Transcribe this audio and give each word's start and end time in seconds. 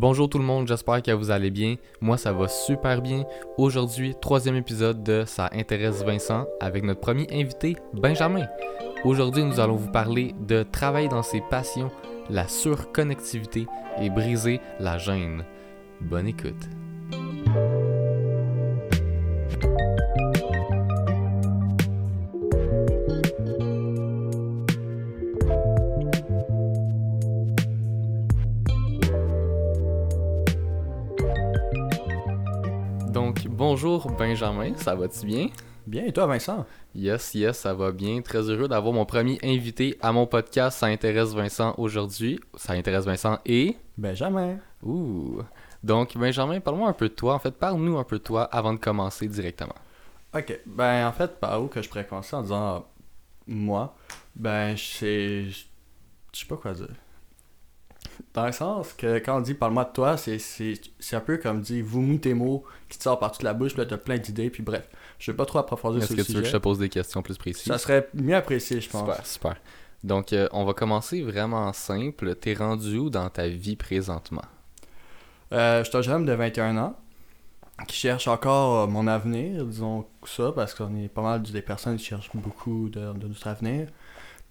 Bonjour 0.00 0.30
tout 0.30 0.38
le 0.38 0.44
monde, 0.44 0.66
j'espère 0.66 1.02
que 1.02 1.10
vous 1.10 1.30
allez 1.30 1.50
bien. 1.50 1.74
Moi, 2.00 2.16
ça 2.16 2.32
va 2.32 2.48
super 2.48 3.02
bien. 3.02 3.24
Aujourd'hui, 3.58 4.14
troisième 4.18 4.56
épisode 4.56 5.02
de 5.02 5.24
Ça 5.26 5.50
intéresse 5.52 6.02
Vincent 6.02 6.46
avec 6.58 6.84
notre 6.84 7.00
premier 7.00 7.26
invité, 7.30 7.76
Benjamin. 7.92 8.46
Aujourd'hui, 9.04 9.44
nous 9.44 9.60
allons 9.60 9.76
vous 9.76 9.92
parler 9.92 10.34
de 10.40 10.62
travailler 10.62 11.08
dans 11.08 11.22
ses 11.22 11.42
passions, 11.50 11.90
la 12.30 12.48
surconnectivité 12.48 13.66
et 14.00 14.08
briser 14.08 14.62
la 14.78 14.96
gêne. 14.96 15.44
Bonne 16.00 16.28
écoute. 16.28 16.79
Bonjour 33.82 34.10
Benjamin, 34.10 34.76
ça 34.76 34.94
va-tu 34.94 35.24
bien? 35.24 35.48
Bien, 35.86 36.04
et 36.04 36.12
toi, 36.12 36.26
Vincent? 36.26 36.66
Yes, 36.94 37.32
yes, 37.34 37.60
ça 37.60 37.72
va 37.72 37.92
bien. 37.92 38.20
Très 38.20 38.42
heureux 38.50 38.68
d'avoir 38.68 38.92
mon 38.92 39.06
premier 39.06 39.38
invité 39.42 39.96
à 40.02 40.12
mon 40.12 40.26
podcast. 40.26 40.80
Ça 40.80 40.86
intéresse 40.86 41.32
Vincent 41.32 41.74
aujourd'hui. 41.78 42.38
Ça 42.56 42.74
intéresse 42.74 43.06
Vincent 43.06 43.38
et? 43.46 43.78
Benjamin. 43.96 44.58
Ouh. 44.82 45.40
Donc, 45.82 46.14
Benjamin, 46.14 46.60
parle-moi 46.60 46.90
un 46.90 46.92
peu 46.92 47.08
de 47.08 47.14
toi. 47.14 47.32
En 47.32 47.38
fait, 47.38 47.52
parle-nous 47.52 47.96
un 47.96 48.04
peu 48.04 48.18
de 48.18 48.22
toi 48.22 48.42
avant 48.42 48.74
de 48.74 48.78
commencer 48.78 49.26
directement. 49.26 49.76
Ok, 50.34 50.60
ben 50.66 51.08
en 51.08 51.12
fait, 51.12 51.40
par 51.40 51.62
où 51.62 51.68
que 51.68 51.80
je 51.80 51.88
pourrais 51.88 52.06
commencer 52.06 52.36
en 52.36 52.42
disant 52.42 52.76
euh, 52.76 52.80
moi, 53.46 53.96
ben 54.36 54.76
c'est. 54.76 55.44
Je 55.44 55.64
sais 56.34 56.46
pas 56.46 56.56
quoi 56.56 56.74
dire. 56.74 56.94
Dans 58.34 58.46
le 58.46 58.52
sens 58.52 58.92
que 58.92 59.18
quand 59.18 59.38
on 59.38 59.40
dit 59.40 59.54
parle-moi 59.54 59.84
de 59.84 59.92
toi, 59.92 60.16
c'est 60.16 60.36
un 61.12 61.20
peu 61.20 61.36
comme 61.38 61.60
dire 61.60 61.84
vous 61.86 62.00
mou 62.00 62.18
tes 62.18 62.34
mots 62.34 62.64
qui 62.88 62.98
te 62.98 63.02
sortent 63.04 63.20
par 63.20 63.32
toute 63.32 63.42
la 63.42 63.54
bouche, 63.54 63.72
puis 63.72 63.80
là 63.82 63.86
t'as 63.86 63.96
plein 63.96 64.18
d'idées, 64.18 64.50
puis 64.50 64.62
bref. 64.62 64.88
Je 65.18 65.30
vais 65.30 65.36
pas 65.36 65.46
trop 65.46 65.58
approfondir 65.58 66.02
Est-ce 66.02 66.08
sur 66.08 66.16
que 66.16 66.20
le 66.20 66.26
tu 66.26 66.32
veux 66.32 66.40
que 66.40 66.46
je 66.46 66.50
te 66.52 66.56
sujet. 66.56 66.60
pose 66.60 66.78
des 66.78 66.88
questions 66.88 67.22
plus 67.22 67.36
précises? 67.38 67.64
Ça 67.66 67.78
serait 67.78 68.08
mieux 68.14 68.34
apprécié, 68.34 68.80
je 68.80 68.88
pense. 68.88 69.00
Super, 69.02 69.26
super. 69.26 69.56
Donc, 70.02 70.32
euh, 70.32 70.48
on 70.52 70.64
va 70.64 70.72
commencer 70.72 71.22
vraiment 71.22 71.72
simple. 71.74 72.34
T'es 72.36 72.54
rendu 72.54 72.96
où 72.96 73.10
dans 73.10 73.28
ta 73.28 73.48
vie 73.48 73.76
présentement? 73.76 74.44
Euh, 75.52 75.84
je 75.84 75.88
suis 75.90 75.98
un 75.98 76.02
jeune 76.02 76.14
homme 76.14 76.26
de 76.26 76.32
21 76.32 76.76
ans 76.78 76.96
qui 77.86 77.96
cherche 77.96 78.28
encore 78.28 78.80
euh, 78.82 78.86
mon 78.86 79.06
avenir, 79.06 79.64
disons 79.66 80.06
ça, 80.24 80.52
parce 80.54 80.74
qu'on 80.74 80.96
est 80.96 81.08
pas 81.08 81.22
mal 81.22 81.42
des 81.42 81.62
personnes 81.62 81.96
qui 81.96 82.04
cherchent 82.06 82.30
beaucoup 82.34 82.88
de, 82.88 83.12
de 83.12 83.26
notre 83.28 83.46
avenir. 83.46 83.88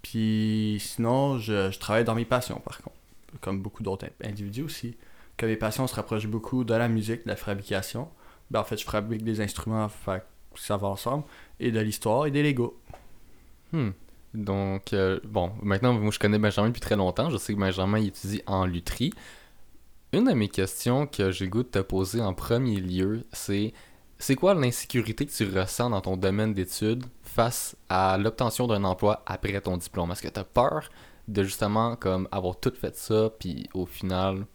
Puis 0.01 0.77
sinon, 0.83 1.39
je, 1.39 1.71
je 1.71 1.79
travaille 1.79 2.03
dans 2.03 2.15
mes 2.15 2.25
passions, 2.25 2.59
par 2.59 2.81
contre, 2.81 2.95
comme 3.41 3.61
beaucoup 3.61 3.83
d'autres 3.83 4.05
in- 4.05 4.29
individus 4.29 4.63
aussi. 4.63 4.97
Que 5.37 5.45
mes 5.45 5.55
passions 5.55 5.87
se 5.87 5.95
rapprochent 5.95 6.27
beaucoup 6.27 6.63
de 6.63 6.73
la 6.73 6.87
musique, 6.87 7.23
de 7.23 7.29
la 7.29 7.35
fabrication. 7.35 8.09
Ben, 8.51 8.59
en 8.59 8.63
fait, 8.63 8.77
je 8.77 8.85
fabrique 8.85 9.23
des 9.23 9.41
instruments, 9.41 9.87
fait 9.89 10.23
ça 10.55 10.77
va 10.77 10.87
ensemble, 10.87 11.23
et 11.59 11.71
de 11.71 11.79
l'histoire 11.79 12.25
et 12.25 12.31
des 12.31 12.43
Legos. 12.43 12.77
Hmm. 13.71 13.91
Donc, 14.33 14.93
euh, 14.93 15.19
bon, 15.23 15.53
maintenant, 15.61 15.93
moi, 15.93 16.11
je 16.11 16.19
connais 16.19 16.39
Benjamin 16.39 16.67
depuis 16.67 16.81
très 16.81 16.95
longtemps. 16.95 17.29
Je 17.29 17.37
sais 17.37 17.53
que 17.53 17.59
Benjamin 17.59 17.97
étudie 17.97 18.41
en 18.45 18.65
lutherie. 18.65 19.13
Une 20.11 20.25
de 20.25 20.33
mes 20.33 20.49
questions 20.49 21.07
que 21.07 21.31
j'ai 21.31 21.47
goût 21.47 21.63
de 21.63 21.69
te 21.69 21.79
poser 21.79 22.21
en 22.21 22.33
premier 22.33 22.79
lieu, 22.81 23.25
c'est 23.31 23.73
c'est 24.17 24.35
quoi 24.35 24.53
l'insécurité 24.53 25.25
que 25.25 25.31
tu 25.31 25.45
ressens 25.45 25.91
dans 25.91 26.01
ton 26.01 26.17
domaine 26.17 26.53
d'études 26.53 27.05
face 27.21 27.77
à 27.87 28.17
l'obtention 28.17 28.67
d'un 28.67 28.83
emploi 28.83 29.23
après 29.25 29.61
ton 29.61 29.77
diplôme? 29.77 30.11
Est-ce 30.11 30.23
que 30.23 30.27
tu 30.27 30.39
as 30.39 30.43
peur 30.43 30.89
de 31.29 31.43
justement 31.43 31.95
comme 31.95 32.27
avoir 32.31 32.59
tout 32.59 32.73
fait 32.79 32.95
ça, 32.95 33.29
puis 33.39 33.69
au 33.73 33.85
final, 33.85 34.45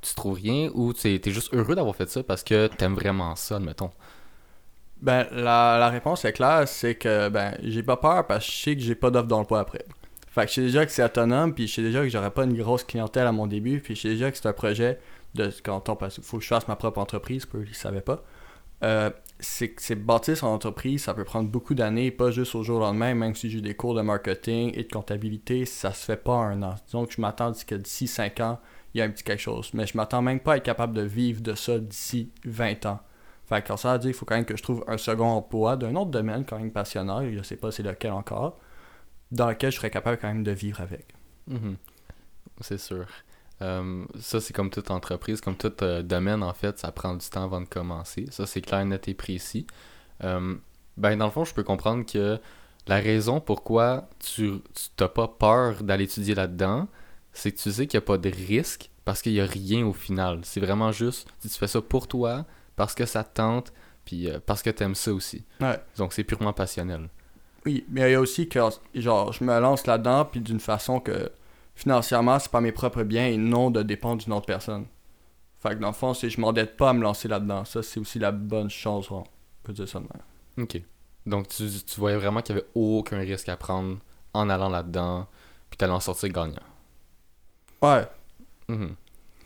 tu 0.00 0.14
trouves 0.14 0.36
rien, 0.36 0.70
ou 0.74 0.92
tu 0.92 1.08
es 1.08 1.30
juste 1.30 1.52
heureux 1.54 1.74
d'avoir 1.74 1.94
fait 1.94 2.08
ça 2.08 2.22
parce 2.22 2.42
que 2.42 2.68
t'aimes 2.68 2.94
vraiment 2.94 3.36
ça, 3.36 3.56
admettons? 3.56 3.90
Ben, 5.00 5.26
la, 5.30 5.76
la 5.78 5.88
réponse 5.90 6.24
est 6.24 6.32
claire, 6.32 6.66
c'est 6.66 6.96
que 6.96 7.28
ben 7.28 7.56
j'ai 7.62 7.84
pas 7.84 7.96
peur 7.96 8.26
parce 8.26 8.44
que 8.44 8.52
je 8.52 8.56
sais 8.56 8.74
que 8.74 8.82
j'ai 8.82 8.96
pas 8.96 9.10
d'offre 9.10 9.28
d'emploi 9.28 9.60
après. 9.60 9.84
Fait 10.28 10.42
que 10.44 10.48
je 10.48 10.54
sais 10.54 10.62
déjà 10.62 10.84
que 10.86 10.90
c'est 10.90 11.04
autonome, 11.04 11.54
puis 11.54 11.68
je 11.68 11.74
sais 11.74 11.82
déjà 11.82 12.02
que 12.02 12.08
j'aurai 12.08 12.30
pas 12.30 12.44
une 12.44 12.56
grosse 12.56 12.84
clientèle 12.84 13.26
à 13.26 13.32
mon 13.32 13.46
début, 13.46 13.80
puis 13.80 13.94
je 13.94 14.02
sais 14.02 14.08
déjà 14.08 14.30
que 14.30 14.36
c'est 14.36 14.48
un 14.48 14.52
projet 14.52 14.98
de 15.34 15.52
quand 15.62 15.88
on 15.88 15.96
parce 15.96 16.14
qu'il 16.14 16.24
faut 16.24 16.38
que 16.38 16.42
je 16.42 16.48
fasse 16.48 16.66
ma 16.66 16.76
propre 16.76 16.98
entreprise, 16.98 17.46
pour 17.46 17.60
eux 17.60 17.66
ils 17.68 17.74
savaient 17.74 18.00
pas. 18.00 18.22
Euh, 18.82 19.10
c'est 19.40 19.68
que 19.68 19.94
bâtir 19.94 20.36
son 20.36 20.48
entreprise, 20.48 21.04
ça 21.04 21.14
peut 21.14 21.24
prendre 21.24 21.48
beaucoup 21.48 21.74
d'années, 21.74 22.10
pas 22.10 22.30
juste 22.30 22.54
au 22.54 22.62
jour 22.62 22.78
au 22.78 22.80
lendemain, 22.80 23.14
même 23.14 23.34
si 23.34 23.50
j'ai 23.50 23.60
des 23.60 23.74
cours 23.74 23.94
de 23.94 24.00
marketing 24.02 24.72
et 24.74 24.82
de 24.84 24.92
comptabilité, 24.92 25.64
ça 25.64 25.92
se 25.92 26.04
fait 26.04 26.16
pas 26.16 26.34
un 26.34 26.62
an. 26.62 26.74
Que 26.90 27.12
je 27.12 27.20
m'attends 27.20 27.52
que 27.52 27.74
d'ici 27.74 28.08
5 28.08 28.40
ans, 28.40 28.58
il 28.94 28.98
y 28.98 29.00
a 29.00 29.04
un 29.04 29.10
petit 29.10 29.22
quelque 29.22 29.40
chose. 29.40 29.70
Mais 29.74 29.86
je 29.86 29.96
m'attends 29.96 30.22
même 30.22 30.40
pas 30.40 30.54
à 30.54 30.56
être 30.56 30.64
capable 30.64 30.94
de 30.94 31.02
vivre 31.02 31.40
de 31.40 31.54
ça 31.54 31.78
d'ici 31.78 32.32
20 32.44 32.86
ans. 32.86 33.00
Fait 33.46 33.62
que 33.64 33.76
ça 33.76 33.92
veut 33.92 33.98
dire 33.98 34.10
qu'il 34.10 34.18
faut 34.18 34.26
quand 34.26 34.34
même 34.34 34.44
que 34.44 34.56
je 34.56 34.62
trouve 34.62 34.84
un 34.88 34.98
second 34.98 35.28
emploi 35.28 35.76
d'un 35.76 35.94
autre 35.94 36.10
domaine 36.10 36.44
quand 36.44 36.58
même 36.58 36.70
passionnant, 36.70 37.22
je 37.30 37.42
sais 37.42 37.56
pas 37.56 37.70
c'est 37.70 37.82
lequel 37.82 38.12
encore, 38.12 38.58
dans 39.30 39.48
lequel 39.48 39.72
je 39.72 39.76
serais 39.76 39.90
capable 39.90 40.18
quand 40.18 40.28
même 40.28 40.42
de 40.42 40.50
vivre 40.50 40.80
avec. 40.82 41.14
Mhm. 41.46 41.76
C'est 42.60 42.78
sûr. 42.78 43.06
Euh, 43.60 44.04
ça, 44.20 44.40
c'est 44.40 44.52
comme 44.52 44.70
toute 44.70 44.90
entreprise, 44.90 45.40
comme 45.40 45.56
tout 45.56 45.72
euh, 45.82 46.02
domaine, 46.02 46.42
en 46.42 46.52
fait, 46.52 46.78
ça 46.78 46.92
prend 46.92 47.14
du 47.14 47.26
temps 47.28 47.44
avant 47.44 47.60
de 47.60 47.66
commencer. 47.66 48.26
Ça, 48.30 48.46
c'est 48.46 48.60
clair, 48.60 48.84
net 48.84 49.08
et 49.08 49.14
précis. 49.14 49.66
Euh, 50.24 50.54
ben, 50.96 51.16
dans 51.16 51.26
le 51.26 51.30
fond, 51.30 51.44
je 51.44 51.54
peux 51.54 51.64
comprendre 51.64 52.04
que 52.06 52.38
la 52.86 52.96
raison 52.96 53.40
pourquoi 53.40 54.08
tu 54.20 54.60
n'as 54.98 55.08
pas 55.08 55.28
peur 55.28 55.82
d'aller 55.82 56.04
étudier 56.04 56.34
là-dedans, 56.34 56.88
c'est 57.32 57.52
que 57.52 57.58
tu 57.58 57.70
sais 57.70 57.86
qu'il 57.86 57.98
n'y 57.98 58.04
a 58.04 58.06
pas 58.06 58.18
de 58.18 58.30
risque 58.30 58.90
parce 59.04 59.22
qu'il 59.22 59.32
n'y 59.32 59.40
a 59.40 59.46
rien 59.46 59.86
au 59.86 59.92
final. 59.92 60.40
C'est 60.44 60.60
vraiment 60.60 60.92
juste, 60.92 61.28
tu 61.40 61.48
fais 61.48 61.66
ça 61.66 61.80
pour 61.80 62.08
toi, 62.08 62.46
parce 62.76 62.94
que 62.94 63.06
ça 63.06 63.24
te 63.24 63.34
tente, 63.34 63.72
puis 64.04 64.28
parce 64.46 64.62
que 64.62 64.70
tu 64.70 64.82
aimes 64.82 64.94
ça 64.94 65.12
aussi. 65.12 65.44
Ouais. 65.60 65.78
Donc, 65.96 66.12
c'est 66.12 66.24
purement 66.24 66.52
passionnel. 66.52 67.08
Oui, 67.66 67.84
mais 67.90 68.08
il 68.08 68.12
y 68.12 68.14
a 68.14 68.20
aussi 68.20 68.48
que 68.48 68.60
genre 68.94 69.32
je 69.32 69.44
me 69.44 69.58
lance 69.60 69.86
là-dedans 69.86 70.24
puis 70.24 70.40
d'une 70.40 70.60
façon 70.60 71.00
que 71.00 71.30
financièrement 71.78 72.38
c'est 72.38 72.50
pas 72.50 72.60
mes 72.60 72.72
propres 72.72 73.04
biens 73.04 73.26
et 73.26 73.36
non 73.36 73.70
de 73.70 73.82
dépendre 73.82 74.22
d'une 74.22 74.32
autre 74.32 74.46
personne. 74.46 74.86
Fait 75.60 75.70
que 75.70 75.74
dans 75.80 75.88
le 75.88 75.92
fond, 75.94 76.12
c'est 76.14 76.28
je 76.30 76.40
m'endette 76.40 76.76
pas 76.76 76.90
à 76.90 76.92
me 76.92 77.02
lancer 77.02 77.28
là-dedans. 77.28 77.64
Ça 77.64 77.82
c'est 77.82 78.00
aussi 78.00 78.18
la 78.18 78.32
bonne 78.32 78.68
chose, 78.70 79.08
on 79.10 79.24
peut 79.62 79.72
dire 79.72 79.88
ça 79.88 79.98
de 80.00 80.04
même. 80.04 80.64
Ok. 80.64 80.82
Donc, 81.26 81.48
tu, 81.48 81.68
tu 81.86 82.00
voyais 82.00 82.16
vraiment 82.16 82.40
qu'il 82.42 82.54
n'y 82.54 82.60
avait 82.62 82.70
aucun 82.74 83.18
risque 83.18 83.48
à 83.48 83.56
prendre 83.56 83.98
en 84.32 84.48
allant 84.48 84.68
là-dedans, 84.70 85.26
puis 85.68 85.76
t'allais 85.76 85.92
en 85.92 86.00
sortir 86.00 86.28
gagnant. 86.30 86.62
Ouais, 87.82 88.06
Mhm. 88.68 88.94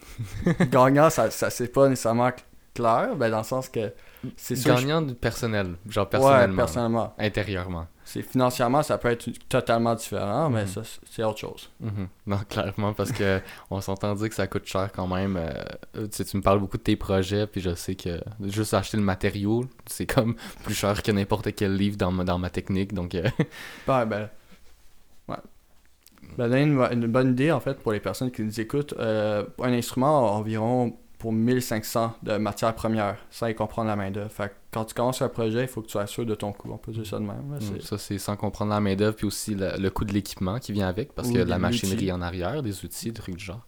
gagnant 0.70 1.10
ça, 1.10 1.30
ça 1.30 1.50
c'est 1.50 1.68
pas 1.68 1.88
nécessairement 1.88 2.28
cl- 2.28 2.42
clair, 2.74 3.16
ben 3.16 3.30
dans 3.30 3.38
le 3.38 3.44
sens 3.44 3.68
que 3.68 3.92
c'est 4.36 4.56
sûr 4.56 4.74
que 4.74 4.80
je- 4.80 4.86
Gagnant 4.86 5.02
du 5.02 5.14
personnel, 5.14 5.74
genre 5.88 6.08
Ouais, 6.14 6.48
personnellement, 6.54 7.14
intérieurement. 7.18 7.86
C'est 8.04 8.22
financièrement 8.22 8.82
ça 8.82 8.98
peut 8.98 9.08
être 9.08 9.30
totalement 9.48 9.94
différent, 9.94 10.50
mais 10.50 10.62
Mhm. 10.62 10.66
ça 10.68 10.82
c'est- 11.08 11.22
autre 11.22 11.38
chose. 11.38 11.70
Mhm. 11.80 12.08
Non, 12.26 12.38
clairement, 12.48 12.92
parce 12.92 13.12
que 13.12 13.40
on 13.70 13.80
s'entend 13.80 14.14
dire 14.14 14.28
que 14.28 14.34
ça 14.34 14.46
coûte 14.46 14.66
cher 14.66 14.90
quand 14.92 15.06
même. 15.06 15.36
euh, 15.36 15.52
tu, 15.94 16.08
sais, 16.10 16.24
tu 16.24 16.36
me 16.36 16.42
parles 16.42 16.58
beaucoup 16.60 16.76
de 16.78 16.82
tes 16.82 16.96
projets, 16.96 17.46
puis 17.46 17.60
je 17.60 17.74
sais 17.74 17.94
que 17.94 18.20
juste 18.40 18.74
acheter 18.74 18.96
le 18.96 19.02
matériau, 19.04 19.64
c'est 19.86 20.06
comme 20.06 20.34
plus 20.64 20.74
cher 20.74 21.02
que 21.02 21.10
n'importe 21.12 21.54
quel 21.54 21.76
livre 21.76 21.96
dans 21.96 22.10
ma, 22.12 22.24
dans 22.24 22.38
ma 22.38 22.50
technique. 22.50 22.92
Donc, 22.92 23.14
euh, 23.14 23.22
Ouais, 23.88 24.04
ben. 24.06 24.28
Ouais. 25.28 25.36
Ben, 26.38 26.52
une, 26.54 26.80
une 26.92 27.06
bonne 27.08 27.30
idée, 27.32 27.52
en 27.52 27.60
fait, 27.60 27.74
pour 27.80 27.92
les 27.92 28.00
personnes 28.00 28.30
qui 28.30 28.42
nous 28.42 28.60
écoutent. 28.60 28.94
euh, 28.98 29.44
un 29.60 29.72
instrument 29.72 30.28
a 30.28 30.32
environ 30.32 30.96
pour 31.22 31.32
1500 31.32 32.16
de 32.24 32.36
matières 32.36 32.74
premières, 32.74 33.16
sans 33.30 33.46
y 33.46 33.54
comprendre 33.54 33.88
la 33.88 33.94
main-d'œuvre. 33.96 34.30
Fait 34.30 34.48
que 34.48 34.54
quand 34.72 34.84
tu 34.86 34.92
commences 34.94 35.22
un 35.22 35.28
projet, 35.28 35.62
il 35.62 35.68
faut 35.68 35.80
que 35.80 35.86
tu 35.86 35.92
sois 35.92 36.06
sûr 36.08 36.26
de 36.26 36.34
ton 36.34 36.52
coût. 36.52 36.70
On 36.72 36.78
peut 36.78 36.90
dire 36.92 37.06
ça 37.06 37.18
de 37.18 37.24
même. 37.24 37.56
c'est- 37.60 37.80
ça, 37.80 37.96
c'est 37.96 38.18
sans 38.18 38.36
comprendre 38.36 38.72
la 38.72 38.80
main-d'œuvre, 38.80 39.14
puis 39.14 39.26
aussi 39.26 39.54
le, 39.54 39.70
le 39.78 39.90
coût 39.90 40.04
de 40.04 40.12
l'équipement 40.12 40.58
qui 40.58 40.72
vient 40.72 40.88
avec, 40.88 41.12
parce 41.14 41.28
qu'il 41.28 41.38
y 41.38 41.40
a 41.40 41.44
de 41.44 41.50
la 41.50 41.58
machinerie 41.60 41.96
outils. 41.96 42.12
en 42.12 42.20
arrière, 42.22 42.62
des 42.62 42.84
outils, 42.84 43.12
des 43.12 43.20
trucs 43.20 43.36
du 43.36 43.44
genre. 43.44 43.64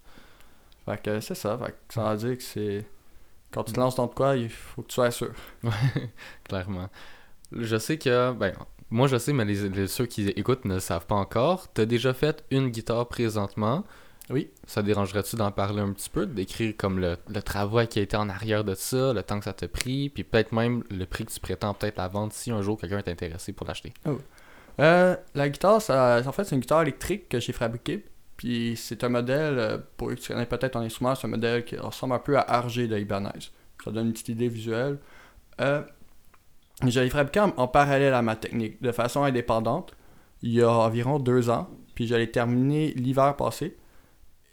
Fait 0.85 1.01
que 1.01 1.21
c'est 1.21 1.35
ça. 1.37 1.57
Fait 1.57 1.71
que 1.87 1.95
ça 1.95 2.11
veut 2.13 2.17
dire 2.29 2.37
que 2.37 2.43
c'est. 2.43 2.85
Quand 3.53 3.63
tu 3.63 3.73
te 3.73 3.79
lances 3.79 3.95
dans 3.95 4.09
de 4.09 4.15
quoi, 4.15 4.37
il 4.37 4.51
faut 4.51 4.83
que 4.83 4.89
tu 4.89 4.95
sois 4.95 5.13
sûr. 5.13 5.31
Clairement. 6.45 6.89
Je 7.53 7.77
sais 7.77 7.99
que, 7.99 8.33
ben, 8.33 8.53
moi 8.91 9.07
je 9.07 9.17
sais, 9.17 9.33
mais 9.33 9.45
les, 9.45 9.69
les- 9.69 9.87
ceux 9.87 10.07
qui 10.07 10.29
écoutent 10.31 10.65
ne 10.65 10.75
le 10.75 10.81
savent 10.81 11.07
pas 11.07 11.15
encore. 11.15 11.69
T'as 11.73 11.87
déjà 11.87 12.13
fait 12.15 12.45
une 12.51 12.69
guitare 12.71 13.07
présentement. 13.09 13.85
Oui. 14.31 14.51
Ça 14.67 14.83
dérangerait-tu 14.83 15.37
d'en 15.37 15.51
parler 15.51 15.81
un 15.81 15.93
petit 15.93 16.09
peu, 16.09 16.27
d'écrire 16.27 16.75
comme 16.77 16.99
le, 16.99 17.17
le 17.29 17.43
travail 17.43 17.89
qui 17.89 17.99
a 17.99 18.03
été 18.03 18.17
en 18.17 18.29
arrière 18.29 18.65
de 18.65 18.75
ça, 18.75 19.13
le 19.13 19.23
temps 19.23 19.39
que 19.39 19.45
ça 19.45 19.53
t'a 19.53 19.69
pris, 19.69 20.09
puis 20.09 20.25
peut-être 20.25 20.53
même 20.53 20.83
le 20.91 21.05
prix 21.05 21.27
que 21.27 21.33
tu 21.33 21.41
prétends 21.41 21.75
peut-être 21.75 21.99
la 21.99 22.09
vendre 22.09 22.33
si 22.33 22.51
un 22.51 22.63
jour 22.63 22.79
quelqu'un 22.81 22.99
est 22.99 23.09
intéressé 23.09 23.53
pour 23.53 23.67
l'acheter? 23.67 23.93
Euh, 24.81 25.17
la 25.35 25.49
guitare, 25.49 25.81
ça, 25.83 26.23
en 26.25 26.33
fait, 26.33 26.45
c'est 26.45 26.55
une 26.55 26.61
guitare 26.61 26.83
électrique 26.83 27.29
que 27.29 27.39
j'ai 27.39 27.53
fabriquée. 27.53 28.05
Puis 28.37 28.75
c'est 28.77 29.05
un 29.05 29.11
modèle, 29.11 29.59
euh, 29.59 29.79
pour 29.97 30.11
eux 30.11 30.15
qui 30.15 30.27
connaissent 30.27 30.49
peut-être 30.49 30.73
ton 30.73 30.81
instrument, 30.81 31.15
c'est 31.15 31.27
un 31.27 31.31
modèle 31.31 31.65
qui 31.65 31.77
ressemble 31.77 32.15
un 32.15 32.19
peu 32.19 32.37
à 32.37 32.61
RG 32.61 32.89
de 32.89 32.99
Ibanez. 32.99 33.51
Ça 33.85 33.91
donne 33.91 34.07
une 34.07 34.13
petite 34.13 34.31
idée 34.31 34.49
visuelle. 34.49 34.99
Euh, 35.61 35.83
je 36.85 36.99
l'ai 36.99 37.11
fabriqué 37.11 37.41
en, 37.41 37.53
en 37.57 37.69
parallèle 37.69 38.15
à 38.15 38.23
ma 38.23 38.35
technique, 38.35 38.83
de 38.83 38.91
façon 38.91 39.23
indépendante, 39.23 39.95
il 40.43 40.53
y 40.53 40.63
a 40.63 40.71
environ 40.71 41.21
deux 41.21 41.49
ans. 41.49 41.69
Puis 41.95 42.09
je 42.09 42.15
l'ai 42.17 42.31
terminé 42.31 42.93
l'hiver 42.95 43.37
passé. 43.37 43.77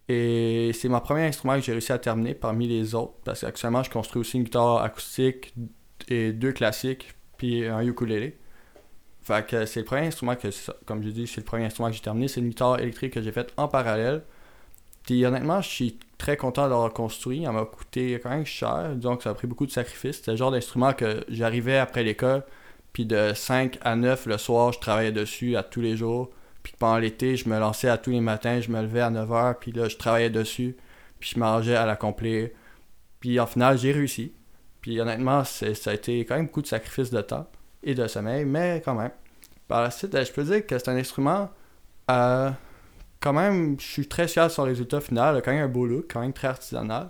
Et 0.10 0.72
c'est 0.74 0.90
mon 0.90 1.00
premier 1.00 1.26
instrument 1.26 1.56
que 1.56 1.62
j'ai 1.62 1.72
réussi 1.72 1.92
à 1.92 2.00
terminer 2.00 2.34
parmi 2.34 2.68
les 2.68 2.96
autres. 2.96 3.14
Parce 3.24 3.42
qu'actuellement, 3.42 3.84
je 3.84 3.90
construis 3.90 4.22
aussi 4.22 4.38
une 4.38 4.44
guitare 4.44 4.82
acoustique 4.82 5.54
et 6.08 6.34
deux 6.34 6.52
classiques, 6.52 7.14
puis 7.38 7.66
un 7.66 7.82
ukulélé. 7.82 8.38
Fait 9.24 9.46
que 9.46 9.66
c'est 9.66 9.82
le 9.82 9.86
premier 9.86 10.08
instrument 10.08 10.36
que, 10.36 10.48
comme 10.86 11.02
dis, 11.02 11.28
c'est 11.28 11.42
le 11.42 11.46
premier 11.46 11.66
instrument 11.66 11.90
que 11.90 11.96
j'ai 11.96 12.02
terminé. 12.02 12.28
C'est 12.28 12.40
une 12.42 12.50
guitare 12.50 12.80
électrique 12.80 13.14
que 13.14 13.22
j'ai 13.22 13.32
faite 13.32 13.54
en 13.58 13.68
parallèle. 13.68 14.24
Puis 15.04 15.26
honnêtement, 15.26 15.62
je 15.62 15.70
suis 15.70 16.00
très 16.18 16.38
content 16.38 16.64
d'avoir 16.70 16.92
construit. 16.94 17.44
Elle 17.44 17.52
m'a 17.52 17.66
coûté 17.66 18.20
quand 18.22 18.30
même 18.30 18.46
cher. 18.46 18.96
Donc 18.96 19.24
ça 19.24 19.32
a 19.32 19.34
pris 19.34 19.48
beaucoup 19.48 19.66
de 19.66 19.72
sacrifices. 19.72 20.18
C'était 20.18 20.32
le 20.32 20.38
genre 20.38 20.52
d'instrument 20.52 20.94
que 20.94 21.24
j'arrivais 21.30 21.78
après 21.78 22.04
l'école. 22.04 22.44
Puis 22.94 23.06
de 23.06 23.32
5 23.34 23.78
à 23.82 23.96
9 23.96 24.26
le 24.26 24.38
soir, 24.38 24.74
je 24.74 24.80
travaillais 24.80 25.12
dessus 25.12 25.56
à 25.56 25.64
tous 25.64 25.82
les 25.82 25.96
jours. 25.96 26.30
Puis 26.64 26.74
pendant 26.78 26.98
l'été, 26.98 27.36
je 27.36 27.50
me 27.50 27.60
lançais 27.60 27.90
à 27.90 27.98
tous 27.98 28.12
les 28.12 28.22
matins. 28.22 28.60
Je 28.62 28.72
me 28.72 28.82
levais 28.82 29.02
à 29.02 29.10
9h. 29.10 29.56
Puis 29.60 29.72
là, 29.72 29.88
je 29.88 29.98
travaillais 29.98 30.30
dessus. 30.30 30.76
Puis 31.20 31.32
je 31.36 31.40
mangeais 31.40 31.76
à 31.76 31.86
l'accomplir. 31.86 32.50
Puis 33.20 33.40
en 33.40 33.48
final, 33.48 33.78
j'ai 33.78 33.92
réussi. 33.92 34.34
Puis 34.82 35.00
honnêtement, 35.00 35.44
ça 35.44 35.68
a 35.68 35.94
été 35.94 36.26
quand 36.26 36.36
même 36.36 36.48
beaucoup 36.48 36.62
de 36.62 36.68
sacrifices 36.68 37.12
de 37.12 37.22
temps 37.22 37.48
et 37.84 37.96
de 37.96 38.08
sommeil. 38.08 38.46
Mais 38.46 38.82
quand 38.84 38.96
même. 38.96 39.12
Par 39.68 39.84
la 39.84 39.92
suite, 39.92 40.18
je 40.22 40.32
peux 40.32 40.44
dire 40.44 40.66
que 40.66 40.78
c'est 40.78 40.90
un 40.90 40.98
instrument. 40.98 41.50
Euh, 42.10 42.52
quand 43.22 43.34
même, 43.34 43.80
je 43.80 43.86
suis 43.86 44.08
très 44.08 44.28
fier 44.28 44.48
de 44.48 44.52
son 44.52 44.64
résultat 44.64 45.00
final. 45.00 45.42
Quand 45.44 45.52
même 45.52 45.64
un 45.64 45.70
beau 45.70 45.86
look, 45.86 46.12
quand 46.12 46.22
même 46.22 46.34
très 46.34 46.50
artisanal. 46.50 47.10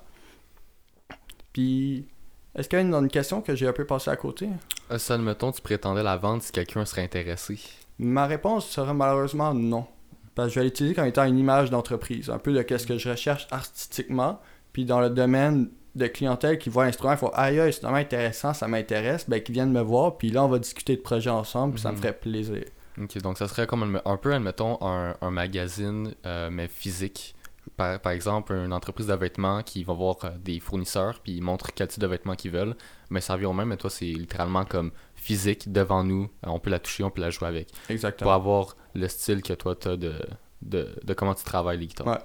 Puis, 1.53 2.07
est-ce 2.55 2.69
qu'il 2.69 2.79
y 2.79 2.81
a 2.81 2.85
une, 2.85 3.09
question 3.09 3.41
que 3.41 3.55
j'ai 3.55 3.67
un 3.67 3.73
peu 3.73 3.85
passé 3.85 4.11
à 4.11 4.15
côté? 4.15 4.49
Euh, 4.91 4.97
Ça, 4.97 5.15
admettons, 5.15 5.51
tu 5.51 5.61
prétendais 5.61 6.03
la 6.03 6.17
vendre 6.17 6.43
si 6.43 6.51
quelqu'un 6.51 6.85
serait 6.85 7.03
intéressé 7.03 7.59
Ma 8.01 8.25
réponse 8.25 8.67
serait 8.67 8.95
malheureusement 8.95 9.53
non. 9.53 9.85
Parce 10.33 10.47
que 10.47 10.55
je 10.55 10.59
vais 10.59 10.65
l'utiliser 10.65 10.95
comme 10.95 11.05
étant 11.05 11.23
une 11.23 11.37
image 11.37 11.69
d'entreprise, 11.69 12.31
un 12.31 12.39
peu 12.39 12.51
de 12.51 12.77
ce 12.77 12.87
que 12.87 12.97
je 12.97 13.09
recherche 13.09 13.47
artistiquement. 13.51 14.39
Puis 14.73 14.85
dans 14.85 14.99
le 14.99 15.11
domaine 15.11 15.69
de 15.93 16.07
clientèle 16.07 16.57
qui 16.57 16.69
voit 16.69 16.85
l'instrument, 16.85 17.13
il 17.13 17.19
faut 17.19 17.31
aïe, 17.33 17.59
aïe 17.59 17.71
c'est 17.71 17.83
vraiment 17.83 17.97
intéressant, 17.97 18.53
ça 18.53 18.67
m'intéresse, 18.67 19.29
ben 19.29 19.41
qu'ils 19.43 19.53
viennent 19.53 19.71
me 19.71 19.81
voir, 19.81 20.17
puis 20.17 20.31
là 20.31 20.43
on 20.43 20.47
va 20.47 20.57
discuter 20.57 20.95
de 20.95 21.01
projet 21.01 21.29
ensemble, 21.29 21.73
puis 21.73 21.81
ça 21.81 21.91
me 21.91 21.95
mhm. 21.95 22.01
ferait 22.01 22.13
plaisir. 22.13 22.63
Ok, 22.99 23.17
donc 23.21 23.37
ça 23.37 23.47
serait 23.47 23.67
comme 23.67 24.01
un, 24.03 24.17
peu, 24.17 24.33
admettons, 24.33 24.77
un, 24.81 25.15
un 25.21 25.31
magazine, 25.31 26.13
euh, 26.25 26.49
mais 26.49 26.67
physique. 26.67 27.35
Par, 27.77 27.99
par, 27.99 28.11
exemple, 28.13 28.53
une 28.53 28.73
entreprise 28.73 29.07
de 29.07 29.13
vêtements 29.13 29.61
qui 29.63 29.83
va 29.83 29.93
voir 29.93 30.17
euh, 30.23 30.29
des 30.43 30.59
fournisseurs, 30.59 31.19
puis 31.19 31.33
ils 31.33 31.41
montrent 31.41 31.71
quel 31.73 31.87
type 31.87 32.01
de 32.01 32.07
vêtements 32.07 32.35
qu'ils 32.35 32.51
veulent, 32.51 32.75
mais 33.09 33.21
ça 33.21 33.33
revient 33.33 33.45
au 33.45 33.53
même, 33.53 33.69
mais 33.69 33.77
toi, 33.77 33.89
c'est 33.89 34.05
littéralement 34.05 34.65
comme 34.65 34.91
physique 35.21 35.71
devant 35.71 36.03
nous. 36.03 36.29
On 36.43 36.59
peut 36.59 36.71
la 36.71 36.79
toucher, 36.79 37.03
on 37.03 37.11
peut 37.11 37.21
la 37.21 37.29
jouer 37.29 37.47
avec. 37.47 37.69
Exactement. 37.89 38.25
Pour 38.25 38.33
avoir 38.33 38.75
le 38.95 39.07
style 39.07 39.43
que 39.43 39.53
toi, 39.53 39.75
tu 39.75 39.87
as 39.87 39.95
de, 39.95 40.15
de, 40.63 40.89
de, 41.03 41.13
comment 41.13 41.35
tu 41.35 41.43
travailles 41.43 41.77
les 41.77 41.87
guitares. 41.87 42.07
Ouais. 42.07 42.17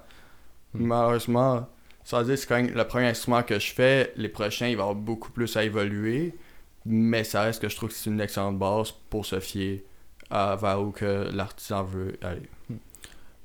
Hmm. 0.72 0.86
Malheureusement, 0.86 1.68
ça 2.04 2.18
veut 2.18 2.24
dire 2.24 2.34
que 2.34 2.40
c'est 2.40 2.46
quand 2.46 2.56
même 2.56 2.74
le 2.74 2.84
premier 2.84 3.08
instrument 3.08 3.42
que 3.42 3.58
je 3.58 3.72
fais. 3.72 4.12
Les 4.16 4.30
prochains, 4.30 4.68
il 4.68 4.76
va 4.76 4.80
y 4.80 4.82
avoir 4.84 4.94
beaucoup 4.96 5.30
plus 5.30 5.56
à 5.58 5.64
évoluer, 5.64 6.34
mais 6.86 7.22
ça 7.22 7.42
reste 7.42 7.60
que 7.60 7.68
je 7.68 7.76
trouve 7.76 7.90
que 7.90 7.94
c'est 7.94 8.08
une 8.08 8.20
excellente 8.20 8.58
base 8.58 8.92
pour 9.10 9.26
se 9.26 9.40
fier 9.40 9.84
vers 10.30 10.82
où 10.82 10.90
que 10.90 11.28
l'artisan 11.32 11.84
veut 11.84 12.18
aller. 12.22 12.48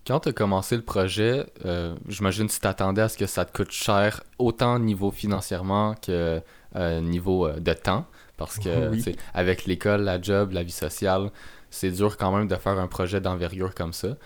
Quand 0.07 0.21
tu 0.21 0.29
as 0.29 0.33
commencé 0.33 0.75
le 0.75 0.81
projet, 0.81 1.45
euh, 1.65 1.95
j'imagine 2.07 2.47
que 2.47 2.53
tu 2.53 2.59
t'attendais 2.59 3.01
à 3.01 3.09
ce 3.09 3.17
que 3.17 3.27
ça 3.27 3.45
te 3.45 3.55
coûte 3.55 3.71
cher, 3.71 4.23
autant 4.39 4.79
niveau 4.79 5.11
financièrement 5.11 5.93
que 5.93 6.41
euh, 6.75 7.01
niveau 7.01 7.47
euh, 7.47 7.59
de 7.59 7.73
temps. 7.73 8.05
Parce 8.37 8.57
que 8.59 8.91
avec 9.33 9.65
l'école, 9.65 10.01
la 10.01 10.21
job, 10.21 10.51
la 10.51 10.63
vie 10.63 10.71
sociale, 10.71 11.31
c'est 11.69 11.91
dur 11.91 12.17
quand 12.17 12.35
même 12.35 12.47
de 12.47 12.55
faire 12.55 12.77
un 12.77 12.87
projet 12.87 13.21
d'envergure 13.21 13.73
comme 13.73 13.93
ça. 13.93 14.17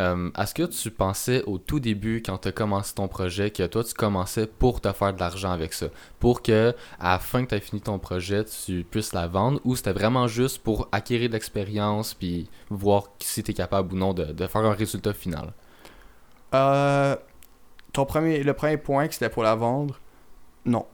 Euh, 0.00 0.30
est-ce 0.38 0.54
que 0.54 0.62
tu 0.62 0.92
pensais 0.92 1.42
au 1.44 1.58
tout 1.58 1.80
début, 1.80 2.22
quand 2.24 2.38
tu 2.38 2.48
as 2.48 2.52
commencé 2.52 2.94
ton 2.94 3.08
projet, 3.08 3.50
que 3.50 3.66
toi, 3.66 3.82
tu 3.82 3.94
commençais 3.94 4.46
pour 4.46 4.80
te 4.80 4.92
faire 4.92 5.12
de 5.12 5.18
l'argent 5.18 5.50
avec 5.50 5.72
ça? 5.72 5.86
Pour 6.20 6.42
que, 6.42 6.72
à 7.00 7.14
la 7.14 7.18
fin 7.18 7.44
que 7.44 7.48
tu 7.48 7.54
as 7.56 7.60
fini 7.60 7.80
ton 7.80 7.98
projet, 7.98 8.44
tu 8.44 8.84
puisses 8.88 9.12
la 9.12 9.26
vendre? 9.26 9.60
Ou 9.64 9.74
c'était 9.74 9.92
vraiment 9.92 10.28
juste 10.28 10.62
pour 10.62 10.88
acquérir 10.92 11.28
de 11.28 11.34
l'expérience 11.34 12.14
puis 12.14 12.48
voir 12.70 13.08
si 13.18 13.42
tu 13.42 13.50
es 13.50 13.54
capable 13.54 13.92
ou 13.92 13.96
non 13.96 14.14
de, 14.14 14.46
faire 14.46 14.64
un 14.64 14.72
résultat 14.72 15.12
final? 15.12 15.52
Euh, 16.54 17.16
ton 17.92 18.06
premier, 18.06 18.44
le 18.44 18.54
premier 18.54 18.76
point, 18.76 19.08
que 19.08 19.14
c'était 19.14 19.30
pour 19.30 19.42
la 19.42 19.56
vendre, 19.56 19.98
non. 20.64 20.86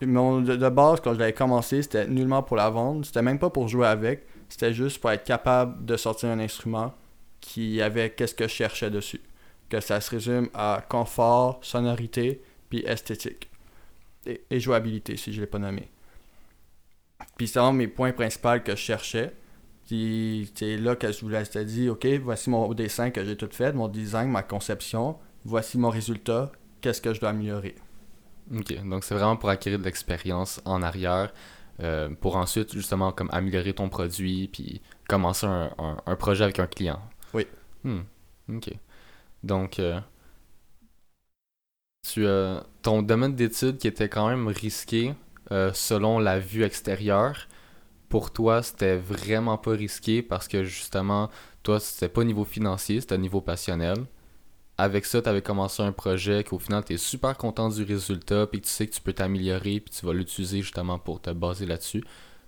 De, 0.00 0.56
de, 0.56 0.68
base, 0.68 1.00
quand 1.00 1.14
je 1.14 1.18
l'avais 1.18 1.32
commencé, 1.32 1.82
c'était 1.82 2.06
nullement 2.06 2.42
pour 2.42 2.56
la 2.56 2.70
vendre. 2.70 3.04
C'était 3.04 3.22
même 3.22 3.38
pas 3.38 3.50
pour 3.50 3.68
jouer 3.68 3.86
avec. 3.86 4.26
C'était 4.48 4.72
juste 4.72 5.00
pour 5.00 5.10
être 5.10 5.24
capable 5.24 5.84
de 5.84 5.96
sortir 5.96 6.30
un 6.30 6.38
instrument 6.38 6.94
qui 7.40 7.80
avait 7.82 8.10
qu'est-ce 8.10 8.34
que 8.34 8.44
je 8.44 8.52
cherchais 8.52 8.90
dessus. 8.90 9.20
Que 9.68 9.80
ça 9.80 10.00
se 10.00 10.10
résume 10.10 10.48
à 10.54 10.84
confort, 10.88 11.58
sonorité, 11.62 12.42
puis 12.70 12.84
esthétique. 12.86 13.50
Et, 14.26 14.60
jouabilité, 14.60 15.16
si 15.16 15.32
je 15.32 15.40
l'ai 15.40 15.46
pas 15.46 15.58
nommé. 15.58 15.88
Puis 17.36 17.48
c'est 17.48 17.58
vraiment 17.58 17.72
mes 17.72 17.88
points 17.88 18.12
principaux 18.12 18.60
que 18.64 18.72
je 18.72 18.80
cherchais. 18.80 19.32
Puis 19.86 20.50
c'est 20.54 20.76
là 20.76 20.96
que 20.96 21.10
je 21.10 21.20
voulais 21.20 21.42
te 21.44 21.58
dire, 21.58 21.92
ok, 21.92 22.06
voici 22.22 22.50
mon 22.50 22.72
dessin 22.74 23.10
que 23.10 23.24
j'ai 23.24 23.36
tout 23.36 23.48
fait, 23.50 23.72
mon 23.72 23.88
design, 23.88 24.30
ma 24.30 24.42
conception, 24.42 25.16
voici 25.44 25.78
mon 25.78 25.88
résultat, 25.88 26.52
qu'est-ce 26.82 27.00
que 27.00 27.14
je 27.14 27.20
dois 27.20 27.30
améliorer? 27.30 27.74
Ok, 28.54 28.84
donc 28.84 29.04
c'est 29.04 29.14
vraiment 29.14 29.36
pour 29.36 29.50
acquérir 29.50 29.78
de 29.78 29.84
l'expérience 29.84 30.60
en 30.64 30.82
arrière, 30.82 31.32
euh, 31.80 32.08
pour 32.20 32.36
ensuite 32.36 32.72
justement 32.72 33.12
comme 33.12 33.28
améliorer 33.32 33.74
ton 33.74 33.88
produit, 33.88 34.48
puis 34.48 34.80
commencer 35.08 35.46
un 35.46 36.16
projet 36.16 36.44
avec 36.44 36.58
un 36.58 36.66
client. 36.66 37.00
Oui. 37.34 37.46
Hmm. 37.84 38.00
Ok. 38.48 38.70
Donc, 39.42 39.78
euh, 39.78 40.00
tu 42.02 42.26
as 42.26 42.64
ton 42.82 43.02
domaine 43.02 43.34
d'études 43.34 43.78
qui 43.78 43.88
était 43.88 44.08
quand 44.08 44.28
même 44.28 44.48
risqué 44.48 45.14
euh, 45.52 45.72
selon 45.72 46.18
la 46.18 46.38
vue 46.38 46.64
extérieure. 46.64 47.48
Pour 48.08 48.32
toi, 48.32 48.62
c'était 48.62 48.96
vraiment 48.96 49.58
pas 49.58 49.72
risqué 49.72 50.22
parce 50.22 50.48
que 50.48 50.64
justement, 50.64 51.30
toi, 51.62 51.78
c'était 51.78 52.08
pas 52.08 52.24
niveau 52.24 52.44
financier, 52.44 53.00
c'était 53.00 53.18
niveau 53.18 53.40
passionnel. 53.40 54.06
Avec 54.80 55.06
ça, 55.06 55.20
tu 55.20 55.28
avais 55.28 55.42
commencé 55.42 55.82
un 55.82 55.90
projet 55.90 56.44
qu'au 56.44 56.60
final, 56.60 56.84
tu 56.84 56.94
es 56.94 56.96
super 56.96 57.36
content 57.36 57.68
du 57.68 57.82
résultat, 57.82 58.46
puis 58.46 58.60
tu 58.60 58.68
sais 58.68 58.86
que 58.86 58.94
tu 58.94 59.00
peux 59.00 59.12
t'améliorer, 59.12 59.80
puis 59.80 59.92
tu 59.92 60.06
vas 60.06 60.12
l'utiliser 60.12 60.62
justement 60.62 61.00
pour 61.00 61.20
te 61.20 61.30
baser 61.30 61.66
là-dessus. 61.66 62.04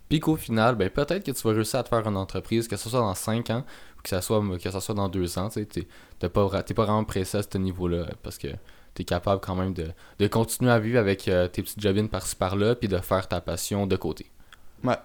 Puis 0.08 0.20
qu'au 0.20 0.36
final, 0.36 0.76
ben, 0.76 0.90
peut-être 0.90 1.24
que 1.24 1.32
tu 1.32 1.42
vas 1.42 1.54
réussir 1.54 1.80
à 1.80 1.82
te 1.82 1.88
faire 1.88 2.06
une 2.06 2.16
entreprise, 2.16 2.68
que 2.68 2.76
ce 2.76 2.88
soit 2.88 3.00
dans 3.00 3.14
5 3.14 3.50
ans, 3.50 3.64
que 4.02 4.08
ça 4.08 4.22
soit, 4.22 4.42
que 4.58 4.70
ça 4.70 4.80
soit 4.80 4.94
dans 4.94 5.08
deux 5.08 5.38
ans, 5.38 5.48
tu 5.48 5.60
n'es 5.60 6.28
pas, 6.28 6.48
pas 6.48 6.62
vraiment 6.74 7.04
pressé 7.04 7.38
à 7.38 7.42
ce 7.42 7.58
niveau-là 7.58 8.06
parce 8.22 8.38
que 8.38 8.48
tu 8.94 9.02
es 9.02 9.04
capable 9.04 9.40
quand 9.40 9.54
même 9.54 9.74
de, 9.74 10.26
continuer 10.28 10.70
à 10.70 10.78
vivre 10.78 10.98
avec 10.98 11.28
euh, 11.28 11.48
tes 11.48 11.62
petites 11.62 11.80
jobines 11.80 12.08
par-ci 12.08 12.36
par-là 12.36 12.74
puis 12.74 12.88
de 12.88 12.98
faire 12.98 13.28
ta 13.28 13.40
passion 13.40 13.86
de 13.86 13.96
côté. 13.96 14.26
Ouais. 14.82 14.98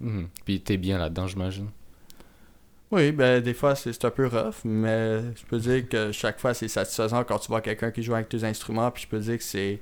Mhm. 0.00 0.28
Puis 0.44 0.60
tu 0.60 0.72
es 0.72 0.76
bien 0.76 0.98
là-dedans, 0.98 1.26
j'imagine. 1.26 1.70
Oui, 2.90 3.12
ben 3.12 3.42
des 3.42 3.54
fois 3.54 3.74
c'est 3.74 4.04
un 4.04 4.10
peu 4.10 4.26
rough, 4.26 4.64
mais 4.64 5.20
je 5.36 5.44
peux 5.48 5.58
dire 5.58 5.88
que 5.88 6.12
chaque 6.12 6.38
fois 6.38 6.54
c'est 6.54 6.68
satisfaisant 6.68 7.24
quand 7.24 7.38
tu 7.38 7.48
vois 7.48 7.60
quelqu'un 7.60 7.90
qui 7.90 8.02
joue 8.02 8.14
avec 8.14 8.28
tes 8.28 8.44
instruments, 8.44 8.90
puis 8.90 9.04
je 9.04 9.08
peux 9.08 9.18
dire 9.18 9.38
que 9.38 9.44
c'est 9.44 9.80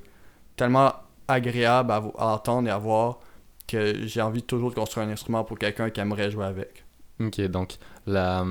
tellement 0.55 0.93
agréable 1.27 1.91
à, 1.91 2.03
à, 2.17 2.25
entendre 2.27 2.67
et 2.67 2.71
à 2.71 2.77
voir 2.77 3.19
que 3.67 4.05
j'ai 4.05 4.21
envie 4.21 4.43
toujours 4.43 4.69
de 4.71 4.75
construire 4.75 5.07
un 5.07 5.11
instrument 5.11 5.43
pour 5.43 5.57
quelqu'un 5.57 5.89
qui 5.89 5.99
aimerait 5.99 6.31
jouer 6.31 6.45
avec. 6.45 6.85
Ok, 7.19 7.39
donc 7.41 7.75
la, 8.07 8.45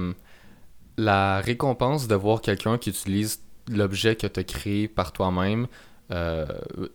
la 0.97 1.41
récompense 1.41 2.09
de 2.09 2.15
voir 2.15 2.41
quelqu'un 2.41 2.79
qui 2.79 2.91
utilise 2.91 3.41
l'objet 3.69 4.17
que 4.17 4.27
tu 4.27 4.41
as 4.41 4.45
créé 4.45 4.89
par 4.89 5.13
toi-même 5.13 5.67
euh, 6.11 6.47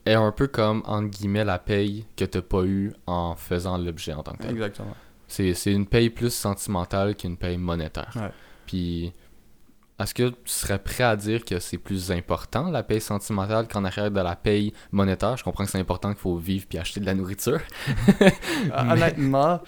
est 0.06 0.14
un 0.14 0.32
peu 0.32 0.48
comme, 0.48 0.84
entre 0.86 1.10
guillemets, 1.10 1.46
la 1.46 1.60
paye 1.60 2.06
que 2.16 2.26
tu 2.26 2.38
n'as 2.38 2.42
pas 2.42 2.64
eu 2.64 2.94
en 3.08 3.36
faisant 3.36 3.78
l'objet 3.78 4.14
en 4.14 4.24
tant 4.24 4.34
que 4.34 4.44
tel. 4.44 4.52
Exactement. 4.52 4.96
C'est 5.28 5.54
une 5.66 5.86
paye 5.86 6.10
plus 6.10 6.34
sentimentale 6.34 7.16
qu'une 7.16 7.38
paye 7.38 7.58
monétaire. 7.58 8.32
Puis, 8.66 9.14
est-ce 10.00 10.14
que 10.14 10.30
tu 10.30 10.36
serais 10.46 10.78
prêt 10.78 11.04
à 11.04 11.16
dire 11.16 11.44
que 11.44 11.60
c'est 11.60 11.78
plus 11.78 12.12
important 12.12 12.70
la 12.70 12.84
paye 12.84 13.02
sentimentale 13.02 13.68
qu'en 13.68 13.84
arrière 13.84 14.12
de 14.12 14.22
la 14.22 14.36
paye 14.36 14.74
monétaire? 14.92 15.38
Je 15.38 15.44
comprends 15.44 15.66
que 15.66 15.72
c'est 15.72 15.80
important 15.80 16.10
qu'il 16.10 16.20
faut 16.20 16.38
vivre 16.38 16.66
puis 16.70 16.78
acheter 16.78 17.00
de 17.00 17.06
la 17.06 17.16
nourriture. 17.16 17.60
Honnêtement, 18.78 19.60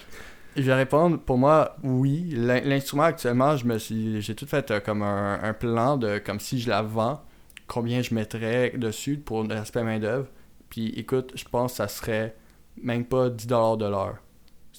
je 0.55 0.61
vais 0.61 0.75
répondre, 0.75 1.19
pour 1.19 1.37
moi, 1.37 1.77
oui. 1.83 2.29
L'instrument 2.35 3.03
actuellement, 3.03 3.55
je 3.55 3.65
me 3.65 3.77
suis, 3.79 4.21
j'ai 4.21 4.35
tout 4.35 4.45
fait 4.45 4.69
euh, 4.69 4.79
comme 4.79 5.01
un, 5.01 5.53
plan 5.53 5.97
de 5.97 6.19
comme 6.19 6.39
si 6.39 6.59
je 6.59 6.69
la 6.69 6.81
vends, 6.81 7.23
combien 7.67 8.01
je 8.01 8.13
mettrais 8.13 8.71
dessus 8.77 9.17
pour 9.17 9.43
l'aspect 9.43 9.83
main-d'œuvre. 9.83 10.27
Puis 10.69 10.89
écoute, 10.95 11.31
je 11.35 11.45
pense 11.45 11.71
que 11.71 11.77
ça 11.77 11.87
serait 11.87 12.35
même 12.81 13.05
pas 13.05 13.29
10$ 13.29 13.77
de 13.77 13.85
l'heure. 13.85 14.17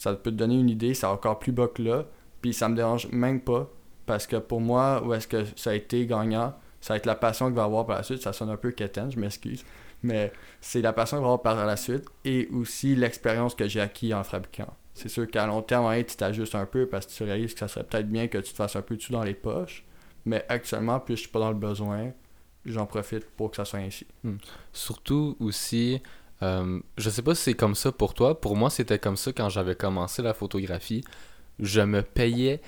Ça 0.01 0.15
peut 0.15 0.31
te 0.31 0.37
donner 0.37 0.59
une 0.59 0.71
idée, 0.71 0.95
c'est 0.95 1.05
encore 1.05 1.39
plus 1.39 1.53
bas 1.53 1.69
que 1.69 1.83
là. 1.83 2.07
Puis 2.41 2.55
ça 2.55 2.71
me 2.71 2.75
dérange 2.75 3.07
même 3.13 3.43
pas 3.43 3.71
parce 4.07 4.27
que 4.27 4.37
pour 4.37 4.63
moi, 4.63 5.03
où 5.05 5.13
est-ce 5.13 5.29
que 5.29 5.45
ça 5.57 5.71
a 5.71 5.75
été 5.75 6.07
gagnant, 6.07 6.55
ça 6.81 6.95
va 6.95 6.97
être 6.97 7.05
la 7.05 7.15
passion 7.15 7.49
qu'il 7.49 7.57
va 7.57 7.65
avoir 7.65 7.85
par 7.85 7.99
la 7.99 8.03
suite. 8.03 8.23
Ça 8.23 8.33
sonne 8.33 8.49
un 8.49 8.57
peu 8.57 8.71
quétaine, 8.71 9.13
je 9.13 9.21
m'excuse. 9.21 9.63
Mais 10.03 10.33
c'est 10.63 10.81
la 10.81 10.95
passion 10.95 11.19
qu'il 11.19 11.25
va 11.25 11.33
avoir 11.33 11.43
par 11.43 11.67
la 11.67 11.77
suite 11.77 12.07
et 12.25 12.49
aussi 12.51 12.97
l'expérience 12.97 13.55
que 13.55 13.69
j'ai 13.69 13.83
acquis 13.83 14.15
en 14.15 14.25
fabriquant. 14.25 14.75
C'est 14.95 15.11
sûr 15.11 15.31
qu'à 15.31 15.47
long 15.47 15.61
terme, 15.61 15.95
tu 16.03 16.17
t'ajustes 16.17 16.55
un 16.55 16.65
peu 16.65 16.87
parce 16.87 17.05
que 17.05 17.13
tu 17.13 17.23
réalises 17.25 17.53
que 17.53 17.61
ça 17.61 17.69
serait 17.69 17.85
peut-être 17.85 18.09
bien 18.09 18.27
que 18.27 18.39
tu 18.39 18.53
te 18.53 18.57
fasses 18.57 18.77
un 18.77 18.83
peu 18.83 18.97
tout 18.97 19.13
dans 19.13 19.23
les 19.23 19.35
poches. 19.35 19.85
Mais 20.25 20.47
actuellement, 20.49 20.99
puis 20.99 21.17
je 21.17 21.21
suis 21.21 21.31
pas 21.31 21.41
dans 21.41 21.51
le 21.51 21.59
besoin, 21.59 22.13
j'en 22.65 22.87
profite 22.87 23.29
pour 23.37 23.51
que 23.51 23.57
ça 23.57 23.67
soit 23.67 23.81
ainsi. 23.81 24.07
Surtout 24.73 25.37
aussi, 25.41 26.01
euh, 26.43 26.81
je 26.97 27.11
sais 27.11 27.23
pas 27.23 27.35
si 27.35 27.43
c'est 27.43 27.55
comme 27.55 27.75
ça 27.75 27.93
pour 27.93 28.15
toi. 28.15 28.41
Pour 28.41 28.57
moi, 28.57 28.71
c'était 28.71 28.99
comme 28.99 29.17
ça 29.17 29.33
quand 29.33 29.49
j'avais 29.49 29.75
commencé 29.75 30.23
la 30.23 30.35
photographie. 30.35 31.05
Je 31.59 31.81
me 31.81 32.03
payais 32.03 32.61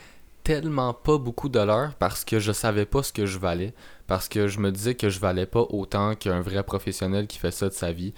tellement 0.44 0.92
pas 0.92 1.18
beaucoup 1.18 1.48
de 1.48 1.60
l'heure 1.60 1.94
parce 1.94 2.24
que 2.24 2.38
je 2.38 2.52
savais 2.52 2.84
pas 2.84 3.02
ce 3.02 3.12
que 3.12 3.26
je 3.26 3.38
valais. 3.38 3.74
Parce 4.06 4.28
que 4.28 4.48
je 4.48 4.58
me 4.58 4.70
disais 4.70 4.94
que 4.94 5.08
je 5.08 5.20
valais 5.20 5.46
pas 5.46 5.64
autant 5.70 6.14
qu'un 6.14 6.40
vrai 6.40 6.62
professionnel 6.62 7.26
qui 7.26 7.38
fait 7.38 7.50
ça 7.50 7.68
de 7.68 7.74
sa 7.74 7.92
vie. 7.92 8.12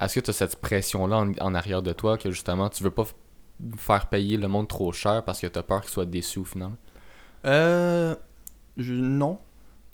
Est-ce 0.00 0.14
que 0.14 0.20
tu 0.20 0.30
as 0.30 0.34
cette 0.34 0.56
pression-là 0.56 1.26
en, 1.40 1.54
arrière 1.54 1.82
de 1.82 1.92
toi 1.92 2.16
que 2.16 2.30
justement 2.30 2.68
tu 2.68 2.82
veux 2.82 2.90
pas 2.90 3.04
faire 3.76 4.06
payer 4.06 4.38
le 4.38 4.48
monde 4.48 4.68
trop 4.68 4.92
cher 4.92 5.22
parce 5.24 5.40
que 5.40 5.46
tu 5.46 5.58
as 5.58 5.62
peur 5.62 5.82
qu'il 5.82 5.90
soit 5.90 6.06
déçu 6.06 6.38
au 6.38 6.44
final? 6.44 6.70
Euh. 7.44 8.14
non. 8.76 9.38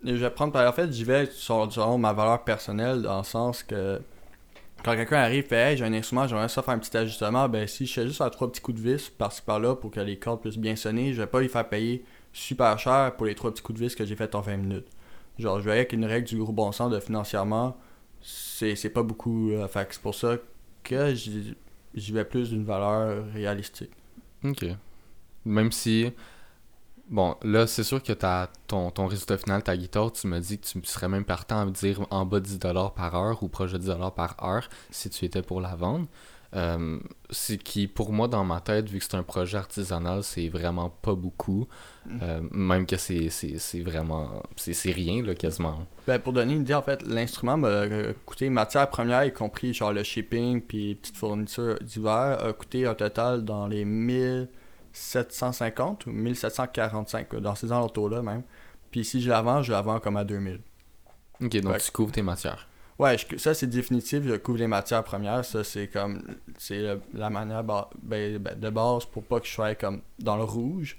Je 0.05 0.13
vais 0.13 0.31
prendre 0.31 0.53
par 0.53 0.69
en 0.69 0.73
fait, 0.73 0.93
j'y 0.93 1.05
vais 1.05 1.27
sur, 1.27 1.73
selon 1.73 1.99
ma 1.99 2.13
valeur 2.13 2.45
personnelle, 2.45 3.03
dans 3.03 3.19
le 3.19 3.25
sens 3.25 3.63
que 3.63 4.01
quand 4.85 4.95
quelqu'un 4.95 5.17
arrive 5.17 5.45
et 5.45 5.49
fait 5.49 5.57
Hey, 5.73 5.77
j'ai 5.77 5.85
un 5.85 5.93
instrument, 5.93 6.27
j'aimerais 6.27 6.49
ça 6.49 6.63
faire 6.63 6.75
un 6.75 6.79
petit 6.79 6.97
ajustement, 6.97 7.49
ben 7.49 7.67
si 7.67 7.87
je 7.87 7.93
fais 7.93 8.07
juste 8.07 8.19
faire 8.19 8.31
trois 8.31 8.51
petits 8.51 8.61
coups 8.61 8.81
de 8.81 8.89
vis 8.93 9.09
par-ci 9.11 9.43
par-là 9.43 9.75
pour 9.75 9.91
que 9.91 10.01
les 10.01 10.19
cordes 10.19 10.41
puissent 10.41 10.59
bien 10.59 10.77
sonner, 10.77 11.13
je 11.13 11.21
vais 11.21 11.27
pas 11.27 11.41
lui 11.41 11.49
faire 11.49 11.69
payer 11.69 12.05
super 12.33 12.79
cher 12.79 13.17
pour 13.17 13.27
les 13.27 13.35
trois 13.35 13.51
petits 13.51 13.63
coups 13.63 13.81
de 13.81 13.85
vis 13.87 13.95
que 13.95 14.05
j'ai 14.05 14.17
fait 14.17 14.35
en 14.35 14.41
20 14.41 14.57
minutes. 14.59 14.87
Genre, 15.39 15.59
je 15.59 15.65
voyais 15.65 15.87
qu'une 15.87 16.05
règle 16.05 16.27
du 16.29 16.37
gros 16.39 16.53
bon 16.53 16.73
sens 16.73 16.91
de 16.91 17.01
financièrement, 17.01 17.77
c'est 18.23 18.93
pas 18.93 19.03
beaucoup. 19.03 19.51
euh, 19.51 19.67
fait 19.69 19.89
c'est 19.91 20.01
pour 20.01 20.15
ça 20.15 20.37
que 20.83 21.15
j'y 21.15 22.13
vais 22.13 22.25
plus 22.25 22.51
d'une 22.51 22.65
valeur 22.65 23.25
réalistique. 23.33 23.91
Ok. 24.45 24.65
Même 25.45 25.73
si. 25.73 26.13
Bon, 27.09 27.37
là, 27.43 27.67
c'est 27.67 27.85
sûr 27.85 28.03
que 28.03 28.13
t'as 28.13 28.49
ton, 28.67 28.91
ton 28.91 29.07
résultat 29.07 29.39
final, 29.39 29.63
ta 29.63 29.77
guitare, 29.77 30.13
tu 30.13 30.27
me 30.27 30.41
dis 30.41 30.59
que 30.59 30.67
tu 30.67 30.81
serais 30.85 31.09
même 31.09 31.25
partant 31.25 31.61
à 31.61 31.65
me 31.65 31.71
dire 31.71 32.05
en 32.11 32.27
bas 32.27 32.41
de 32.41 32.47
10$ 32.47 32.95
par 32.95 33.15
heure 33.15 33.43
ou 33.43 33.49
proche 33.49 33.73
de 33.73 33.79
10$ 33.79 34.15
par 34.15 34.37
heure 34.43 34.69
si 34.91 35.09
tu 35.09 35.25
étais 35.25 35.43
pour 35.43 35.61
la 35.61 35.77
vendre. 35.77 36.07
Euh, 36.55 36.99
c'est 37.31 37.59
qui, 37.59 37.87
pour 37.87 38.13
moi, 38.13 38.29
dans 38.29 38.45
ma 38.45 38.61
tête, 38.61 38.89
vu 38.89 38.99
que 38.99 39.05
c'est 39.05 39.17
un 39.17 39.23
projet 39.23 39.59
artisanal, 39.59 40.23
c'est 40.23 40.49
vraiment 40.49 40.91
pas 40.91 41.15
beaucoup. 41.15 41.69
Euh, 42.23 42.41
même 42.53 42.87
que 42.87 42.97
c'est 42.97 43.29
vraiment. 43.81 44.43
C'est 44.57 44.93
rien, 44.93 45.23
là, 45.23 45.35
quasiment. 45.35 45.87
Ben, 46.07 46.19
pour 46.19 46.33
donner 46.33 46.55
une 46.55 46.63
idée, 46.63 46.75
en 46.75 46.83
fait, 46.83 47.03
l'instrument 47.03 47.57
m'a 47.57 47.69
euh, 47.69 48.13
coûté 48.25 48.49
matière 48.49 48.89
première, 48.89 49.25
y 49.25 49.33
compris 49.33 49.75
genre 49.75 49.93
le 49.93 50.03
shipping 50.03 50.61
puis 50.61 50.95
petite 50.95 51.17
fourniture 51.17 51.79
d'hiver, 51.81 52.39
a 52.45 52.53
coûté 52.53 52.87
un 52.87 52.95
total 52.95 53.45
dans 53.45 53.67
les 53.67 53.85
1750 54.97 56.07
ou 56.07 56.11
1745, 56.11 57.35
euh, 57.35 57.41
dans 57.41 57.55
ces 57.55 57.71
alentours-là 57.73 58.23
même. 58.23 58.43
Puis 58.91 59.05
si 59.05 59.21
je 59.21 59.29
la 59.29 59.43
vends, 59.43 59.63
je 59.63 59.73
la 59.73 59.83
vends 59.83 60.01
comme 60.01 60.17
à 60.17 60.25
2000. 60.25 60.61
Ok, 61.43 61.57
donc 61.61 61.79
tu 61.79 61.91
couvres 61.91 62.13
tes 62.13 62.23
matières. 62.23 62.67
Ouais, 62.99 63.19
je- 63.19 63.37
ça 63.37 63.53
c'est 63.53 63.67
définitif, 63.67 64.23
je 64.25 64.37
couvre 64.37 64.59
les 64.59 64.67
matières 64.67 65.05
premières, 65.05 65.45
ça 65.45 65.63
c'est 65.65 65.89
comme, 65.89 66.23
c'est 66.57 66.99
la 67.13 67.29
manière 67.29 67.63
ba- 67.63 67.91
ben, 68.03 68.39
ben, 68.39 68.59
de 68.59 68.71
base 68.71 69.05
pour 69.05 69.23
pas 69.23 69.39
que 69.41 69.47
je 69.47 69.53
sois 69.53 69.75
comme 69.75 70.01
dans 70.19 70.37
le 70.39 70.45
rouge, 70.45 70.97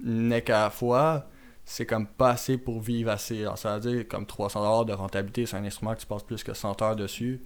n'est 0.00 0.42
qu'à 0.42 0.64
la 0.64 0.70
fois, 0.70 1.26
c'est 1.64 1.86
comme 1.86 2.06
pas 2.06 2.30
assez 2.30 2.58
pour 2.58 2.80
vivre 2.80 3.10
assez. 3.10 3.42
Alors, 3.42 3.56
ça 3.56 3.78
veut 3.78 3.90
dire 3.92 4.08
comme 4.08 4.24
300$ 4.26 4.84
de 4.84 4.92
rentabilité 4.92 5.46
sur 5.46 5.56
un 5.56 5.64
instrument 5.64 5.94
que 5.94 6.00
tu 6.00 6.06
passes 6.06 6.22
plus 6.24 6.42
que 6.44 6.52
100 6.52 6.82
heures 6.82 6.96
dessus. 6.96 7.40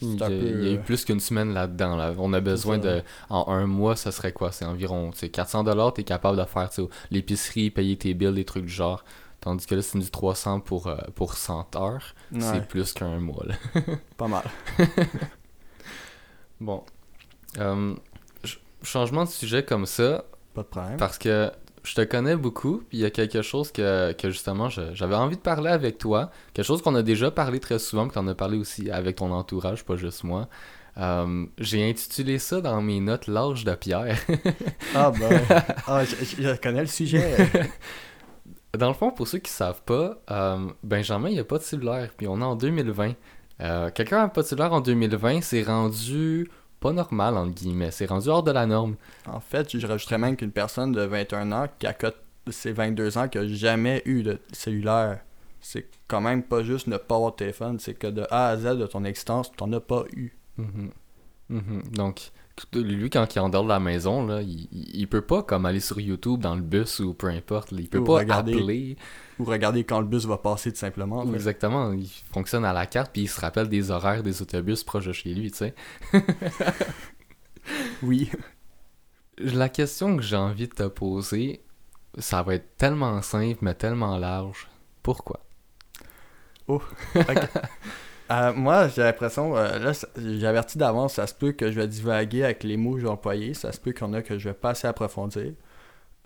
Il 0.00 0.18
y, 0.18 0.22
a, 0.22 0.26
peu. 0.26 0.32
il 0.34 0.64
y 0.64 0.68
a 0.68 0.72
eu 0.72 0.76
euh, 0.78 0.82
plus 0.82 1.04
qu'une 1.04 1.20
semaine 1.20 1.52
là-dedans. 1.52 1.96
Là. 1.96 2.12
On 2.18 2.32
a 2.32 2.40
besoin 2.40 2.78
de. 2.78 3.02
En 3.28 3.52
un 3.52 3.66
mois, 3.66 3.94
ça 3.96 4.10
serait 4.10 4.32
quoi? 4.32 4.50
C'est 4.50 4.64
environ 4.64 5.10
tu 5.12 5.18
sais, 5.18 5.26
400$. 5.28 5.92
T'es 5.94 6.02
capable 6.04 6.38
de 6.38 6.44
faire 6.44 6.68
l'épicerie, 7.10 7.70
payer 7.70 7.96
tes 7.96 8.14
bills, 8.14 8.32
des 8.34 8.44
trucs 8.44 8.64
du 8.64 8.72
genre. 8.72 9.04
Tandis 9.40 9.66
que 9.66 9.74
là, 9.74 9.82
c'est 9.82 9.98
du 9.98 10.08
300 10.10 10.60
pour, 10.60 10.86
euh, 10.86 10.96
pour 11.16 11.34
100 11.34 11.74
heures. 11.76 12.14
ouais, 12.32 12.40
C'est 12.40 12.66
plus 12.68 12.92
qu'un 12.92 13.18
mois. 13.18 13.44
Là. 13.44 13.54
pas 14.16 14.28
mal. 14.28 14.44
Bon. 16.60 16.84
Euh, 17.58 17.94
ch- 18.44 18.60
changement 18.82 19.24
de 19.24 19.28
sujet 19.28 19.64
comme 19.64 19.86
ça, 19.86 20.24
Pas 20.54 20.62
de 20.62 20.66
problème. 20.68 20.96
parce 20.96 21.18
que 21.18 21.50
je 21.84 21.94
te 21.94 22.00
connais 22.02 22.36
beaucoup, 22.36 22.78
puis 22.88 22.98
il 22.98 23.00
y 23.00 23.04
a 23.04 23.10
quelque 23.10 23.42
chose 23.42 23.72
que, 23.72 24.12
que 24.12 24.30
justement 24.30 24.68
j'avais 24.68 25.14
envie 25.16 25.36
de 25.36 25.40
parler 25.42 25.70
avec 25.70 25.98
toi. 25.98 26.30
Quelque 26.54 26.64
chose 26.66 26.82
qu'on 26.82 26.94
a 26.94 27.02
déjà 27.02 27.30
parlé 27.30 27.58
très 27.60 27.78
souvent, 27.78 28.06
puis 28.08 28.14
qu'on 28.14 28.28
a 28.28 28.34
parlé 28.34 28.56
aussi 28.58 28.90
avec 28.90 29.16
ton 29.16 29.32
entourage, 29.32 29.84
pas 29.84 29.96
juste 29.96 30.24
moi. 30.24 30.48
Euh, 30.98 31.46
J'ai 31.58 31.88
intitulé 31.88 32.38
ça 32.38 32.60
dans 32.60 32.80
mes 32.82 33.00
notes 33.00 33.26
L'âge 33.26 33.64
de 33.64 33.74
pierre. 33.74 34.18
Ah 34.94 35.10
ben, 35.10 35.40
ah, 35.86 36.04
je, 36.04 36.16
je- 36.24 36.42
je 36.42 36.60
connais 36.60 36.82
le 36.82 36.86
sujet. 36.86 37.34
Dans 38.78 38.88
le 38.88 38.94
fond, 38.94 39.10
pour 39.10 39.28
ceux 39.28 39.38
qui 39.38 39.50
savent 39.50 39.82
pas, 39.82 40.16
euh, 40.30 40.58
Benjamin, 40.82 41.28
il 41.28 41.34
n'y 41.34 41.40
a 41.40 41.44
pas 41.44 41.58
de 41.58 41.62
cellulaire, 41.62 42.08
puis 42.16 42.26
on 42.26 42.40
est 42.40 42.44
en 42.44 42.56
2020. 42.56 43.12
Euh, 43.60 43.90
Quelqu'un 43.90 44.18
n'a 44.22 44.28
pas 44.28 44.40
de 44.42 44.46
cellulaire 44.46 44.72
en 44.72 44.80
2020, 44.80 45.42
c'est 45.42 45.62
rendu 45.62 46.50
pas 46.82 46.92
normal, 46.92 47.36
entre 47.36 47.54
guillemets. 47.54 47.92
C'est 47.92 48.06
rendu 48.06 48.28
hors 48.28 48.42
de 48.42 48.50
la 48.50 48.66
norme. 48.66 48.96
En 49.26 49.40
fait, 49.40 49.78
je 49.78 49.86
rajouterais 49.86 50.18
même 50.18 50.36
qu'une 50.36 50.50
personne 50.50 50.92
de 50.92 51.02
21 51.02 51.52
ans 51.52 51.66
qui 51.78 51.86
a 51.86 51.94
cote 51.94 52.16
ses 52.50 52.72
22 52.72 53.18
ans 53.18 53.28
qui 53.28 53.38
a 53.38 53.46
jamais 53.46 54.02
eu 54.04 54.24
de 54.24 54.40
cellulaire, 54.52 55.20
c'est 55.60 55.86
quand 56.08 56.20
même 56.20 56.42
pas 56.42 56.64
juste 56.64 56.88
ne 56.88 56.96
pas 56.96 57.14
avoir 57.14 57.30
de 57.30 57.36
téléphone, 57.36 57.78
c'est 57.78 57.94
que 57.94 58.08
de 58.08 58.26
A 58.30 58.48
à 58.48 58.56
Z 58.56 58.76
de 58.78 58.86
ton 58.86 59.04
existence, 59.04 59.52
tu 59.52 59.62
n'en 59.62 59.72
as 59.74 59.80
pas 59.80 60.04
eu. 60.16 60.36
Mhm. 60.58 60.90
Mhm. 61.48 61.82
Donc, 61.92 62.32
lui, 62.74 63.10
quand 63.10 63.34
il 63.34 63.38
est 63.38 63.40
en 63.40 63.48
dehors 63.48 63.64
de 63.64 63.68
la 63.68 63.80
maison, 63.80 64.26
là, 64.26 64.42
il, 64.42 64.68
il 64.72 65.06
peut 65.08 65.20
pas 65.22 65.42
comme 65.42 65.66
aller 65.66 65.80
sur 65.80 65.98
YouTube 66.00 66.40
dans 66.40 66.54
le 66.54 66.62
bus 66.62 67.00
ou 67.00 67.14
peu 67.14 67.28
importe. 67.28 67.70
là. 67.72 67.78
il 67.80 67.88
peut 67.88 67.98
Ou 67.98 68.04
pas 68.04 68.14
regarder. 68.18 68.54
appeler. 68.54 68.96
Ou 69.38 69.44
regarder 69.44 69.84
quand 69.84 70.00
le 70.00 70.06
bus 70.06 70.24
va 70.26 70.38
passer 70.38 70.70
tout 70.72 70.78
simplement. 70.78 71.24
Ou 71.24 71.34
exactement, 71.34 71.92
il 71.92 72.08
fonctionne 72.32 72.64
à 72.64 72.72
la 72.72 72.86
carte 72.86 73.12
puis 73.12 73.22
il 73.22 73.28
se 73.28 73.40
rappelle 73.40 73.68
des 73.68 73.90
horaires 73.90 74.22
des 74.22 74.42
autobus 74.42 74.84
proches 74.84 75.06
de 75.06 75.12
chez 75.12 75.34
lui, 75.34 75.50
tu 75.50 75.58
sais. 75.58 75.74
Oui. 78.02 78.30
La 79.38 79.68
question 79.68 80.16
que 80.16 80.22
j'ai 80.22 80.36
envie 80.36 80.68
de 80.68 80.74
te 80.74 80.86
poser, 80.88 81.62
ça 82.18 82.42
va 82.42 82.54
être 82.54 82.76
tellement 82.76 83.22
simple 83.22 83.58
mais 83.62 83.74
tellement 83.74 84.18
large. 84.18 84.68
Pourquoi? 85.02 85.40
Euh, 88.30 88.52
moi, 88.54 88.88
j'ai 88.88 89.02
l'impression, 89.02 89.56
euh, 89.56 89.78
là, 89.78 89.92
j'ai 90.16 90.46
averti 90.46 90.78
d'avance, 90.78 91.14
ça 91.14 91.26
se 91.26 91.34
peut 91.34 91.52
que 91.52 91.70
je 91.70 91.78
vais 91.80 91.88
divaguer 91.88 92.44
avec 92.44 92.64
les 92.64 92.76
mots 92.76 92.94
que 92.94 93.00
je 93.00 93.04
vais 93.04 93.10
employer, 93.10 93.52
ça 93.52 93.72
se 93.72 93.80
peut 93.80 93.92
qu'il 93.92 94.06
y 94.06 94.10
en 94.10 94.12
a 94.14 94.22
que 94.22 94.38
je 94.38 94.48
vais 94.48 94.54
pas 94.54 94.70
assez 94.70 94.86
approfondir. 94.86 95.52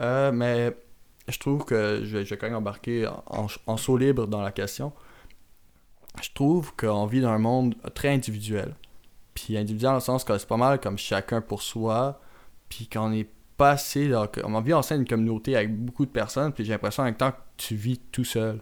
Euh, 0.00 0.30
mais 0.30 0.76
je 1.26 1.38
trouve 1.38 1.64
que 1.64 2.02
je 2.04 2.18
vais, 2.18 2.24
je 2.24 2.34
quand 2.36 2.46
même 2.46 2.56
embarquer 2.56 3.06
en, 3.08 3.46
en 3.66 3.76
saut 3.76 3.96
libre 3.96 4.26
dans 4.28 4.42
la 4.42 4.52
question. 4.52 4.92
Je 6.22 6.28
trouve 6.32 6.74
qu'on 6.76 7.06
vit 7.06 7.20
dans 7.20 7.30
un 7.30 7.38
monde 7.38 7.74
très 7.94 8.08
individuel. 8.10 8.74
Puis 9.34 9.56
individuel 9.56 9.90
dans 9.90 9.94
le 9.96 10.00
sens 10.00 10.22
que 10.24 10.36
c'est 10.38 10.48
pas 10.48 10.56
mal 10.56 10.80
comme 10.80 10.98
chacun 10.98 11.40
pour 11.40 11.62
soi, 11.62 12.20
puis 12.68 12.88
qu'on 12.88 13.12
est 13.12 13.28
pas 13.56 13.70
assez. 13.72 14.08
dans- 14.08 14.28
On 14.44 14.60
vit 14.60 14.74
en 14.74 14.82
sein 14.82 14.96
d'une 14.96 15.06
communauté 15.08 15.56
avec 15.56 15.74
beaucoup 15.76 16.06
de 16.06 16.10
personnes, 16.10 16.52
puis 16.52 16.64
j'ai 16.64 16.72
l'impression 16.72 17.02
en 17.02 17.06
même 17.06 17.16
temps 17.16 17.32
que 17.32 17.36
tu 17.56 17.74
vis 17.74 17.98
tout 18.12 18.24
seul. 18.24 18.60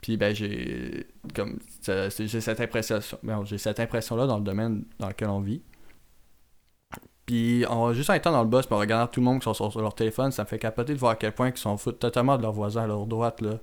Puis 0.00 0.16
ben 0.16 0.34
j'ai 0.34 1.06
comme 1.34 1.58
j'ai 1.88 2.40
cette 2.40 2.60
impression 2.60 3.00
bon, 3.22 3.44
j'ai 3.44 3.58
cette 3.58 3.80
impression 3.80 4.14
là 4.16 4.26
dans 4.26 4.38
le 4.38 4.44
domaine 4.44 4.84
dans 4.98 5.08
lequel 5.08 5.28
on 5.28 5.40
vit. 5.40 5.62
Puis 7.24 7.66
en 7.66 7.92
juste 7.92 8.10
en 8.10 8.14
étant 8.14 8.30
dans 8.30 8.42
le 8.44 8.48
bus, 8.48 8.66
puis 8.66 8.74
en 8.74 8.78
regardant 8.78 9.08
tout 9.10 9.20
le 9.20 9.24
monde 9.24 9.40
qui 9.40 9.44
sont 9.44 9.54
sur, 9.54 9.72
sur 9.72 9.80
leur 9.80 9.94
téléphone, 9.94 10.30
ça 10.30 10.44
me 10.44 10.48
fait 10.48 10.58
capoter 10.60 10.94
de 10.94 10.98
voir 10.98 11.12
à 11.12 11.16
quel 11.16 11.32
point 11.32 11.48
ils 11.50 11.56
s'en 11.58 11.76
foutent 11.76 11.98
totalement 11.98 12.36
de 12.36 12.42
leurs 12.42 12.52
voisins 12.52 12.84
à 12.84 12.86
leur 12.86 13.06
droite 13.06 13.40
là. 13.40 13.58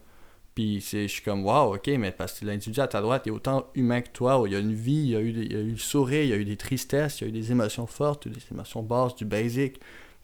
Puis 0.53 0.81
c'est 0.81 1.07
je 1.07 1.13
suis 1.13 1.23
comme 1.23 1.45
waouh, 1.45 1.75
OK, 1.75 1.87
mais 1.97 2.11
parce 2.11 2.39
que 2.39 2.45
l'individu 2.45 2.79
à 2.81 2.87
ta 2.87 3.01
droite 3.01 3.25
est 3.25 3.31
autant 3.31 3.67
humain 3.73 4.01
que 4.01 4.09
toi, 4.09 4.39
où 4.41 4.45
il 4.47 4.53
y 4.53 4.55
a 4.55 4.59
une 4.59 4.73
vie, 4.73 4.91
il 4.93 5.09
y 5.11 5.15
a 5.15 5.21
eu 5.21 5.31
des- 5.31 5.45
il 5.45 5.53
y 5.53 5.55
a 5.55 5.59
eu 5.59 5.71
le 5.71 5.77
sourire, 5.77 6.23
il 6.23 6.29
y 6.29 6.33
a 6.33 6.35
eu 6.35 6.45
des 6.45 6.57
tristesses, 6.57 7.21
il 7.21 7.23
y 7.23 7.27
a 7.27 7.29
eu 7.29 7.31
des 7.31 7.51
émotions 7.51 7.87
fortes, 7.87 8.27
des 8.27 8.39
émotions 8.51 8.83
basses, 8.83 9.15
du 9.15 9.25
basic. 9.25 9.79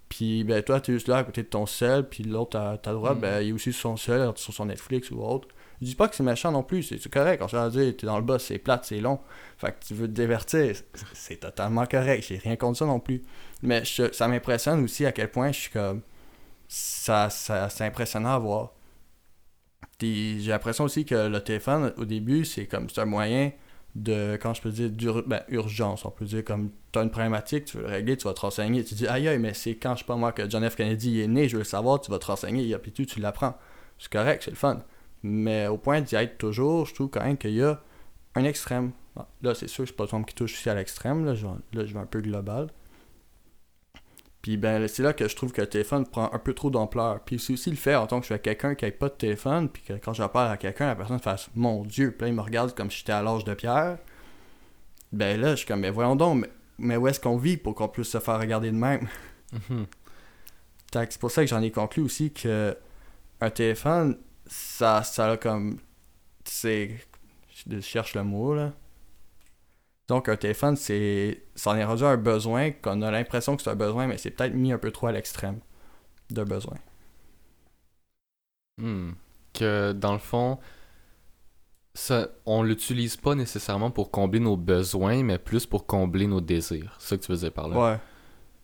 Puis 0.09 0.43
ben 0.43 0.61
toi 0.61 0.81
tu 0.81 0.91
es 0.91 0.93
juste 0.95 1.07
là 1.07 1.17
à 1.17 1.23
côté 1.23 1.43
de 1.43 1.47
ton 1.47 1.65
seul, 1.65 2.07
puis 2.09 2.23
l'autre 2.23 2.57
à 2.59 2.77
ta 2.77 2.91
droite, 2.93 3.17
Mm. 3.17 3.21
ben 3.21 3.41
il 3.41 3.49
est 3.49 3.51
aussi 3.53 3.71
sur 3.71 3.81
son 3.91 3.97
seul, 3.97 4.31
sur 4.35 4.53
son 4.53 4.65
Netflix 4.65 5.09
ou 5.11 5.21
autre. 5.23 5.47
Je 5.81 5.85
dis 5.85 5.95
pas 5.95 6.09
que 6.09 6.15
c'est 6.15 6.23
méchant 6.23 6.51
non 6.51 6.63
plus, 6.63 6.83
c'est 6.83 7.09
correct? 7.09 7.41
On 7.41 7.47
se 7.47 7.69
dire, 7.69 7.95
t'es 7.97 8.05
dans 8.05 8.17
le 8.19 8.25
bus, 8.25 8.41
c'est 8.43 8.57
plate, 8.59 8.83
c'est 8.85 8.99
long. 8.99 9.19
Fait 9.57 9.71
que 9.71 9.85
tu 9.85 9.93
veux 9.93 10.07
te 10.07 10.11
divertir, 10.13 10.75
c'est- 11.13 11.37
totalement 11.37 11.85
correct. 11.85 12.25
J'ai 12.27 12.37
rien 12.37 12.55
contre 12.57 12.79
ça 12.79 12.85
non 12.85 12.99
plus. 12.99 13.21
Mais 13.61 13.85
je- 13.85 14.11
ça 14.11 14.27
m'impressionne 14.27 14.83
aussi 14.83 15.05
à 15.05 15.11
quel 15.13 15.31
point 15.31 15.51
je 15.53 15.59
suis 15.59 15.71
comme. 15.71 16.01
Ça, 16.69 17.29
c'est 17.29 17.85
impressionnant 17.85 18.35
à 18.35 18.39
voir. 18.39 18.73
J'ai 20.01 20.37
l'impression 20.47 20.85
aussi 20.85 21.05
que 21.05 21.27
le 21.27 21.43
téléphone, 21.43 21.93
au 21.97 22.05
début, 22.05 22.45
c'est 22.45 22.65
comme. 22.67 22.89
C'est 22.89 23.01
un 23.01 23.05
moyen 23.05 23.51
de. 23.95 24.37
Quand 24.41 24.53
je 24.53 24.61
peux 24.61 24.71
dire. 24.71 24.89
d'ur- 24.89 25.23
ben, 25.27 25.41
urgence. 25.49 26.05
On 26.05 26.11
peut 26.11 26.25
dire 26.25 26.43
comme. 26.45 26.71
T'as 26.91 27.03
une 27.03 27.11
problématique, 27.11 27.65
tu 27.65 27.77
veux 27.77 27.83
le 27.83 27.89
régler, 27.89 28.17
tu 28.17 28.23
vas 28.25 28.33
te 28.33 28.41
renseigner. 28.41 28.83
Tu 28.83 28.95
dis, 28.95 29.07
aïe 29.07 29.27
aïe, 29.27 29.37
mais 29.39 29.53
c'est 29.53 29.75
quand, 29.75 29.93
je 29.95 29.99
sais 29.99 30.05
pas 30.05 30.15
moi, 30.15 30.31
que 30.31 30.49
John 30.49 30.67
F. 30.67 30.75
Kennedy 30.75 31.21
est 31.21 31.27
né, 31.27 31.47
je 31.47 31.53
veux 31.57 31.59
le 31.61 31.65
savoir, 31.65 32.01
tu 32.01 32.09
vas 32.09 32.17
te 32.17 32.25
renseigner, 32.25 32.67
et 32.67 32.77
puis 32.79 32.91
tu, 32.91 33.05
tu 33.05 33.19
l'apprends. 33.19 33.55
C'est 33.99 34.11
correct, 34.11 34.41
c'est 34.43 34.49
le 34.51 34.57
fun. 34.57 34.81
Mais 35.23 35.67
au 35.67 35.77
point 35.77 36.01
d'y 36.01 36.15
être 36.15 36.37
toujours, 36.37 36.85
je 36.85 36.93
trouve 36.93 37.09
quand 37.09 37.23
même 37.23 37.37
qu'il 37.37 37.51
y 37.53 37.63
a 37.63 37.81
un 38.35 38.43
extrême. 38.43 38.91
Bon, 39.15 39.25
Là, 39.41 39.55
c'est 39.55 39.67
sûr 39.67 39.83
que 39.83 39.89
c'est 39.89 39.95
pas 39.95 40.05
monde 40.11 40.25
qui 40.25 40.35
touche 40.35 40.53
aussi 40.53 40.69
à 40.69 40.75
l'extrême. 40.75 41.25
Là, 41.25 41.35
je, 41.35 41.45
vais- 41.45 41.53
là, 41.73 41.85
je 41.85 41.93
vais 41.93 41.99
un 41.99 42.05
peu 42.05 42.21
global. 42.21 42.67
Puis 44.41 44.55
ben, 44.55 44.87
c'est 44.87 45.03
là 45.03 45.11
que 45.11 45.27
je 45.27 45.35
trouve 45.35 45.51
que 45.51 45.59
le 45.61 45.67
téléphone 45.67 46.05
prend 46.07 46.31
un 46.31 46.39
peu 46.39 46.53
trop 46.53 46.69
d'ampleur. 46.69 47.19
Puis 47.21 47.39
c'est 47.39 47.53
aussi 47.53 47.69
le 47.69 47.75
fait 47.75 47.95
en 47.95 48.07
tant 48.07 48.19
que 48.21 48.27
je 48.27 48.33
suis 48.33 48.41
quelqu'un 48.41 48.73
qui 48.73 48.85
n'a 48.85 48.91
pas 48.91 49.09
de 49.09 49.13
téléphone, 49.15 49.67
puis 49.67 49.83
que 49.83 49.93
quand 49.93 50.13
j'en 50.13 50.29
parle 50.29 50.51
à 50.51 50.57
quelqu'un, 50.57 50.87
la 50.87 50.95
personne 50.95 51.19
fasse 51.19 51.49
Mon 51.55 51.83
Dieu, 51.83 52.11
puis 52.11 52.21
là, 52.21 52.27
il 52.29 52.33
me 52.35 52.41
regarde 52.41 52.73
comme 52.73 52.89
si 52.89 52.99
j'étais 52.99 53.11
à 53.11 53.21
l'âge 53.21 53.43
de 53.43 53.53
pierre. 53.53 53.97
Ben 55.11 55.39
là, 55.41 55.51
je 55.51 55.55
suis 55.57 55.67
comme, 55.67 55.81
mais 55.81 55.89
voyons 55.89 56.15
donc, 56.15 56.41
mais, 56.41 56.49
mais 56.77 56.97
où 56.97 57.07
est-ce 57.07 57.19
qu'on 57.19 57.37
vit 57.37 57.57
pour 57.57 57.75
qu'on 57.75 57.87
puisse 57.89 58.09
se 58.09 58.19
faire 58.19 58.39
regarder 58.39 58.71
de 58.71 58.77
même? 58.77 59.07
Mhm. 59.69 59.87
C'est 60.93 61.19
pour 61.19 61.31
ça 61.31 61.41
que 61.43 61.47
j'en 61.49 61.61
ai 61.61 61.71
conclu 61.71 62.01
aussi 62.03 62.31
que 62.31 62.75
un 63.41 63.49
téléphone, 63.49 64.17
ça, 64.49 65.03
ça 65.03 65.31
a 65.31 65.37
comme. 65.37 65.79
C'est. 66.43 66.97
Je 67.69 67.79
cherche 67.79 68.15
le 68.15 68.23
mot 68.23 68.55
là. 68.55 68.73
Donc 70.07 70.27
un 70.27 70.35
téléphone, 70.35 70.75
c'est. 70.75 71.45
Ça 71.55 71.71
en 71.71 71.75
est 71.75 71.85
rendu 71.85 72.03
un 72.03 72.17
besoin 72.17 72.71
qu'on 72.71 73.01
a 73.01 73.11
l'impression 73.11 73.55
que 73.55 73.61
c'est 73.61 73.69
un 73.69 73.75
besoin, 73.75 74.07
mais 74.07 74.17
c'est 74.17 74.31
peut-être 74.31 74.55
mis 74.55 74.73
un 74.73 74.79
peu 74.79 74.91
trop 74.91 75.07
à 75.07 75.11
l'extrême 75.11 75.59
de 76.31 76.43
besoin. 76.43 76.77
Hmm. 78.77 79.11
Que 79.53 79.91
dans 79.91 80.13
le 80.13 80.19
fond, 80.19 80.57
ça, 81.93 82.29
on 82.45 82.63
l'utilise 82.63 83.17
pas 83.17 83.35
nécessairement 83.35 83.91
pour 83.91 84.09
combler 84.09 84.39
nos 84.39 84.57
besoins, 84.57 85.23
mais 85.23 85.37
plus 85.37 85.65
pour 85.65 85.85
combler 85.85 86.27
nos 86.27 86.41
désirs. 86.41 86.95
C'est 86.97 87.09
ça 87.09 87.17
que 87.17 87.21
tu 87.21 87.27
faisais 87.27 87.51
par 87.51 87.67
là? 87.67 87.77
Ouais. 87.77 87.99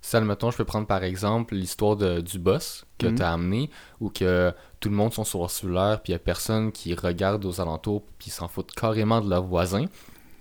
Ça, 0.08 0.20
admettons, 0.20 0.52
je 0.52 0.58
peux 0.58 0.66
prendre 0.66 0.86
par 0.86 1.04
exemple 1.04 1.56
l'histoire 1.56 1.96
de- 1.96 2.22
du 2.22 2.38
boss 2.38 2.86
que 3.00 3.08
Mhm. 3.08 3.16
tu 3.16 3.22
as 3.24 3.34
amené, 3.34 3.70
où 4.00 4.10
que 4.10 4.54
tout 4.80 4.90
le 4.90 4.96
monde 4.96 5.12
sont 5.14 5.24
sur 5.24 5.40
leur 5.40 5.50
cellulaire, 5.50 6.02
puis 6.04 6.12
il 6.12 6.14
y 6.14 6.16
a 6.16 6.20
personne 6.20 6.72
qui 6.72 6.94
regarde 6.94 7.44
aux 7.44 7.60
alentours, 7.60 8.04
puis 8.20 8.30
s'en 8.30 8.48
foutent 8.48 8.72
carrément 8.74 9.20
de 9.22 9.30
leurs 9.30 9.44
voisins. 9.44 9.86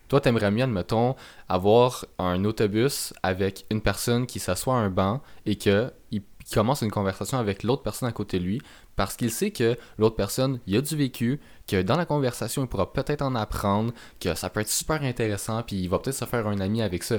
Toi, 0.08 0.20
t'aimerais 0.20 0.50
mieux, 0.50 0.64
admettons, 0.64 1.16
avoir 1.48 2.04
un 2.18 2.44
autobus 2.44 3.14
avec 3.22 3.64
une 3.70 3.80
personne 3.80 4.26
qui 4.26 4.38
s'assoit 4.38 4.74
à 4.74 4.78
un 4.78 4.90
banc 4.90 5.22
et 5.46 5.56
que 5.56 5.90
il 6.10 6.22
il 6.46 6.54
commence 6.54 6.82
une 6.82 6.90
conversation 6.90 7.38
avec 7.38 7.62
l'autre 7.62 7.82
personne 7.82 8.06
à 8.06 8.12
côté 8.12 8.38
de 8.38 8.44
lui 8.44 8.60
parce 8.96 9.16
qu'il 9.16 9.30
sait 9.30 9.50
que 9.50 9.78
l'autre 9.96 10.14
personne, 10.14 10.60
il 10.66 10.76
a 10.76 10.82
du 10.82 10.94
vécu, 10.94 11.40
que 11.66 11.80
dans 11.80 11.96
la 11.96 12.04
conversation, 12.04 12.60
il 12.62 12.68
pourra 12.68 12.92
peut-être 12.92 13.22
en 13.22 13.34
apprendre, 13.34 13.94
que 14.20 14.34
ça 14.34 14.50
peut 14.50 14.60
être 14.60 14.68
super 14.68 15.02
intéressant, 15.04 15.62
puis 15.62 15.76
il 15.76 15.88
va 15.88 15.98
peut-être 16.00 16.18
se 16.18 16.26
faire 16.26 16.46
un 16.46 16.60
ami 16.60 16.82
avec 16.82 17.02
ça. 17.02 17.16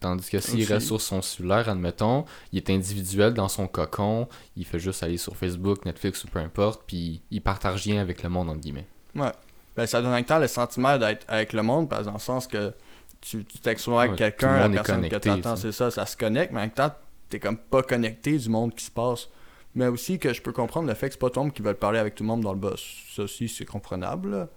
Tandis 0.00 0.30
que 0.30 0.40
s'il 0.40 0.62
Aussi. 0.62 0.72
reste 0.72 0.86
sur 0.86 1.00
son 1.00 1.20
cellulaire, 1.20 1.68
admettons, 1.68 2.24
il 2.52 2.56
est 2.56 2.70
individuel 2.70 3.34
dans 3.34 3.48
son 3.48 3.66
cocon, 3.68 4.28
il 4.56 4.64
fait 4.64 4.78
juste 4.78 5.02
aller 5.02 5.18
sur 5.18 5.36
Facebook, 5.36 5.84
Netflix 5.84 6.24
ou 6.24 6.28
peu 6.28 6.38
importe, 6.38 6.82
puis 6.86 7.20
il 7.30 7.42
partage 7.42 7.84
rien 7.84 8.00
avec 8.00 8.22
le 8.22 8.30
monde, 8.30 8.48
entre 8.48 8.60
guillemets. 8.60 8.86
Ben, 9.14 9.86
ça 9.86 10.00
donne 10.00 10.10
en 10.10 10.14
même 10.14 10.24
temps 10.24 10.38
le 10.38 10.48
sentiment 10.48 10.96
d'être 10.98 11.24
avec 11.28 11.52
le 11.52 11.62
monde, 11.62 11.88
parce 11.88 12.06
dans 12.06 12.14
le 12.14 12.18
sens 12.18 12.46
que 12.46 12.72
tu 13.20 13.44
tu 13.44 13.58
textes 13.58 13.84
souvent 13.84 13.98
avec 13.98 14.12
Ouais, 14.12 14.16
quelqu'un, 14.16 14.68
la 14.68 14.68
personne 14.70 15.06
que 15.08 15.16
t'attends, 15.16 15.56
ça. 15.56 15.62
c'est 15.62 15.72
ça, 15.72 15.90
ça 15.90 16.06
se 16.06 16.16
connecte, 16.16 16.52
mais 16.52 16.60
en 16.60 16.62
même 16.62 16.70
temps, 16.70 16.90
t'es 17.28 17.38
comme 17.38 17.58
pas 17.58 17.82
connecté 17.82 18.38
du 18.38 18.48
monde 18.48 18.74
qui 18.74 18.84
se 18.84 18.90
passe. 18.90 19.28
Mais 19.74 19.86
aussi 19.86 20.18
que 20.18 20.32
je 20.32 20.40
peux 20.42 20.52
comprendre 20.52 20.88
le 20.88 20.94
fait 20.94 21.08
que 21.08 21.12
c'est 21.14 21.20
pas 21.20 21.28
tout 21.30 21.38
le 21.40 21.44
monde 21.44 21.54
qui 21.54 21.62
veut 21.62 21.74
parler 21.74 21.98
avec 21.98 22.14
tout 22.14 22.24
le 22.24 22.28
monde 22.28 22.40
dans 22.40 22.52
le 22.52 22.58
boss. 22.58 22.82
Ça 23.14 23.22
aussi, 23.22 23.48
c'est 23.48 23.66
comprenable, 23.66 24.30
là. 24.30 24.48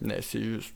Mais 0.00 0.22
c'est 0.22 0.42
juste. 0.42 0.72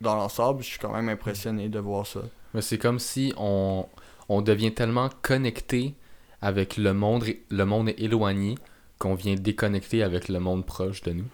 Dans 0.00 0.16
l'ensemble, 0.16 0.62
je 0.62 0.68
suis 0.68 0.78
quand 0.78 0.92
même 0.92 1.08
impressionné 1.08 1.68
de 1.68 1.78
voir 1.78 2.06
ça. 2.06 2.20
Mais 2.54 2.62
c'est 2.62 2.78
comme 2.78 2.98
si 2.98 3.32
on, 3.36 3.86
on 4.28 4.40
devient 4.42 4.72
tellement 4.72 5.08
connecté 5.22 5.94
avec 6.42 6.76
le 6.76 6.94
monde, 6.94 7.24
le 7.50 7.64
monde 7.64 7.90
éloigné 7.98 8.56
qu'on 8.98 9.14
vient 9.14 9.34
déconnecter 9.34 10.02
avec 10.02 10.28
le 10.28 10.40
monde 10.40 10.64
proche 10.66 11.02
de 11.02 11.12
nous. 11.12 11.26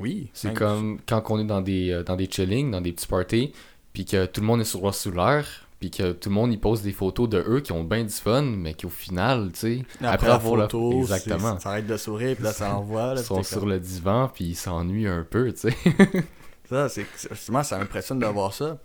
Oui. 0.00 0.28
C'est 0.32 0.54
comme 0.54 0.98
quand 1.06 1.22
on 1.30 1.38
est 1.38 1.44
dans 1.44 1.60
des, 1.60 1.90
euh, 1.90 2.02
dans 2.02 2.16
des 2.16 2.28
chillings, 2.30 2.70
dans 2.70 2.80
des 2.80 2.92
petits 2.92 3.06
parties, 3.06 3.52
puis 3.92 4.04
que 4.04 4.26
tout 4.26 4.40
le 4.40 4.46
monde 4.46 4.60
est 4.60 4.64
sur 4.64 4.82
leur 4.82 4.94
cellulaire, 4.94 5.46
puis 5.78 5.90
que 5.90 6.12
tout 6.12 6.30
le 6.30 6.34
monde 6.34 6.52
y 6.52 6.56
pose 6.56 6.82
des 6.82 6.92
photos 6.92 7.28
de 7.28 7.44
eux 7.46 7.60
qui 7.60 7.70
ont 7.72 7.84
bien 7.84 8.02
du 8.02 8.12
fun, 8.12 8.42
mais 8.42 8.74
qui 8.74 8.86
au 8.86 8.90
final, 8.90 9.50
tu 9.52 9.58
sais, 9.60 9.84
Après, 10.02 10.30
avoir 10.30 10.56
la- 10.56 10.64
photo, 10.64 11.00
Exactement. 11.02 11.56
c'est- 11.58 11.62
ça 11.64 11.70
arrête 11.70 11.86
de 11.86 11.96
sourire, 11.96 12.34
puis 12.34 12.44
là, 12.44 12.52
ça 12.52 12.74
envoie. 12.76 13.14
Là, 13.14 13.20
ils 13.20 13.24
sont 13.24 13.42
sur 13.44 13.60
comme- 13.60 13.68
le 13.68 13.78
divan, 13.80 14.28
puis 14.34 14.44
ils 14.46 14.54
s'ennuient 14.56 15.06
un 15.08 15.24
peu, 15.28 15.52
tu 15.52 15.70
sais. 15.70 15.76
Ça, 16.68 16.88
c'est 16.88 17.06
justement, 17.30 17.62
ça 17.62 17.78
m'impressionne 17.78 18.18
de 18.18 18.26
voir 18.26 18.52
ça. 18.52 18.78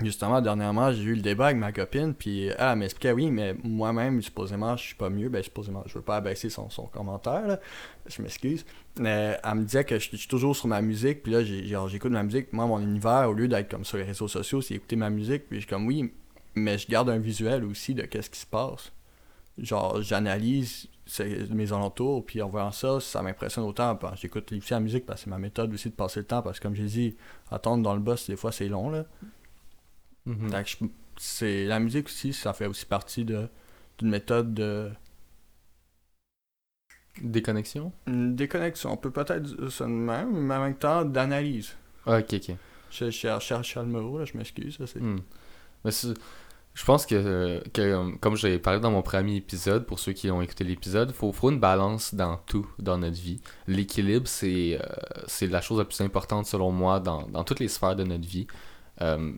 Justement, 0.00 0.40
dernièrement, 0.40 0.92
j'ai 0.92 1.02
eu 1.02 1.14
le 1.14 1.20
débat 1.20 1.46
avec 1.46 1.58
ma 1.58 1.70
copine, 1.70 2.14
puis 2.14 2.46
elle, 2.46 2.76
m'expliquait, 2.76 3.12
oui, 3.12 3.30
mais 3.30 3.54
moi-même, 3.62 4.20
supposément, 4.20 4.76
je 4.76 4.84
suis 4.84 4.94
pas 4.94 5.10
mieux. 5.10 5.28
Ben, 5.28 5.42
supposément, 5.42 5.84
je 5.86 5.94
veux 5.94 6.02
pas 6.02 6.16
abaisser 6.16 6.50
son, 6.50 6.70
son 6.70 6.86
commentaire, 6.86 7.46
là. 7.46 7.60
Je 8.06 8.20
m'excuse. 8.20 8.64
Mais 8.98 9.38
elle 9.44 9.54
me 9.54 9.64
disait 9.64 9.84
que 9.84 9.98
je, 9.98 10.16
suis 10.16 10.28
toujours 10.28 10.56
sur 10.56 10.66
ma 10.66 10.82
musique, 10.82 11.22
puis 11.22 11.32
là, 11.32 11.44
j'écoute 11.44 12.10
ma 12.10 12.22
musique. 12.22 12.52
Moi, 12.52 12.66
mon 12.66 12.80
univers, 12.80 13.28
au 13.30 13.32
lieu 13.32 13.46
d'être 13.48 13.70
comme 13.70 13.84
sur 13.84 13.96
les 13.98 14.04
réseaux 14.04 14.28
sociaux, 14.28 14.60
c'est 14.60 14.74
écouter 14.74 14.96
ma 14.96 15.10
musique, 15.10 15.48
puis 15.48 15.58
je 15.58 15.66
suis 15.66 15.70
comme, 15.70 15.86
oui, 15.86 16.12
mais 16.54 16.78
je 16.78 16.88
garde 16.88 17.08
un 17.08 17.18
visuel 17.18 17.64
aussi 17.64 17.94
de 17.94 18.02
qu'est-ce 18.02 18.30
qui 18.30 18.40
se 18.40 18.46
passe. 18.46 18.92
Genre, 19.58 20.02
j'analyse 20.02 20.88
mes 21.50 21.72
alentours, 21.72 22.24
puis 22.24 22.40
en 22.42 22.48
voyant 22.48 22.72
ça, 22.72 23.00
ça 23.00 23.22
m'impressionne 23.22 23.64
autant. 23.64 23.98
J'écoute 24.14 24.52
aussi 24.52 24.72
la 24.72 24.80
musique 24.80 25.04
parce 25.06 25.20
que 25.20 25.24
c'est 25.24 25.30
ma 25.30 25.38
méthode 25.38 25.72
aussi 25.74 25.90
de 25.90 25.94
passer 25.94 26.20
le 26.20 26.26
temps, 26.26 26.42
parce 26.42 26.58
que 26.58 26.62
comme 26.62 26.74
j'ai 26.74 26.84
dit, 26.86 27.16
attendre 27.50 27.82
dans 27.82 27.94
le 27.94 28.00
boss, 28.00 28.28
des 28.28 28.36
fois, 28.36 28.52
c'est 28.52 28.68
long, 28.68 28.90
là. 28.90 29.04
Je- 30.26 30.76
c'est 31.18 31.64
la 31.66 31.80
musique 31.80 32.06
aussi, 32.06 32.32
ça 32.32 32.52
fait 32.52 32.66
aussi 32.66 32.86
partie 32.86 33.24
de 33.24 33.48
d'une 33.98 34.08
méthode 34.10 34.54
de 34.54 34.90
Déconnexion? 37.20 37.92
déconnexion. 38.06 38.92
On 38.92 38.96
peut 38.96 39.10
peut-être 39.10 39.42
dire 39.42 39.70
ça 39.70 39.84
de 39.84 39.90
même, 39.90 40.30
mais 40.32 40.54
en 40.54 40.60
même 40.62 40.76
temps 40.76 41.04
d'analyse. 41.04 41.74
Ah, 42.06 42.18
ok, 42.18 42.34
ok. 42.34 42.56
Je 42.90 43.10
cherche 43.10 43.76
le 43.76 43.84
mot, 43.84 44.18
là, 44.18 44.24
je 44.24 44.36
m'excuse. 44.36 44.78
c'est- 44.86 44.98
Hmm. 45.00 45.20
Mais 45.84 45.90
c'est- 45.90 46.14
je 46.74 46.84
pense 46.86 47.04
que, 47.04 47.62
que, 47.68 47.82
euh, 47.82 48.10
comme 48.20 48.34
j'ai 48.36 48.58
parlé 48.58 48.80
dans 48.80 48.90
mon 48.90 49.02
premier 49.02 49.36
épisode, 49.36 49.84
pour 49.84 49.98
ceux 49.98 50.12
qui 50.12 50.30
ont 50.30 50.40
écouté 50.40 50.64
l'épisode, 50.64 51.10
il 51.10 51.32
faut, 51.32 51.50
une 51.50 51.60
balance 51.60 52.14
dans 52.14 52.38
tout 52.46 52.66
dans 52.78 52.96
notre 52.96 53.20
vie. 53.20 53.40
L'équilibre, 53.66 54.26
c'est 54.26 54.80
euh, 54.80 55.46
la 55.48 55.60
chose 55.60 55.78
la 55.78 55.84
plus 55.84 56.00
importante 56.00 56.46
selon 56.46 56.72
moi 56.72 56.98
dans, 56.98 57.26
dans 57.28 57.44
toutes 57.44 57.60
les 57.60 57.68
sphères 57.68 57.96
de 57.96 58.04
notre 58.04 58.26
vie. 58.26 58.46
Euh, 59.02 59.32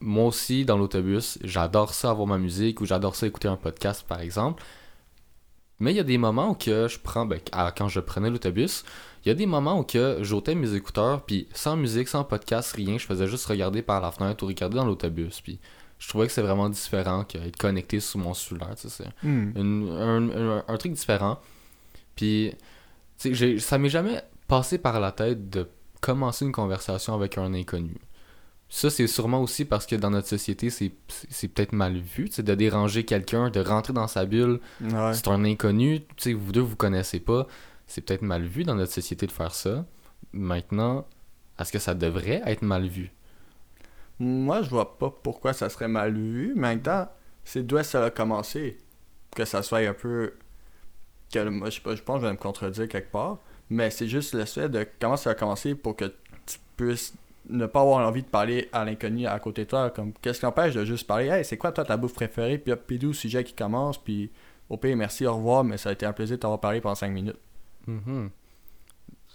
moi 0.00 0.26
aussi, 0.26 0.64
dans 0.64 0.78
l'autobus, 0.78 1.38
j'adore 1.44 1.94
ça 1.94 2.10
avoir 2.10 2.26
ma 2.26 2.38
musique 2.38 2.80
ou 2.80 2.86
j'adore 2.86 3.14
ça 3.14 3.26
écouter 3.26 3.48
un 3.48 3.56
podcast, 3.56 4.04
par 4.08 4.20
exemple. 4.20 4.62
Mais 5.78 5.92
il 5.92 5.96
y 5.96 6.00
a 6.00 6.04
des 6.04 6.18
moments 6.18 6.50
où 6.50 6.54
que 6.54 6.88
je 6.88 6.98
prends, 6.98 7.24
ben, 7.24 7.40
quand 7.76 7.88
je 7.88 8.00
prenais 8.00 8.30
l'autobus, 8.30 8.84
il 9.24 9.28
y 9.28 9.30
a 9.30 9.34
des 9.34 9.46
moments 9.46 9.78
où 9.78 9.84
que 9.84 10.18
j'ôtais 10.22 10.54
mes 10.54 10.74
écouteurs, 10.74 11.22
puis 11.22 11.48
sans 11.54 11.76
musique, 11.76 12.08
sans 12.08 12.24
podcast, 12.24 12.72
rien, 12.72 12.98
je 12.98 13.06
faisais 13.06 13.26
juste 13.26 13.46
regarder 13.46 13.80
par 13.80 14.00
la 14.00 14.10
fenêtre 14.10 14.42
ou 14.44 14.46
regarder 14.46 14.76
dans 14.76 14.84
l'autobus, 14.84 15.40
puis 15.40 15.60
je 16.00 16.08
trouvais 16.08 16.26
que 16.26 16.32
c'est 16.32 16.42
vraiment 16.42 16.68
différent 16.68 17.22
qu'être 17.22 17.56
connecté 17.56 18.00
sur 18.00 18.18
mon 18.18 18.34
cellulaire, 18.34 18.74
tu 18.74 18.88
sais, 18.88 19.04
c'est 19.04 19.26
Hmm. 19.28 19.52
un, 19.56 20.30
un- 20.30 20.64
un 20.66 20.76
truc 20.76 20.92
différent. 20.92 21.38
Puis, 22.16 22.52
tu 23.18 23.28
sais, 23.28 23.34
j'ai- 23.34 23.58
ça 23.60 23.78
m'est 23.78 23.88
jamais 23.90 24.20
passé 24.48 24.78
par 24.78 24.98
la 24.98 25.12
tête 25.12 25.48
de 25.50 25.68
commencer 26.00 26.44
une 26.44 26.52
conversation 26.52 27.14
avec 27.14 27.38
un 27.38 27.54
inconnu. 27.54 27.94
Ça, 28.72 28.88
c'est 28.88 29.06
sûrement 29.08 29.40
aussi 29.42 29.64
parce 29.64 29.84
que 29.86 29.96
dans 29.96 30.10
notre 30.10 30.28
société, 30.28 30.70
c'est 30.70 30.90
peut-être 31.48 31.72
mal 31.72 31.96
vu, 31.98 32.28
tu 32.28 32.36
sais, 32.36 32.42
de 32.42 32.54
déranger 32.54 33.04
quelqu'un, 33.04 33.50
de 33.50 33.60
rentrer 33.60 33.92
dans 33.92 34.06
sa 34.06 34.24
bulle, 34.26 34.60
Ouais. 34.80 35.12
c'est 35.14 35.28
un 35.28 35.44
inconnu, 35.44 36.00
tu 36.00 36.06
sais, 36.18 36.32
vous 36.32 36.52
deux, 36.52 36.60
vous 36.60 36.76
connaissez 36.76 37.20
pas. 37.20 37.46
C'est 37.88 38.00
peut-être 38.00 38.22
mal 38.22 38.44
vu 38.44 38.62
dans 38.64 38.76
notre 38.76 38.92
société 38.92 39.26
de 39.26 39.32
faire 39.32 39.52
ça. 39.54 39.84
Maintenant, 40.32 41.06
est-ce 41.58 41.72
que 41.72 41.80
ça 41.80 41.94
devrait 41.94 42.42
être 42.46 42.62
mal 42.62 42.86
vu? 42.86 43.10
Moi, 44.20 44.60
je 44.62 44.68
vois 44.68 44.98
pas 44.98 45.10
pourquoi 45.10 45.54
ça 45.54 45.70
serait 45.70 45.88
mal 45.88 46.12
vu, 46.12 46.52
mais 46.54 46.78
c'est 47.42 47.66
d'où 47.66 47.82
ça 47.82 48.04
a 48.04 48.10
commencé? 48.10 48.76
Que 49.34 49.46
ça 49.46 49.62
soit 49.62 49.78
un 49.78 49.94
peu. 49.94 50.34
Que, 51.32 51.48
moi, 51.48 51.70
je 51.70 51.76
sais 51.76 51.80
pas, 51.80 51.96
je 51.96 52.02
pense 52.02 52.16
que 52.16 52.22
je 52.22 52.26
vais 52.26 52.32
me 52.32 52.38
contredire 52.38 52.86
quelque 52.86 53.10
part, 53.10 53.38
mais 53.70 53.90
c'est 53.90 54.08
juste 54.08 54.34
le 54.34 54.44
fait 54.44 54.68
de 54.68 54.86
comment 55.00 55.16
ça 55.16 55.30
a 55.30 55.34
commencé 55.34 55.74
pour 55.74 55.96
que 55.96 56.04
tu 56.44 56.58
puisses 56.76 57.14
ne 57.48 57.64
pas 57.64 57.80
avoir 57.80 58.06
envie 58.06 58.22
de 58.22 58.28
parler 58.28 58.68
à 58.72 58.84
l'inconnu 58.84 59.26
à 59.26 59.38
côté 59.38 59.64
de 59.64 59.70
toi. 59.70 59.90
Comme, 59.90 60.12
qu'est-ce 60.20 60.40
qui 60.40 60.46
empêche 60.46 60.74
de 60.74 60.84
juste 60.84 61.06
parler, 61.06 61.28
hey, 61.28 61.44
c'est 61.44 61.56
quoi 61.56 61.72
toi 61.72 61.84
ta 61.84 61.96
bouffe 61.96 62.14
préférée, 62.14 62.58
puis 62.58 62.72
hop, 62.72 62.86
pidou, 62.86 63.14
sujet 63.14 63.42
qui 63.42 63.54
commence, 63.54 63.96
puis 63.96 64.30
au 64.68 64.76
pire, 64.76 64.96
merci, 64.96 65.26
au 65.26 65.34
revoir, 65.34 65.64
mais 65.64 65.78
ça 65.78 65.88
a 65.88 65.92
été 65.92 66.04
un 66.04 66.12
plaisir 66.12 66.36
de 66.36 66.42
t'avoir 66.42 66.60
parlé 66.60 66.80
pendant 66.80 66.94
5 66.94 67.08
minutes. 67.08 67.38
Mhm. 67.86 68.30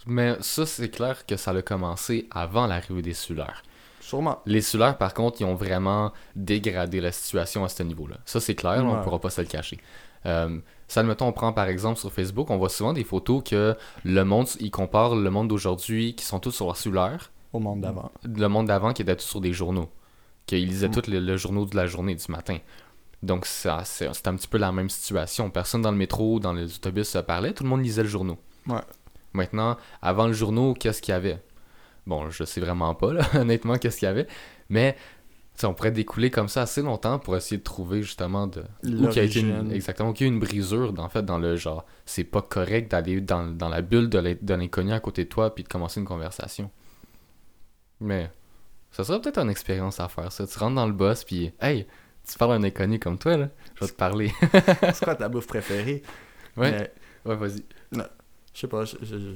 Mais 0.06 0.38
ça, 0.42 0.66
c'est 0.66 0.90
clair 0.90 1.26
que 1.26 1.36
ça 1.38 1.52
a 1.52 1.62
commencé 1.62 2.28
avant 2.30 2.68
l'arrivée 2.68 3.02
des 3.02 3.14
cellulaires. 3.14 3.64
Sûrement. 4.06 4.40
Les 4.46 4.62
cellulaires, 4.62 4.98
par 4.98 5.14
contre, 5.14 5.42
ils 5.42 5.46
ont 5.46 5.56
vraiment 5.56 6.12
dégradé 6.36 7.02
la 7.02 7.12
situation 7.12 7.64
à 7.66 7.70
ce 7.70 7.82
niveau-là. 7.84 8.18
Ça, 8.26 8.40
c'est 8.40 8.54
clair, 8.56 8.84
on 8.86 8.98
ne 8.98 9.04
pourra 9.04 9.20
pas 9.20 9.30
se 9.32 9.42
le 9.42 9.48
cacher. 9.48 9.80
Euh, 10.28 10.60
ça, 10.88 11.00
admettons, 11.02 11.28
on 11.28 11.32
prend 11.34 11.54
par 11.54 11.68
exemple 11.68 12.00
sur 12.00 12.12
Facebook, 12.12 12.50
on 12.52 12.58
voit 12.58 12.70
souvent 12.70 12.94
des 12.94 13.04
photos 13.04 13.42
que 13.44 13.76
le 14.04 14.24
monde, 14.24 14.48
ils 14.60 14.70
comparent 14.72 15.16
le 15.16 15.30
monde 15.30 15.48
d'aujourd'hui 15.48 16.16
qui 16.16 16.24
sont 16.26 16.40
tous 16.40 16.52
sur 16.52 16.66
leur 16.68 16.78
cellulaire, 16.78 17.32
Au 17.54 17.60
monde 17.60 17.82
d'avant. 17.82 18.12
le 18.24 18.48
monde 18.48 18.68
d'avant 18.68 18.94
qui 18.94 19.02
était 19.02 19.16
tous 19.16 19.26
sur 19.26 19.42
des 19.42 19.54
journaux. 19.54 19.90
Qu'ils 20.46 20.68
lisaient 20.68 20.88
Mm. 20.90 20.92
tous 20.92 21.08
le, 21.10 21.20
le 21.20 21.38
journaux 21.38 21.66
de 21.66 21.76
la 21.76 21.88
journée, 21.88 22.14
du 22.16 22.32
matin. 22.32 22.58
Donc, 23.24 23.48
ça, 23.48 23.82
c'est 23.86 24.08
c'est 24.14 24.28
un 24.28 24.36
petit 24.36 24.48
peu 24.48 24.60
la 24.60 24.72
même 24.72 24.90
situation. 24.90 25.50
Personne 25.50 25.82
dans 25.82 25.92
le 25.92 25.98
métro, 25.98 26.40
dans 26.40 26.54
les 26.54 26.76
autobus 26.76 27.08
se 27.10 27.18
parlait, 27.18 27.54
tout 27.54 27.64
le 27.64 27.70
monde 27.70 27.82
lisait 27.84 28.04
le 28.04 28.10
journaux. 28.10 28.38
Ouais. 28.68 28.82
Maintenant, 29.34 29.78
avant 30.04 30.28
le 30.28 30.34
journaux, 30.34 30.76
qu'est-ce 30.76 31.02
qu'il 31.02 31.12
y 31.14 31.16
avait? 31.16 31.42
Bon, 32.08 32.30
je 32.30 32.44
sais 32.44 32.62
vraiment 32.62 32.94
pas, 32.96 33.14
là, 33.14 33.26
honnêtement, 33.36 33.78
qu'est-ce 33.78 33.98
qu'il 33.98 34.06
y 34.08 34.10
avait. 34.10 34.28
Mais 34.70 34.96
on 35.64 35.74
pourrait 35.74 35.92
découler 35.92 36.30
comme 36.32 36.50
ça 36.50 36.64
assez 36.64 36.82
longtemps 36.82 37.18
pour 37.18 37.36
essayer 37.38 37.58
de 37.58 37.64
trouver 37.64 38.04
justement 38.04 38.46
de 38.46 38.64
où 38.84 39.08
qu'il 39.08 39.16
y 39.18 39.20
a 39.20 39.24
été 39.24 39.40
une, 39.40 39.72
exactement 39.72 40.12
qu'il 40.14 40.28
y 40.28 40.30
a 40.30 40.34
une 40.34 40.40
brisure 40.40 40.94
en 40.98 41.08
fait 41.10 41.24
dans 41.24 41.38
le 41.40 41.56
genre. 41.56 41.86
C'est 42.06 42.26
pas 42.26 42.42
correct 42.42 42.92
d'aller 42.92 43.22
dans, 43.22 43.48
dans 43.48 43.70
la 43.70 43.82
bulle 43.82 44.10
de 44.10 44.20
l'in- 44.20 44.36
de 44.40 44.54
l'inconnu 44.54 44.92
à 44.92 45.00
côté 45.00 45.24
de 45.24 45.30
toi 45.30 45.56
puis 45.56 45.64
de 45.64 45.70
commencer 45.70 46.00
une 46.02 46.06
conversation. 46.06 46.70
Mais 48.02 48.30
ça 48.92 49.04
serait 49.06 49.22
peut-être 49.22 49.38
une 49.40 49.50
expérience 49.50 50.00
à 50.02 50.10
faire 50.10 50.30
ça. 50.32 50.46
Tu 50.46 50.60
rentres 50.60 50.76
dans 50.76 50.88
le 50.88 50.94
boss 50.94 51.24
puis 51.24 51.54
hey 51.62 51.88
tu 52.30 52.38
parles 52.38 52.52
à 52.52 52.56
un 52.56 52.64
inconnu 52.64 53.00
comme 53.00 53.18
toi 53.18 53.38
là. 53.38 53.50
Je 53.76 53.86
vais 53.86 53.92
te 53.92 53.96
parler. 53.96 54.34
C'est 54.94 55.04
quoi 55.06 55.16
ta 55.16 55.30
bouffe 55.30 55.48
préférée? 55.48 56.04
ouais. 56.58 56.72
Mais, 56.72 57.32
ouais 57.32 57.36
vas-y. 57.38 57.64
Je 57.94 58.02
sais 58.60 58.68
pas, 58.68 58.84
je... 58.84 58.98
je, 59.02 59.18
je- 59.20 59.36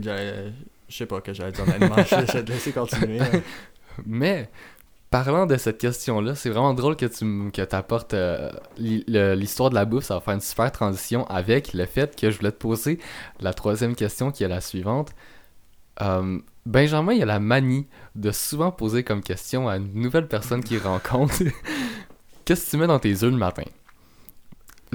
j'allais- 0.00 0.52
je 0.94 0.98
sais 0.98 1.06
pas 1.06 1.20
que 1.20 1.32
j'allais 1.32 1.50
dire 1.50 1.64
honnêtement, 1.64 1.96
je 2.04 2.04
je 2.24 2.32
vais 2.34 2.44
te 2.44 2.52
laisser 2.52 2.70
continuer. 2.70 3.18
hein. 3.18 3.42
Mais 4.06 4.48
parlant 5.10 5.44
de 5.44 5.56
cette 5.56 5.78
question-là, 5.78 6.36
c'est 6.36 6.50
vraiment 6.50 6.72
drôle 6.72 6.94
que 6.94 7.06
tu 7.06 7.50
que 7.50 7.74
apportes 7.74 8.14
l'histoire 8.78 9.70
de 9.70 9.74
la 9.74 9.86
bouffe. 9.86 10.04
Ça 10.04 10.14
va 10.14 10.20
faire 10.20 10.34
une 10.34 10.40
super 10.40 10.70
transition 10.70 11.26
avec 11.26 11.72
le 11.72 11.84
fait 11.86 12.14
que 12.14 12.30
je 12.30 12.36
voulais 12.38 12.52
te 12.52 12.58
poser 12.58 13.00
la 13.40 13.52
troisième 13.52 13.96
question 13.96 14.30
qui 14.30 14.44
est 14.44 14.48
la 14.48 14.60
suivante. 14.60 15.10
Euh, 16.00 16.38
Benjamin, 16.64 17.12
il 17.12 17.22
a 17.22 17.26
la 17.26 17.40
manie 17.40 17.88
de 18.14 18.30
souvent 18.30 18.70
poser 18.70 19.02
comme 19.02 19.20
question 19.20 19.68
à 19.68 19.76
une 19.78 19.92
nouvelle 19.94 20.28
personne 20.28 20.62
qu'il 20.62 20.78
rencontre 20.84 21.34
Qu'est-ce 22.44 22.66
que 22.66 22.70
tu 22.70 22.76
mets 22.76 22.86
dans 22.86 23.00
tes 23.00 23.14
œufs 23.24 23.32
le 23.32 23.36
matin? 23.36 23.64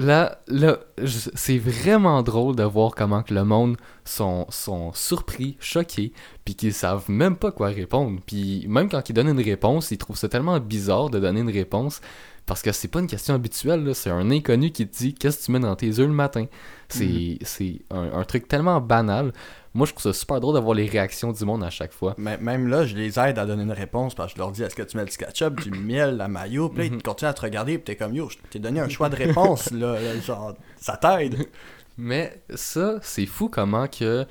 Là, 0.00 0.40
là 0.48 0.78
c'est 1.04 1.58
vraiment 1.58 2.22
drôle 2.22 2.56
de 2.56 2.62
voir 2.62 2.94
comment 2.94 3.22
que 3.22 3.34
le 3.34 3.44
monde 3.44 3.76
sont, 4.06 4.46
sont 4.48 4.92
surpris, 4.94 5.58
choqués, 5.60 6.14
puis 6.42 6.54
qu'ils 6.54 6.72
savent 6.72 7.10
même 7.10 7.36
pas 7.36 7.52
quoi 7.52 7.68
répondre. 7.68 8.18
Puis 8.24 8.64
même 8.66 8.88
quand 8.88 9.06
ils 9.10 9.12
donnent 9.12 9.28
une 9.28 9.42
réponse, 9.42 9.90
ils 9.90 9.98
trouvent 9.98 10.16
ça 10.16 10.30
tellement 10.30 10.58
bizarre 10.58 11.10
de 11.10 11.20
donner 11.20 11.40
une 11.40 11.50
réponse 11.50 12.00
parce 12.46 12.62
que 12.62 12.72
c'est 12.72 12.88
pas 12.88 13.00
une 13.00 13.06
question 13.06 13.34
habituelle, 13.34 13.94
c'est 13.94 14.10
un 14.10 14.30
inconnu 14.30 14.72
qui 14.72 14.88
te 14.88 14.96
dit 14.96 15.14
qu'est-ce 15.14 15.40
que 15.40 15.44
tu 15.44 15.52
mets 15.52 15.60
dans 15.60 15.76
tes 15.76 15.90
œufs 15.98 16.08
le 16.08 16.14
matin? 16.14 16.46
C'est 16.88 17.38
c'est 17.42 17.82
un, 17.90 18.12
un 18.12 18.24
truc 18.24 18.48
tellement 18.48 18.80
banal. 18.80 19.32
Moi, 19.72 19.86
je 19.86 19.92
trouve 19.92 20.02
ça 20.02 20.12
super 20.18 20.40
drôle 20.40 20.56
de 20.56 20.60
voir 20.60 20.74
les 20.74 20.86
réactions 20.86 21.30
du 21.30 21.44
monde 21.44 21.62
à 21.62 21.70
chaque 21.70 21.92
fois. 21.92 22.14
Mais 22.18 22.36
même 22.38 22.66
là, 22.66 22.84
je 22.86 22.96
les 22.96 23.18
aide 23.20 23.38
à 23.38 23.46
donner 23.46 23.62
une 23.62 23.70
réponse 23.72 24.14
parce 24.16 24.32
que 24.32 24.38
je 24.38 24.42
leur 24.42 24.50
dis 24.50 24.62
est-ce 24.64 24.74
que 24.74 24.82
tu 24.82 24.96
mets 24.96 25.04
du 25.04 25.16
ketchup, 25.16 25.60
du 25.60 25.70
miel, 25.78 26.16
la 26.16 26.26
mayo, 26.26 26.68
puis 26.68 26.78
là, 26.78 26.84
ils 26.86 26.92
Mhm. 26.92 27.02
continuent 27.02 27.28
à 27.30 27.34
te 27.34 27.42
regarder, 27.42 27.78
puis 27.78 27.84
t'es 27.84 27.96
comme 27.96 28.14
yo, 28.14 28.28
je 28.28 28.36
t'ai 28.50 28.58
donné 28.58 28.80
un 28.80 28.88
choix 28.88 29.08
de 29.08 29.16
réponse, 29.16 29.70
là, 29.70 30.00
là, 30.00 30.18
genre, 30.20 30.54
ça 30.76 30.96
t'aide. 30.96 31.36
Mais 31.98 32.42
ça, 32.54 32.98
c'est 33.02 33.26
fou 33.26 33.48
comment 33.48 33.86
que 33.86 34.24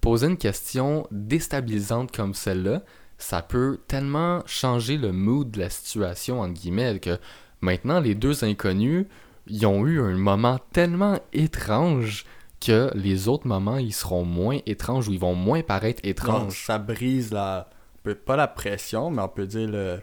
poser 0.00 0.26
une 0.26 0.36
question 0.36 1.06
déstabilisante 1.10 2.14
comme 2.14 2.34
celle-là, 2.34 2.82
ça 3.16 3.40
peut 3.40 3.78
tellement 3.88 4.42
changer 4.46 4.96
le 4.98 5.12
mood 5.12 5.50
de 5.50 5.60
la 5.60 5.70
situation, 5.70 6.40
entre 6.40 6.54
guillemets, 6.54 6.98
que 6.98 7.18
maintenant, 7.60 8.00
les 8.00 8.14
deux 8.14 8.44
inconnus, 8.44 9.06
ils 9.46 9.64
ont 9.66 9.86
eu 9.86 10.00
un 10.00 10.16
moment 10.18 10.58
tellement 10.72 11.18
étrange 11.32 12.24
que 12.66 12.90
les 12.94 13.28
autres 13.28 13.46
moments, 13.46 13.76
ils 13.78 13.92
seront 13.92 14.24
moins 14.24 14.58
étranges 14.66 15.08
ou 15.08 15.12
ils 15.12 15.18
vont 15.20 15.34
moins 15.34 15.62
paraître 15.62 16.00
étranges. 16.04 16.64
ça 16.66 16.78
brise 16.78 17.32
la. 17.32 17.68
peut- 18.02 18.14
Pas 18.14 18.36
la 18.36 18.48
pression, 18.48 19.10
mais 19.10 19.22
on 19.22 19.28
peut 19.28 19.46
dire 19.46 19.68
le. 19.68 20.00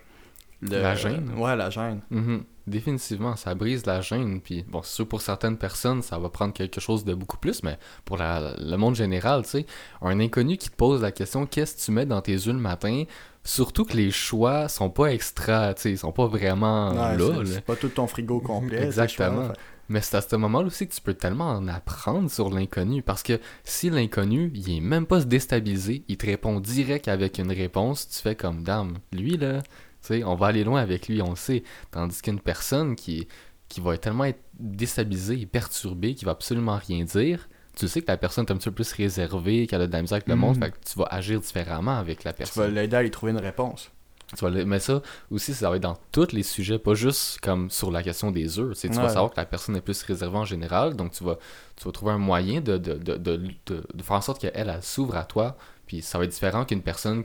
le- 0.62 0.82
La 0.82 0.96
gêne. 0.96 1.32
Ouais, 1.38 1.56
la 1.56 1.70
gêne. 1.70 2.02
Mhm. 2.10 2.44
Définitivement, 2.68 3.36
ça 3.36 3.56
brise 3.56 3.86
la 3.88 4.02
gêne. 4.02 4.40
Puis, 4.40 4.64
bon, 4.68 4.82
c'est 4.84 4.94
sûr, 4.94 5.08
pour 5.08 5.22
certaines 5.22 5.58
personnes, 5.58 6.02
ça 6.04 6.20
va 6.20 6.30
prendre 6.30 6.54
quelque 6.54 6.80
chose 6.80 7.04
de 7.04 7.14
beaucoup 7.16 7.38
plus, 7.38 7.64
mais 7.64 7.78
pour 8.06 8.18
la- 8.18 8.54
le 8.60 8.76
monde 8.78 8.96
général, 8.96 9.42
tu 9.44 9.50
sais, 9.50 9.66
un 10.02 10.20
inconnu 10.20 10.58
qui 10.58 10.70
te 10.70 10.76
pose 10.76 11.02
la 11.02 11.12
question 11.12 11.46
qu'est-ce 11.48 11.76
que 11.76 11.82
tu 11.82 11.92
mets 11.92 12.06
dans 12.06 12.22
tes 12.22 12.36
œufs 12.36 12.46
le 12.54 12.54
matin? 12.54 13.04
Surtout 13.44 13.84
que 13.86 13.98
les 13.98 14.12
choix 14.12 14.70
sont 14.70 14.92
pas 14.92 15.08
extra, 15.12 15.74
tu 15.74 15.82
sais, 15.82 15.92
ils 15.92 15.98
sont 15.98 16.12
pas 16.12 16.28
vraiment 16.28 16.92
Ouais, 16.92 17.18
là. 17.18 17.42
c'est- 17.46 17.62
pas 17.66 17.76
tout 17.76 17.90
ton 17.90 18.06
frigo 18.06 18.40
complet. 18.40 18.84
Exactement. 18.86 19.48
fait- 19.48 19.60
Mais 19.92 20.00
c'est 20.00 20.16
à 20.16 20.22
ce 20.22 20.36
moment-là 20.38 20.68
aussi 20.68 20.88
que 20.88 20.94
tu 20.94 21.02
peux 21.02 21.14
tellement 21.14 21.50
en 21.50 21.68
apprendre 21.68 22.32
sur 22.32 22.50
l'inconnu. 22.50 23.02
Parce 23.04 23.24
que 23.24 23.40
si 23.66 23.90
l'inconnu, 23.90 24.50
il 24.56 24.78
est 24.78 24.80
même 24.80 25.06
pas 25.06 25.20
déstabilisé, 25.20 26.04
il 26.08 26.16
te 26.18 26.26
répond 26.26 26.62
direct 26.62 27.10
avec 27.10 27.40
une 27.40 27.52
réponse, 27.52 28.08
tu 28.08 28.20
fais 28.22 28.36
comme 28.36 28.64
dame. 28.64 29.00
Lui, 29.12 29.36
là, 29.38 29.62
tu 29.62 29.70
sais, 30.02 30.24
on 30.24 30.36
va 30.36 30.48
aller 30.48 30.64
loin 30.64 30.80
avec 30.82 31.10
lui, 31.10 31.22
on 31.22 31.32
le 31.32 31.36
sait. 31.36 31.64
Tandis 31.92 32.22
qu'une 32.22 32.40
personne 32.40 32.96
qui, 32.96 33.28
qui 33.68 33.82
va 33.82 33.98
tellement 33.98 34.24
être 34.24 34.40
déstabilisée 34.58 35.42
et 35.42 35.46
perturbée, 35.46 36.16
qui 36.16 36.24
va 36.24 36.32
absolument 36.32 36.78
rien 36.88 37.04
dire, 37.04 37.50
tu 37.76 37.88
sais 37.90 38.02
que 38.02 38.08
la 38.08 38.18
personne 38.18 38.46
est 38.46 38.52
un 38.52 38.56
petit 38.58 38.70
peu 38.70 38.76
plus 38.76 38.94
réservée, 38.94 39.68
qu'elle 39.68 39.82
a 39.82 39.88
de 39.88 39.92
la 39.92 40.02
misère 40.02 40.16
avec 40.18 40.28
le 40.30 40.36
monde, 40.38 40.56
Mhm. 40.56 40.64
fait 40.64 40.72
que 40.72 40.78
tu 40.90 40.98
vas 41.00 41.08
agir 41.12 41.42
différemment 41.42 41.98
avec 41.98 42.24
la 42.24 42.32
Tu 42.32 42.44
vas 42.44 42.46
personne. 42.46 42.74
l'aider 42.76 42.96
à 42.96 43.04
y 43.04 43.12
trouver 43.12 43.34
une 43.34 43.40
réponse. 43.40 43.92
Tu 44.38 44.46
vas 44.46 44.52
Mais 44.66 44.80
ça 44.80 45.02
aussi, 45.30 45.54
ça 45.54 45.70
va 45.70 45.76
être 45.76 45.82
dans 45.84 45.98
tous 46.12 46.32
les 46.32 46.44
sujets, 46.44 46.80
pas 46.80 46.94
juste 46.94 47.40
comme 47.42 47.70
sur 47.70 47.92
la 47.92 48.02
question 48.02 48.32
des 48.32 48.60
œufs. 48.60 48.74
C'est- 48.78 48.88
Tu 48.90 48.96
vas 49.02 49.10
savoir 49.14 49.32
que 49.32 49.38
la 49.38 49.46
personne 49.46 49.76
est 49.76 49.82
plus 49.82 50.02
réservée 50.04 50.38
en 50.38 50.46
général, 50.46 50.96
donc 50.96 51.12
tu 51.12 51.24
vas, 51.24 51.38
tu 51.76 51.84
vas 51.84 51.92
trouver 51.92 52.14
un 52.14 52.18
moyen 52.18 52.62
de, 52.62 52.78
de, 52.78 52.94
de, 52.94 53.18
de, 53.18 53.38
de- 53.66 53.84
de 53.94 54.04
faire 54.04 54.16
en 54.16 54.22
sorte 54.22 54.40
qu'elle, 54.40 54.52
elle, 54.56 54.82
s'ouvre 54.84 55.16
à 55.18 55.26
toi. 55.26 55.58
Puis 55.86 56.02
ça 56.02 56.18
va 56.18 56.24
être 56.24 56.32
différent 56.32 56.64
qu'une 56.64 56.82
personne 56.82 57.24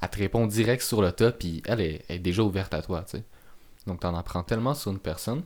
elle 0.00 0.08
te 0.10 0.18
répond 0.18 0.46
direct 0.46 0.82
sur 0.82 1.02
le 1.02 1.10
tas, 1.10 1.32
puis 1.32 1.62
elle 1.66 1.80
est, 1.80 2.04
est 2.08 2.20
déjà 2.20 2.42
ouverte 2.42 2.72
à 2.74 2.82
toi. 2.82 3.02
tu 3.02 3.18
sais. 3.18 3.24
Donc 3.88 4.00
tu 4.00 4.06
en 4.06 4.14
apprends 4.14 4.42
tellement 4.44 4.74
sur 4.74 4.92
une 4.92 5.00
personne. 5.00 5.42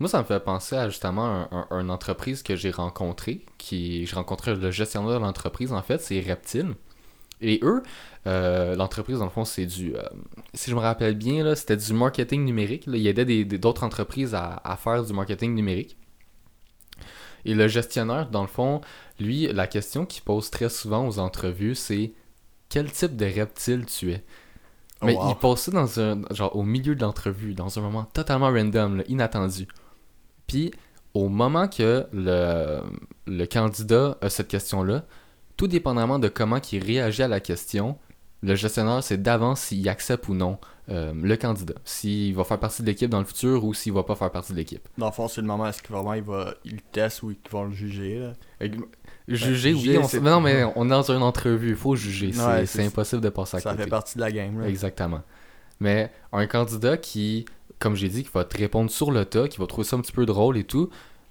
Moi, 0.00 0.08
ça 0.08 0.18
me 0.20 0.24
fait 0.24 0.40
penser 0.40 0.76
à 0.76 0.88
justement 0.88 1.46
un, 1.52 1.66
un- 1.70 1.80
une 1.80 1.90
entreprise 1.90 2.42
que 2.42 2.56
j'ai 2.56 2.70
rencontrée, 2.70 3.44
qui 3.58 4.06
j'ai 4.06 4.16
rencontré 4.16 4.54
le 4.54 4.70
gestionnaire 4.70 5.10
de 5.20 5.24
l'entreprise, 5.24 5.72
en 5.72 5.82
fait, 5.82 6.00
c'est 6.00 6.20
Reptile. 6.20 6.74
Et 7.42 7.60
eux, 7.62 7.82
euh, 8.26 8.74
l'entreprise, 8.76 9.18
dans 9.18 9.24
le 9.24 9.30
fond, 9.30 9.44
c'est 9.44 9.66
du. 9.66 9.96
euh, 9.96 10.02
si 10.54 10.70
je 10.70 10.74
me 10.76 10.80
rappelle 10.80 11.14
bien, 11.16 11.42
là, 11.44 11.56
c'était 11.56 11.76
du 11.76 11.92
marketing 11.94 12.44
numérique. 12.44 12.86
là. 12.86 12.96
Il 12.98 13.06
aidait 13.06 13.24
des- 13.24 13.44
des- 13.44 13.58
d'autres 13.58 13.82
entreprises 13.84 14.34
à, 14.34 14.60
à 14.64 14.76
faire 14.76 15.02
du 15.04 15.12
marketing 15.12 15.54
numérique. 15.54 15.96
Et 17.44 17.54
le 17.54 17.68
gestionnaire, 17.68 18.28
dans 18.28 18.42
le 18.42 18.48
fond, 18.48 18.80
lui, 19.18 19.46
la 19.46 19.66
question 19.66 20.04
qu'il 20.04 20.22
pose 20.22 20.50
très 20.50 20.68
souvent 20.68 21.06
aux 21.08 21.18
entrevues, 21.18 21.74
c'est 21.74 22.12
quel 22.68 22.90
type 22.92 23.16
de 23.16 23.24
reptile 23.26 23.86
tu 23.86 24.12
es 24.12 24.24
Oh, 25.02 25.06
Mais 25.06 25.14
wow. 25.16 25.30
il 25.30 25.36
pose 25.36 25.58
ça 25.58 25.70
dans 25.70 25.98
un, 26.00 26.20
genre, 26.30 26.54
au 26.54 26.62
milieu 26.62 26.94
de 26.94 27.00
l'entrevue, 27.00 27.54
dans 27.54 27.78
un 27.78 27.80
moment 27.82 28.04
totalement 28.04 28.50
random, 28.50 28.98
là, 28.98 29.04
inattendu. 29.08 29.66
Puis, 30.46 30.72
au 31.14 31.30
moment 31.30 31.68
que 31.68 32.06
le, 32.12 32.80
le 33.26 33.46
candidat 33.46 34.18
a 34.20 34.28
cette 34.28 34.48
question-là, 34.48 35.06
tout 35.60 35.66
dépendamment 35.68 36.18
de 36.18 36.28
comment 36.28 36.58
il 36.72 36.82
réagit 36.82 37.22
à 37.22 37.28
la 37.28 37.38
question, 37.38 37.98
le 38.42 38.54
gestionnaire 38.54 39.02
sait 39.02 39.18
d'avance 39.18 39.60
s'il 39.60 39.86
accepte 39.90 40.26
ou 40.28 40.34
non 40.34 40.56
euh, 40.88 41.12
le 41.14 41.36
candidat. 41.36 41.74
S'il 41.84 42.34
va 42.34 42.44
faire 42.44 42.58
partie 42.58 42.80
de 42.80 42.86
l'équipe 42.86 43.10
dans 43.10 43.18
le 43.18 43.26
futur 43.26 43.62
ou 43.64 43.74
s'il 43.74 43.92
va 43.92 44.02
pas 44.02 44.14
faire 44.16 44.30
partie 44.30 44.52
de 44.52 44.56
l'équipe. 44.56 44.88
Dans 44.96 45.06
le 45.06 45.12
fond, 45.12 45.28
c'est 45.28 45.42
le 45.42 45.46
moment 45.46 45.66
est-ce 45.68 45.82
que 45.82 45.92
vraiment 45.92 46.14
il 46.14 46.22
va 46.22 46.54
il 46.64 46.72
le 46.76 46.80
teste 46.92 47.22
ou 47.22 47.30
ils 47.30 47.36
vont 47.50 47.64
le 47.64 47.72
juger. 47.72 48.18
Là? 48.18 48.32
Juger, 49.28 49.74
oui, 49.74 49.80
juger, 49.80 49.98
on, 49.98 50.08
mais 50.22 50.30
non, 50.30 50.40
mais 50.40 50.64
on 50.76 50.86
est 50.86 50.90
dans 50.90 51.10
une 51.12 51.22
entrevue, 51.22 51.68
il 51.70 51.76
faut 51.76 51.94
juger. 51.94 52.32
C'est 52.32 52.40
Ouais, 52.42 52.60
c'est 52.66 52.78
c'est- 52.80 52.86
impossible 52.86 53.20
de 53.20 53.28
passer 53.28 53.58
à 53.58 53.60
Ça 53.60 53.70
côté. 53.72 53.82
fait 53.84 53.88
partie 53.90 54.14
de 54.16 54.20
la 54.22 54.32
game. 54.32 54.58
Là. 54.60 54.68
Exactement. 54.68 55.20
Mais 55.78 56.10
un 56.32 56.46
candidat 56.46 56.96
qui, 56.96 57.44
comme 57.78 57.94
j'ai 57.94 58.08
dit, 58.08 58.24
qui 58.24 58.30
va 58.32 58.44
te 58.44 58.56
répondre 58.56 58.90
sur 58.90 59.10
le 59.12 59.24
tas, 59.26 59.46
qui 59.48 59.58
va 59.58 59.66
trouver 59.66 59.86
ça 59.86 59.96
un 59.96 60.00
petit 60.00 60.12
peu 60.12 60.24
drôle 60.26 60.56
et 60.56 60.64
tout, 60.64 60.88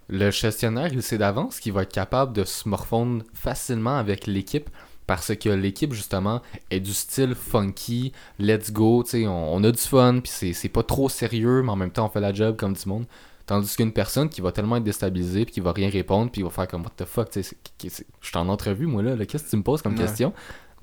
le 0.10 0.32
gestionnaire, 0.32 0.92
il 0.92 1.02
sait 1.04 1.18
d'avance 1.18 1.60
qu'il 1.60 1.72
va 1.74 1.84
être 1.84 1.92
capable 1.94 2.34
de 2.34 2.44
se 2.44 2.68
morfondre 2.68 3.24
facilement 3.34 3.98
avec 3.98 4.28
l'équipe 4.28 4.70
parce 5.08 5.36
que 5.36 5.50
l'équipe, 5.50 5.94
justement, 5.94 6.42
est 6.70 6.80
du 6.80 6.94
style 6.94 7.34
funky, 7.36 8.12
let's 8.38 8.72
go, 8.72 9.04
tu 9.04 9.10
sais, 9.12 9.28
on, 9.28 9.54
on 9.56 9.64
a 9.64 9.72
du 9.72 9.80
fun, 9.80 10.20
puis 10.22 10.32
c'est- 10.32 10.54
c'est 10.54 10.70
pas 10.70 10.84
trop 10.84 11.10
sérieux, 11.10 11.64
mais 11.64 11.72
en 11.72 11.76
même 11.76 11.90
temps, 11.92 12.06
on 12.06 12.10
fait 12.10 12.20
la 12.20 12.32
job 12.34 12.56
comme 12.58 12.74
du 12.74 12.88
monde. 12.88 13.06
Tandis 13.48 13.76
qu'une 13.76 13.92
personne 13.92 14.30
qui 14.30 14.42
va 14.42 14.52
tellement 14.52 14.76
être 14.76 14.84
déstabilisée, 14.84 15.46
puis 15.46 15.56
qui 15.56 15.60
va 15.62 15.72
rien 15.72 15.90
répondre, 15.90 16.32
puis 16.32 16.42
qui 16.42 16.44
va 16.44 16.52
faire 16.52 16.68
comme 16.68 16.84
what 16.84 16.92
the 16.98 17.06
fuck, 17.06 17.30
je 17.34 17.40
suis 17.42 18.04
en 18.36 18.48
entrevue, 18.50 18.86
moi 18.86 19.02
là, 19.02 19.16
là, 19.16 19.26
qu'est-ce 19.26 19.46
que 19.46 19.50
tu 19.50 19.58
me 19.58 19.64
poses 19.64 19.82
comme 19.82 19.94
Ouais. 19.94 20.00
question? 20.00 20.32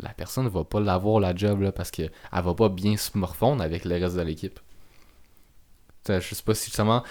La 0.00 0.08
personne 0.10 0.48
va 0.48 0.64
pas 0.64 0.80
l'avoir 0.80 1.20
la 1.20 1.32
job 1.34 1.60
là, 1.60 1.70
parce 1.70 1.92
qu'elle 1.92 2.10
va 2.32 2.54
pas 2.54 2.68
bien 2.68 2.96
se 2.96 3.16
morfondre 3.16 3.62
avec 3.62 3.84
le 3.84 3.94
reste 3.94 4.16
de 4.16 4.22
l'équipe. 4.22 4.58
Je 6.08 6.20
sais 6.20 6.42
pas 6.44 6.54
si 6.54 6.66
justement, 6.66 7.02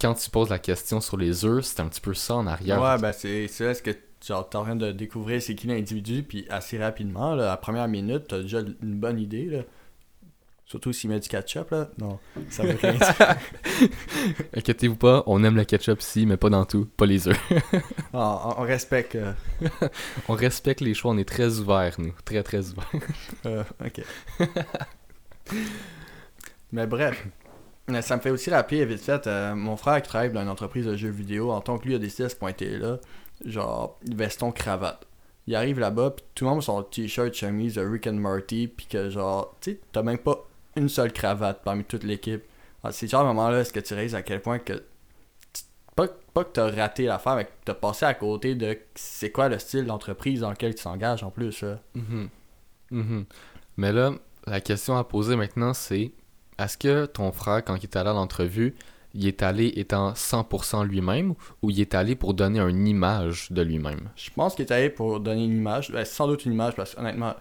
quand 0.00 0.14
tu 0.14 0.28
poses 0.30 0.50
la 0.50 0.58
question 0.58 1.00
sur 1.00 1.16
les 1.16 1.44
œufs, 1.44 1.64
c'est 1.64 1.80
un 1.80 1.86
petit 1.88 2.00
peu 2.00 2.14
ça 2.14 2.34
en 2.36 2.46
arrière. 2.46 2.80
Ouais, 2.82 2.98
ben 2.98 3.12
c'est 3.12 3.48
là 3.60 3.74
ce 3.74 3.82
que 3.82 3.90
genre 4.26 4.48
t'es 4.48 4.56
en 4.56 4.62
train 4.64 4.76
de 4.76 4.90
découvrir 4.92 5.40
c'est 5.42 5.54
qui 5.54 5.66
l'individu, 5.66 6.22
puis 6.22 6.46
assez 6.50 6.78
rapidement, 6.78 7.34
là, 7.34 7.44
à 7.44 7.48
la 7.50 7.56
première 7.56 7.88
minute, 7.88 8.24
t'as 8.28 8.40
déjà 8.40 8.60
une 8.60 8.98
bonne 8.98 9.18
idée. 9.20 9.46
Là. 9.46 9.62
Surtout 10.66 10.94
s'il 10.94 11.10
met 11.10 11.20
du 11.20 11.28
ketchup, 11.28 11.70
là. 11.72 11.90
Non, 11.98 12.18
ça 12.48 12.62
veut 12.64 12.74
rien 12.80 12.94
dire. 12.94 13.14
Inquiétez-vous 14.56 14.96
pas, 14.96 15.22
on 15.26 15.44
aime 15.44 15.56
le 15.56 15.64
ketchup 15.64 16.00
ici, 16.00 16.24
mais 16.24 16.38
pas 16.38 16.48
dans 16.48 16.64
tout, 16.64 16.86
pas 16.96 17.04
les 17.04 17.28
œufs. 17.28 17.38
on, 18.14 18.18
on- 18.18 18.54
on 18.60 18.62
respecte. 18.62 19.14
euh, 19.14 19.32
on 20.28 20.32
respecte 20.32 20.80
les 20.80 20.94
choix, 20.94 21.12
on 21.12 21.18
est 21.18 21.28
très 21.28 21.58
ouverts, 21.58 21.96
nous. 21.98 22.14
Très, 22.24 22.42
très 22.42 22.70
ouverts. 22.70 22.90
euh, 23.44 23.62
ok. 23.84 24.02
Mais 26.72 26.86
bref. 26.86 27.26
Ça 28.00 28.16
me 28.16 28.22
fait 28.22 28.30
aussi 28.30 28.48
rappeler, 28.50 28.84
vite 28.86 29.02
fait, 29.02 29.26
euh, 29.26 29.54
mon 29.54 29.76
frère 29.76 30.00
qui 30.00 30.08
travaille 30.08 30.32
dans 30.32 30.40
une 30.40 30.48
entreprise 30.48 30.86
de 30.86 30.96
jeux 30.96 31.10
vidéo, 31.10 31.50
en 31.50 31.60
tant 31.60 31.76
que 31.78 31.86
lui 31.86 31.94
a 31.94 31.98
décidé 31.98 32.24
de 32.24 32.28
se 32.30 32.36
pointer 32.36 32.78
là, 32.78 32.98
genre 33.44 33.98
veston 34.10 34.52
cravate. 34.52 35.06
Il 35.46 35.54
arrive 35.54 35.78
là-bas, 35.78 36.12
puis 36.12 36.24
tout 36.34 36.44
le 36.44 36.50
monde 36.50 36.60
a 36.60 36.62
son 36.62 36.82
t-shirt, 36.82 37.34
chemise 37.34 37.74
de 37.74 37.82
Rick 37.82 38.06
and 38.06 38.14
Morty, 38.14 38.68
puis 38.68 38.86
que 38.86 39.10
genre, 39.10 39.54
tu 39.60 39.72
sais, 39.72 39.80
t'as 39.92 40.02
même 40.02 40.16
pas 40.16 40.46
une 40.76 40.88
seule 40.88 41.12
cravate 41.12 41.60
parmi 41.62 41.84
toute 41.84 42.04
l'équipe. 42.04 42.42
Ah, 42.82 42.90
C'est 42.90 43.06
genre 43.06 43.20
à 43.20 43.24
moment-là, 43.24 43.60
est-ce 43.60 43.72
que 43.72 43.80
tu 43.80 43.92
réalises 43.92 44.14
à 44.14 44.22
quel 44.22 44.40
point 44.40 44.58
que. 44.58 44.82
Pas, 45.94 46.08
pas 46.32 46.44
que 46.44 46.50
t'as 46.54 46.70
raté 46.70 47.04
l'affaire, 47.04 47.36
mais 47.36 47.44
que 47.44 47.50
t'as 47.66 47.74
passé 47.74 48.06
à 48.06 48.14
côté 48.14 48.54
de 48.54 48.78
c'est 48.94 49.30
quoi 49.30 49.48
le 49.50 49.58
style 49.58 49.84
d'entreprise 49.84 50.40
dans 50.40 50.50
lequel 50.50 50.74
tu 50.74 50.82
t'engages 50.82 51.22
en 51.22 51.30
plus. 51.30 51.62
là. 51.62 51.78
Mhm. 51.94 52.28
Mhm. 52.90 53.24
Mais 53.76 53.92
là, 53.92 54.12
la 54.46 54.60
question 54.60 54.96
à 54.96 55.04
poser 55.04 55.36
maintenant, 55.36 55.74
c'est 55.74 56.12
est-ce 56.58 56.78
que 56.78 57.06
ton 57.06 57.32
frère, 57.32 57.64
quand 57.64 57.76
il 57.76 57.84
est 57.84 57.96
allé 57.96 58.10
à 58.10 58.12
l'entrevue, 58.12 58.74
il 59.14 59.26
est 59.26 59.42
allé 59.42 59.72
étant 59.76 60.12
100% 60.12 60.84
lui-même 60.84 61.34
ou 61.62 61.70
il 61.70 61.80
est 61.80 61.94
allé 61.94 62.16
pour 62.16 62.34
donner 62.34 62.60
une 62.60 62.86
image 62.86 63.50
de 63.50 63.62
lui-même? 63.62 64.10
Je 64.16 64.30
pense 64.30 64.54
qu'il 64.54 64.64
est 64.64 64.72
allé 64.72 64.90
pour 64.90 65.20
donner 65.20 65.44
une 65.44 65.56
image. 65.56 65.90
Ben, 65.92 66.04
sans 66.04 66.26
doute 66.26 66.44
une 66.44 66.52
image 66.52 66.74
parce 66.74 66.94
qu'honnêtement, 66.94 67.34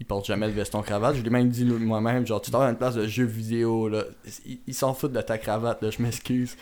il 0.00 0.06
porte 0.06 0.26
jamais 0.26 0.48
de 0.48 0.52
veston 0.52 0.82
cravate. 0.82 1.16
Je 1.16 1.22
l'ai 1.22 1.30
même 1.30 1.48
dit 1.48 1.64
moi-même, 1.64 2.26
genre 2.26 2.40
tu 2.40 2.50
travailles 2.50 2.68
à 2.68 2.72
une 2.72 2.78
place 2.78 2.94
de 2.94 3.06
jeu 3.06 3.24
vidéo 3.24 3.88
là. 3.88 4.04
Il, 4.66 4.74
s'en 4.74 4.92
fout 4.92 5.12
de 5.12 5.20
ta 5.20 5.38
cravate 5.38 5.82
là, 5.82 5.90
je 5.90 6.02
m'excuse. 6.02 6.56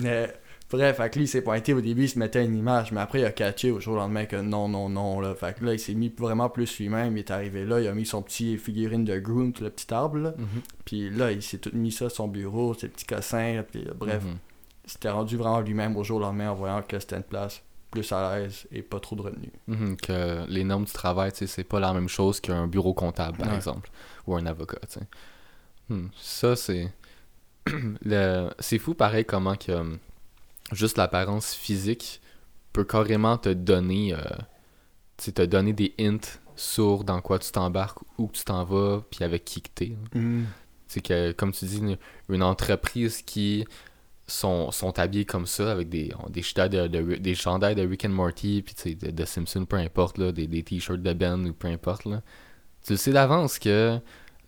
Mais 0.00 0.32
bref, 0.70 0.96
fait 0.96 1.10
que 1.10 1.18
lui 1.18 1.24
il 1.24 1.28
s'est 1.28 1.42
pointé 1.42 1.72
au 1.74 1.80
début, 1.80 2.04
il 2.04 2.08
se 2.08 2.18
mettait 2.18 2.44
une 2.44 2.56
image, 2.56 2.92
mais 2.92 3.00
après 3.00 3.20
il 3.20 3.24
a 3.24 3.32
catché 3.32 3.70
au 3.70 3.80
jour 3.80 3.94
au 3.94 3.96
lendemain 3.98 4.26
que 4.26 4.36
non, 4.36 4.68
non, 4.68 4.88
non 4.88 5.20
là. 5.20 5.34
Fait 5.34 5.56
que 5.58 5.64
là 5.64 5.72
il 5.74 5.78
s'est 5.80 5.94
mis 5.94 6.12
vraiment 6.16 6.48
plus 6.50 6.78
lui-même, 6.78 7.16
il 7.16 7.20
est 7.20 7.30
arrivé 7.30 7.64
là, 7.64 7.80
il 7.80 7.88
a 7.88 7.94
mis 7.94 8.06
son 8.06 8.22
petit 8.22 8.58
figurine 8.58 9.04
de 9.04 9.18
Groot, 9.18 9.60
le 9.60 9.70
petit 9.70 9.92
arbre 9.92 10.18
là. 10.18 10.34
Puis 10.84 11.10
là 11.10 11.32
il 11.32 11.42
s'est 11.42 11.58
tout 11.58 11.70
mis 11.74 11.92
ça 11.92 12.08
son 12.10 12.28
bureau, 12.28 12.74
ses 12.74 12.88
petits 12.88 13.06
cossins, 13.06 13.64
puis 13.70 13.84
euh, 13.86 13.92
bref. 13.94 14.22
Mhm. 14.24 14.36
Il 14.84 14.90
s'était 14.92 15.10
rendu 15.10 15.36
vraiment 15.36 15.60
lui-même 15.60 15.96
au 15.98 16.04
jour 16.04 16.16
au 16.16 16.20
lendemain 16.20 16.50
en 16.50 16.54
voyant 16.54 16.80
que 16.82 16.98
c'était 16.98 17.16
une 17.16 17.22
place 17.22 17.62
plus 17.90 18.10
à 18.12 18.38
l'aise 18.38 18.66
et 18.72 18.80
pas 18.82 19.00
trop 19.00 19.16
de 19.16 19.22
retenue. 19.22 19.52
Mhm, 19.66 19.96
que 19.98 20.46
les 20.48 20.64
normes 20.64 20.84
du 20.84 20.92
travail, 20.92 21.30
tu 21.32 21.38
sais, 21.38 21.46
c'est 21.46 21.64
pas 21.64 21.78
la 21.80 21.92
même 21.92 22.08
chose 22.08 22.40
qu'un 22.40 22.66
bureau 22.66 22.94
comptable, 22.94 23.36
par 23.38 23.48
Ouais. 23.48 23.56
exemple, 23.56 23.90
ou 24.26 24.34
un 24.36 24.46
avocat, 24.46 24.78
tu 24.90 24.98
sais. 25.00 25.06
Hmm, 25.90 26.08
Ça, 26.16 26.56
c'est... 26.56 26.90
le... 28.02 28.50
C'est 28.58 28.78
fou, 28.78 28.94
pareil, 28.94 29.24
comment 29.24 29.56
que 29.56 29.72
juste 30.72 30.96
l'apparence 30.98 31.54
physique 31.54 32.20
peut 32.72 32.84
carrément 32.84 33.36
te 33.38 33.48
donner, 33.48 34.14
euh, 34.14 34.18
te 35.16 35.44
donner 35.44 35.72
des 35.72 35.94
hints 35.98 36.38
sur 36.56 37.04
dans 37.04 37.20
quoi 37.20 37.38
tu 37.38 37.50
t'embarques, 37.52 37.98
où 38.18 38.28
tu 38.32 38.44
t'en 38.44 38.64
vas, 38.64 39.02
puis 39.10 39.24
avec 39.24 39.44
qui 39.44 39.62
que 39.62 39.68
t'es. 39.74 39.96
hein. 40.14 40.42
C'est 40.86 41.00
que, 41.02 41.32
comme 41.32 41.52
tu 41.52 41.66
dis, 41.66 41.78
une, 41.78 41.98
une 42.30 42.42
entreprise 42.42 43.20
qui 43.22 43.66
sont, 44.26 44.70
sont 44.70 44.98
habillés 44.98 45.24
comme 45.24 45.46
ça, 45.46 45.70
avec 45.70 45.88
des, 45.88 46.12
des, 46.30 46.40
de, 46.40 46.86
de- 46.86 47.16
des 47.16 47.34
chandails 47.34 47.74
de 47.74 47.86
Rick 47.86 48.04
and 48.06 48.10
Morty, 48.10 48.62
puis 48.62 48.94
de, 48.94 49.10
de 49.10 49.24
Simpson, 49.24 49.64
peu 49.66 49.76
importe, 49.76 50.18
là, 50.18 50.32
des, 50.32 50.46
des 50.46 50.62
t-shirts 50.62 51.02
de 51.02 51.12
Ben 51.12 51.46
ou 51.46 51.52
peu 51.52 51.68
importe. 51.68 52.04
Là. 52.06 52.22
Tu 52.84 52.92
le 52.92 52.96
sais 52.96 53.12
d'avance 53.12 53.58
que 53.58 53.98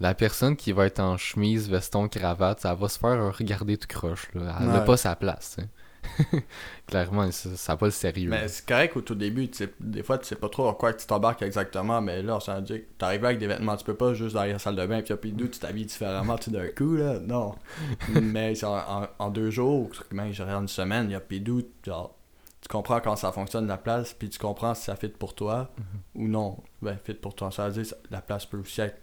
la 0.00 0.14
personne 0.14 0.56
qui 0.56 0.72
va 0.72 0.86
être 0.86 1.00
en 1.00 1.16
chemise, 1.18 1.68
veston, 1.68 2.08
cravate, 2.08 2.60
ça 2.60 2.74
va 2.74 2.88
se 2.88 2.98
faire 2.98 3.36
regarder 3.36 3.76
tout 3.76 3.86
croche. 3.88 4.28
Là. 4.34 4.56
Elle 4.60 4.66
n'a 4.68 4.78
Ouais. 4.80 4.84
pas 4.86 4.96
sa 4.96 5.14
place. 5.16 5.56
sais. 5.58 5.68
Clairement, 6.86 7.30
ça 7.30 7.72
n'a 7.72 7.76
pas 7.76 7.86
le 7.86 7.92
sérieux. 7.92 8.30
Mais 8.30 8.48
c'est 8.48 8.66
correct 8.66 8.96
au 8.96 9.00
tout 9.00 9.14
début, 9.14 9.48
des 9.80 10.02
fois 10.02 10.18
tu 10.18 10.26
sais 10.26 10.36
pas 10.36 10.48
trop 10.48 10.66
en 10.68 10.74
quoi 10.74 10.92
tu 10.92 11.06
t'embarques 11.06 11.42
exactement, 11.42 12.00
mais 12.00 12.22
là 12.22 12.36
on 12.36 12.40
s'en 12.40 12.60
dit 12.60 12.80
que 12.80 12.86
t'arrives 12.98 13.24
avec 13.24 13.38
des 13.38 13.46
vêtements, 13.46 13.76
tu 13.76 13.84
peux 13.84 13.94
pas 13.94 14.14
juste 14.14 14.34
dans 14.34 14.44
la 14.44 14.58
salle 14.58 14.76
de 14.76 14.86
bain, 14.86 15.02
puis 15.02 15.14
puis 15.16 15.32
d'où 15.32 15.48
tu 15.48 15.58
t'habilles 15.58 15.86
différemment 15.86 16.36
d'un 16.48 16.68
coup 16.68 16.96
là, 16.96 17.18
non. 17.20 17.54
mais 18.08 18.64
en, 18.64 19.06
en- 19.18 19.30
deux 19.30 19.50
jours, 19.50 19.90
même 20.10 20.32
j'aurais 20.32 20.54
en 20.54 20.62
une 20.62 20.68
semaine, 20.68 21.06
il 21.10 21.12
y 21.12 21.16
a 21.16 21.20
Pidou, 21.20 21.62
genre 21.84 22.14
tu 22.60 22.68
comprends 22.68 23.00
quand 23.00 23.16
ça 23.16 23.32
fonctionne 23.32 23.66
la 23.66 23.78
place, 23.78 24.12
puis 24.12 24.28
tu 24.28 24.38
comprends 24.38 24.74
si 24.74 24.84
ça 24.84 24.96
fit 24.96 25.08
pour 25.08 25.34
toi 25.34 25.70
ou 26.14 26.28
non. 26.28 26.58
Ben 26.82 26.96
fit 27.02 27.14
pour 27.14 27.34
toi, 27.34 27.50
ça 27.50 27.68
veut 27.68 27.82
dire 27.82 27.94
la 28.10 28.20
place 28.20 28.46
peut 28.46 28.58
aussi 28.58 28.80
être 28.80 28.98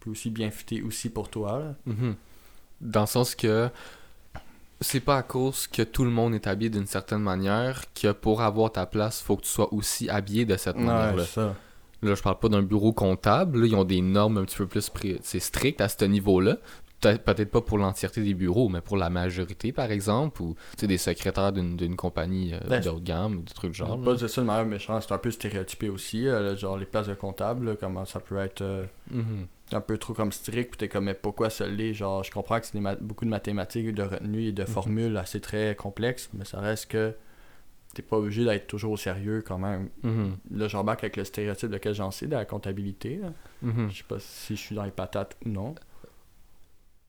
peut 0.00 0.10
aussi 0.10 0.30
bien 0.30 0.50
fitter 0.50 0.82
aussi 0.82 1.08
pour 1.08 1.28
toi 1.30 1.58
là. 1.58 1.74
Mhm. 1.86 2.16
Dans 2.80 3.00
le 3.02 3.06
sens 3.06 3.34
que 3.34 3.68
c'est 4.80 5.00
pas 5.00 5.16
à 5.18 5.22
cause 5.22 5.66
que 5.66 5.82
tout 5.82 6.04
le 6.04 6.10
monde 6.10 6.34
est 6.34 6.46
habillé 6.46 6.70
d'une 6.70 6.86
certaine 6.86 7.20
manière 7.22 7.82
que 8.00 8.12
pour 8.12 8.42
avoir 8.42 8.72
ta 8.72 8.86
place, 8.86 9.20
faut 9.20 9.36
que 9.36 9.42
tu 9.42 9.48
sois 9.48 9.72
aussi 9.72 10.08
habillé 10.08 10.44
de 10.44 10.56
cette 10.56 10.76
manière-là. 10.76 11.24
c'est 11.24 11.40
ça. 11.40 11.54
Là, 12.02 12.14
je 12.14 12.22
parle 12.22 12.38
pas 12.38 12.48
d'un 12.48 12.62
bureau 12.62 12.92
comptable. 12.92 13.60
Là, 13.60 13.66
ils 13.66 13.74
ont 13.74 13.82
des 13.84 14.00
normes 14.00 14.38
un 14.38 14.44
petit 14.44 14.56
peu 14.56 14.66
plus 14.68 14.88
pré- 14.88 15.18
c'est 15.22 15.40
strict 15.40 15.80
à 15.80 15.88
ce 15.88 16.04
niveau-là. 16.04 16.58
Peut-être 17.00 17.22
peut-être 17.24 17.50
pas 17.50 17.60
pour 17.60 17.78
l'entièreté 17.78 18.22
des 18.22 18.34
bureaux, 18.34 18.68
mais 18.68 18.80
pour 18.80 18.96
la 18.96 19.08
majorité, 19.10 19.70
par 19.72 19.90
exemple, 19.90 20.42
ou 20.42 20.54
des 20.80 20.98
secrétaires 20.98 21.52
d'une 21.52 21.94
compagnie 21.96 22.54
euh, 22.54 22.58
Ben, 22.68 22.82
gamme 23.00 23.36
ou 23.38 23.42
des 23.42 23.52
trucs 23.52 23.74
genre. 23.74 24.00
Pas 24.00 24.14
de 24.14 24.26
ça 24.28 24.40
le 24.40 24.46
meilleur 24.48 24.64
méchant, 24.66 25.00
c'est 25.00 25.12
un 25.12 25.18
peu 25.18 25.30
stéréotypé 25.32 25.88
aussi, 25.88 26.26
euh, 26.28 26.56
genre 26.56 26.76
les 26.76 26.86
places 26.86 27.06
de 27.08 27.14
comptable, 27.14 27.66
là, 27.66 27.76
comment 27.78 28.04
ça 28.04 28.18
peut 28.20 28.38
être 28.38 28.62
euh, 28.62 28.84
Mhm. 29.12 29.46
Un 29.72 29.80
peu 29.80 29.98
trop 29.98 30.14
comme 30.14 30.32
strict, 30.32 30.70
puis 30.70 30.78
t'es 30.78 30.88
comme, 30.88 31.04
mais 31.04 31.14
pourquoi 31.14 31.50
ça 31.50 31.66
l'est? 31.66 31.94
Genre, 31.94 32.22
je 32.24 32.30
comprends 32.30 32.60
que 32.60 32.66
c'est 32.66 32.80
beaucoup 33.02 33.24
de 33.24 33.30
mathématiques, 33.30 33.94
de 33.94 34.02
retenue 34.02 34.44
et 34.44 34.52
de 34.52 34.64
formules 34.64 35.16
assez 35.16 35.40
très 35.40 35.74
complexes, 35.74 36.30
mais 36.32 36.44
ça 36.44 36.60
reste 36.60 36.90
que 36.90 37.14
t'es 37.94 38.02
pas 38.02 38.16
obligé 38.16 38.44
d'être 38.44 38.66
toujours 38.66 38.92
au 38.92 38.96
sérieux 38.96 39.42
quand 39.46 39.58
même. 39.58 39.88
Mhm. 40.02 40.36
Là, 40.52 40.68
j'embarque 40.68 41.04
avec 41.04 41.16
le 41.16 41.24
stéréotype 41.24 41.70
de 41.70 41.78
quel 41.78 41.94
j'en 41.94 42.10
sais, 42.10 42.26
de 42.26 42.32
la 42.32 42.44
comptabilité. 42.44 43.16
là. 43.16 43.32
Mhm. 43.62 43.90
Je 43.90 43.98
sais 43.98 44.04
pas 44.06 44.18
si 44.18 44.56
je 44.56 44.60
suis 44.60 44.74
dans 44.74 44.84
les 44.84 44.90
patates 44.90 45.36
ou 45.44 45.48
non. 45.48 45.74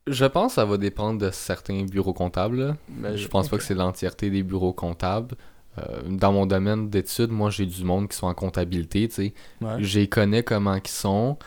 Je 0.07 0.25
pense 0.25 0.53
que 0.53 0.55
ça 0.55 0.65
va 0.65 0.77
dépendre 0.77 1.19
de 1.19 1.29
certains 1.29 1.83
bureaux 1.83 2.13
comptables. 2.13 2.75
Mais 2.89 3.17
je 3.17 3.27
pense 3.27 3.47
pas 3.49 3.57
que 3.57 3.63
c'est 3.63 3.75
l'entièreté 3.75 4.29
des 4.29 4.43
bureaux 4.43 4.73
comptables. 4.73 5.35
Euh, 5.77 6.01
dans 6.07 6.33
mon 6.33 6.45
domaine 6.45 6.89
d'études, 6.89 7.29
moi 7.29 7.51
j'ai 7.51 7.65
du 7.65 7.83
monde 7.83 8.09
qui 8.09 8.17
sont 8.17 8.27
en 8.27 8.33
comptabilité, 8.33 9.07
tu 9.07 9.15
sais. 9.15 9.33
Ouais. 9.61 9.79
Les 9.79 10.09
connais 10.09 10.43
comment 10.43 10.75
ils 10.75 10.87
sont. 10.87 11.37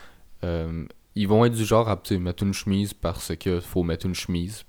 Euh, 0.43 0.85
ils 1.15 1.27
vont 1.27 1.45
être 1.45 1.53
du 1.53 1.65
genre 1.65 1.89
à 1.89 2.01
mettre 2.19 2.43
une 2.43 2.53
chemise 2.53 2.93
parce 2.93 3.35
que 3.35 3.59
faut 3.59 3.83
mettre 3.83 4.05
une 4.05 4.15
chemise. 4.15 4.63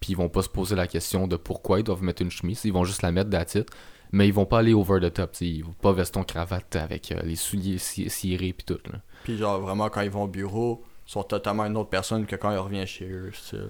Puis 0.00 0.12
ils 0.12 0.16
vont 0.16 0.28
pas 0.30 0.42
se 0.42 0.48
poser 0.48 0.74
la 0.76 0.86
question 0.86 1.26
de 1.28 1.36
pourquoi 1.36 1.80
ils 1.80 1.84
doivent 1.84 2.02
mettre 2.02 2.22
une 2.22 2.30
chemise. 2.30 2.64
Ils 2.64 2.72
vont 2.72 2.84
juste 2.84 3.02
la 3.02 3.12
mettre 3.12 3.28
d'attitude. 3.30 3.66
Mais 4.12 4.26
ils 4.26 4.32
vont 4.34 4.46
pas 4.46 4.58
aller 4.60 4.72
over 4.74 4.98
the 5.00 5.12
top. 5.12 5.32
tu 5.32 5.38
sais. 5.38 5.46
Ils 5.46 5.62
vont 5.64 5.72
pas 5.74 5.92
veston 5.92 6.24
cravate 6.24 6.74
avec 6.76 7.12
euh, 7.12 7.20
les 7.22 7.36
souliers 7.36 7.78
ci- 7.78 8.08
cirés 8.10 8.52
puis 8.52 8.64
tout. 8.64 8.80
Là. 8.90 9.00
Puis 9.24 9.36
genre, 9.36 9.60
vraiment, 9.60 9.88
quand 9.88 10.00
ils 10.00 10.10
vont 10.10 10.24
au 10.24 10.28
bureau, 10.28 10.82
ils 11.06 11.12
sont 11.12 11.22
totalement 11.22 11.64
une 11.66 11.76
autre 11.76 11.90
personne 11.90 12.26
que 12.26 12.34
quand 12.34 12.50
ils 12.50 12.56
reviennent 12.58 12.86
chez 12.86 13.04
eux, 13.08 13.30
style. 13.32 13.68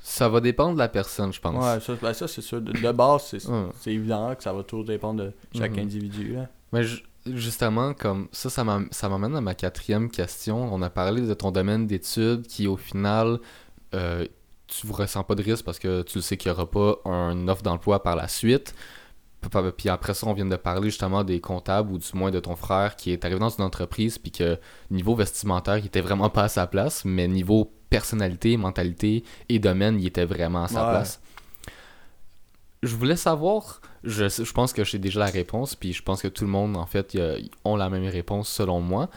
Ça 0.00 0.28
va 0.28 0.40
dépendre 0.40 0.74
de 0.74 0.78
la 0.78 0.88
personne, 0.88 1.32
je 1.32 1.40
pense. 1.40 1.62
Ouais, 1.62 1.80
ça, 1.80 1.94
ben 2.00 2.12
ça 2.14 2.26
c'est 2.28 2.40
sûr. 2.40 2.62
De, 2.62 2.72
de 2.72 2.92
base, 2.92 3.36
c'est 3.80 3.92
évident 3.92 4.34
que 4.34 4.42
ça 4.42 4.52
va 4.52 4.62
toujours 4.62 4.84
dépendre 4.86 5.24
de 5.24 5.32
chaque 5.54 5.72
Mhm. 5.72 5.80
individu. 5.80 6.32
Là. 6.34 6.48
Mais 6.72 6.84
ju- 6.84 7.02
justement, 7.36 7.94
comme 7.94 8.28
ça, 8.32 8.50
ça 8.50 8.64
m'am- 8.64 8.88
ça 8.90 9.08
m'amène 9.08 9.34
à 9.36 9.40
ma 9.40 9.54
quatrième 9.54 10.10
question. 10.10 10.72
On 10.72 10.82
a 10.82 10.90
parlé 10.90 11.22
de 11.22 11.34
ton 11.34 11.50
domaine 11.50 11.86
d'études 11.86 12.46
qui, 12.46 12.66
au 12.66 12.76
final, 12.76 13.38
euh, 13.94 14.26
tu 14.66 14.86
ne 14.86 14.92
ressens 14.92 15.22
pas 15.24 15.34
de 15.34 15.42
risque 15.42 15.64
parce 15.64 15.78
que 15.78 16.02
tu 16.02 16.20
sais 16.20 16.36
qu'il 16.36 16.50
n'y 16.52 16.56
aura 16.58 16.70
pas 16.70 16.96
un 17.04 17.48
offre 17.48 17.62
d'emploi 17.62 18.02
par 18.02 18.16
la 18.16 18.28
suite. 18.28 18.74
Puis 19.76 19.88
après 19.88 20.14
ça, 20.14 20.26
on 20.26 20.32
vient 20.32 20.44
de 20.46 20.56
parler 20.56 20.90
justement 20.90 21.22
des 21.22 21.40
comptables 21.40 21.92
ou 21.92 21.98
du 21.98 22.06
moins 22.14 22.30
de 22.32 22.40
ton 22.40 22.56
frère 22.56 22.96
qui 22.96 23.12
est 23.12 23.24
arrivé 23.24 23.38
dans 23.38 23.48
une 23.50 23.62
entreprise 23.64 24.18
puis 24.18 24.32
que 24.32 24.58
niveau 24.90 25.14
vestimentaire, 25.14 25.78
il 25.78 25.86
était 25.86 26.00
vraiment 26.00 26.28
pas 26.28 26.42
à 26.44 26.48
sa 26.48 26.66
place, 26.66 27.04
mais 27.04 27.28
niveau 27.28 27.72
personnalité, 27.88 28.56
mentalité 28.56 29.22
et 29.48 29.58
domaine, 29.60 30.00
il 30.00 30.06
était 30.08 30.24
vraiment 30.24 30.64
à 30.64 30.68
sa 30.68 30.84
Ouais. 30.84 30.90
place. 30.90 31.20
Je 32.82 32.94
voulais 32.94 33.16
savoir, 33.16 33.80
je, 34.04 34.28
je 34.28 34.52
pense 34.52 34.72
que 34.72 34.84
j'ai 34.84 34.98
déjà 34.98 35.18
la 35.20 35.26
réponse, 35.26 35.74
puis 35.74 35.92
je 35.92 36.02
pense 36.02 36.22
que 36.22 36.28
tout 36.28 36.44
le 36.44 36.50
monde, 36.50 36.76
en 36.76 36.86
fait, 36.86 37.16
a- 37.16 37.36
ont 37.64 37.74
la 37.76 37.90
même 37.90 38.06
réponse 38.06 38.48
selon 38.48 38.80
moi. 38.80 39.10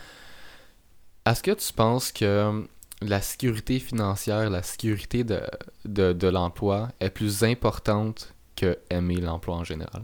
Est-ce 1.25 1.41
que 1.43 1.51
tu 1.51 1.73
penses 1.73 2.11
que 2.11 2.67
la 3.01 3.21
sécurité 3.21 3.79
financière, 3.79 4.49
la 4.49 4.63
sécurité 4.63 5.23
de, 5.23 5.41
de, 5.85 6.13
de 6.13 6.27
l'emploi 6.27 6.89
est 6.99 7.09
plus 7.09 7.43
importante 7.43 8.33
que 8.55 8.77
aimer 8.89 9.17
l'emploi 9.17 9.55
en 9.55 9.63
général? 9.63 10.03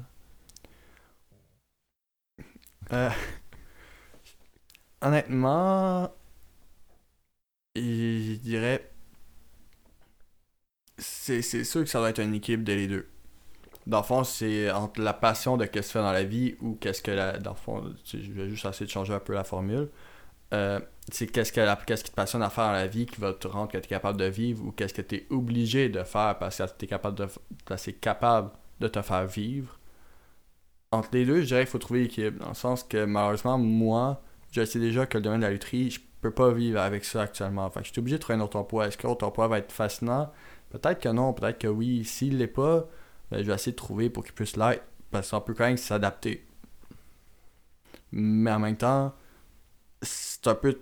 Euh, 2.91 3.10
honnêtement, 5.02 6.12
je 7.76 8.36
dirais. 8.39 8.91
C'est 11.00 11.41
sûr 11.41 11.84
que 11.84 11.89
ça 11.89 11.98
doit 11.98 12.12
être 12.12 12.20
une 12.22 12.36
équipe 12.36 12.63
de 12.63 12.74
les 12.74 12.88
deux. 12.88 13.08
Dans 13.88 14.00
le 14.00 14.04
fond, 14.04 14.26
c'est 14.26 14.69
entre 14.69 15.00
la 15.02 15.13
passion 15.13 15.56
de 15.56 15.65
qu'est-ce 15.65 15.88
que 15.88 15.93
tu 15.93 15.93
fais 15.93 16.04
dans 16.04 16.12
la 16.12 16.26
vie 16.26 16.56
ou 16.62 16.76
qu'est-ce 16.76 17.02
que 17.02 17.12
la. 17.12 17.38
Dans 17.39 17.52
le 17.52 17.56
fond, 17.56 17.84
je 18.06 18.32
vais 18.34 18.50
juste 18.50 18.65
essayer 18.65 18.86
de 18.86 18.91
changer 18.91 19.13
un 19.13 19.19
peu 19.19 19.34
la 19.34 19.45
formule. 19.45 19.89
Euh, 20.54 20.80
c'est 21.10 21.28
qu'est-ce 21.28 21.54
que 21.54 21.86
qu'est-ce 21.86 22.04
qui 22.04 22.12
te 22.12 22.15
passionne 22.15 22.41
à 22.41 22.50
faire 22.50 22.65
dans 22.65 22.73
la 22.73 22.88
vie 22.88 23.06
qui 23.06 23.21
va 23.21 23.34
te 23.34 23.47
rendre 23.47 23.71
que 23.71 23.78
tu 23.78 23.88
capable 23.88 24.19
de 24.19 24.26
vivre 24.26 24.65
ou 24.65 24.71
qu'est-ce 24.71 24.93
que 24.93 25.02
tu 25.02 25.15
es 25.15 25.28
obligé 25.30 25.88
de 25.88 26.04
faire 26.04 26.38
parce 26.38 26.58
que 26.58 26.63
tu 26.78 26.86
es 26.86 26.88
capable 26.88 27.17
de, 27.17 27.28
capable 28.02 28.52
de 28.82 28.88
te 28.89 29.02
faire 29.02 29.26
vivre. 29.26 29.80
Entre 30.91 31.10
les 31.13 31.26
deux, 31.26 31.41
je 31.41 31.45
dirais 31.47 31.62
qu'il 31.62 31.69
faut 31.69 31.80
trouver 31.80 32.02
l'équilibre. 32.02 32.39
Dans 32.39 32.50
le 32.50 32.56
sens 32.56 32.84
que 32.84 33.06
malheureusement, 33.06 33.58
moi, 33.58 34.21
je 34.52 34.65
sais 34.65 34.80
déjà 34.80 35.06
que 35.06 35.17
le 35.17 35.23
domaine 35.23 35.41
de 35.41 35.45
la 35.45 35.52
lutherie, 35.52 35.91
je 35.91 36.02
peux 36.21 36.32
pas 36.32 36.52
vivre 36.52 36.80
avec 36.82 37.06
ça 37.06 37.21
actuellement. 37.21 37.69
Fait 37.69 37.82
que 37.82 37.88
je 37.88 37.91
suis 37.93 38.00
obligé 38.00 38.17
de 38.17 38.21
trouver 38.21 38.38
un 38.38 38.41
autre 38.41 38.58
emploi. 38.58 38.88
Est-ce 38.88 38.97
que 38.97 39.08
l'autre 39.08 39.26
emploi 39.26 39.47
va 39.47 39.60
être 39.60 39.71
fascinant? 39.71 40.32
Peut-être 40.71 41.00
que 41.00 41.10
non, 41.10 41.34
peut-être 41.34 41.60
que 41.60 41.67
oui. 41.67 42.04
S'il 42.06 42.38
l'est 42.38 42.47
pas, 42.47 42.86
ben, 43.32 43.42
je 43.42 43.48
vais 43.48 43.54
essayer 43.56 43.72
de 43.74 43.78
trouver 43.78 44.10
pour 44.10 44.24
qu'il 44.24 44.34
puisse 44.34 44.56
l'être. 44.58 44.84
Parce 45.12 45.30
qu'on 45.32 45.42
peut 45.42 45.54
quand 45.54 45.66
même 45.66 45.78
s'adapter. 45.78 46.46
Mais 48.12 48.52
en 48.52 48.60
même 48.60 48.78
temps, 48.78 49.13
c'est 50.02 50.48
un 50.48 50.56
peu. 50.56 50.80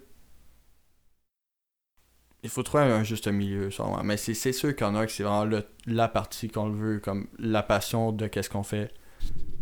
il 2.43 2.49
faut 2.49 2.61
trouver 2.61 2.83
un 2.83 3.03
juste 3.03 3.27
milieu, 3.27 3.71
sûrement. 3.71 4.03
Mais 4.03 4.17
c'est 4.17 4.51
sûr 4.53 4.75
qu'il 4.75 4.85
y 4.85 4.89
en 4.89 4.95
a 4.95 5.05
que 5.07 5.11
c'est 5.11 5.23
vraiment 5.23 5.45
le- 5.45 5.65
la 5.87 6.07
partie 6.07 6.47
qu'on 6.47 6.67
le 6.67 6.75
veut, 6.75 6.99
comme 6.99 7.27
la 7.39 7.63
passion 7.63 8.11
de 8.11 8.27
qu'est-ce 8.27 8.51
qu'on 8.51 8.61
fait. 8.63 8.93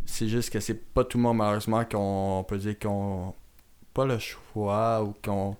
C'est 0.06 0.28
juste 0.28 0.50
que 0.50 0.60
c'est 0.60 0.74
pas 0.94 1.06
tout 1.06 1.18
le 1.18 1.24
monde, 1.24 1.38
malheureusement, 1.38 1.86
qu'on 1.86 2.40
on 2.40 2.44
peut 2.44 2.58
dire 2.58 2.78
qu'on. 2.78 3.34
pas 3.94 4.06
le 4.06 4.18
choix 4.20 5.02
ou 5.04 5.14
qu'on. 5.24 5.56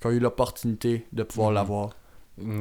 qu'on 0.00 0.08
a 0.08 0.12
eu 0.12 0.18
l'opportunité 0.20 1.06
de 1.12 1.22
pouvoir 1.24 1.48
Mhm. 1.50 1.54
l'avoir. 1.56 1.90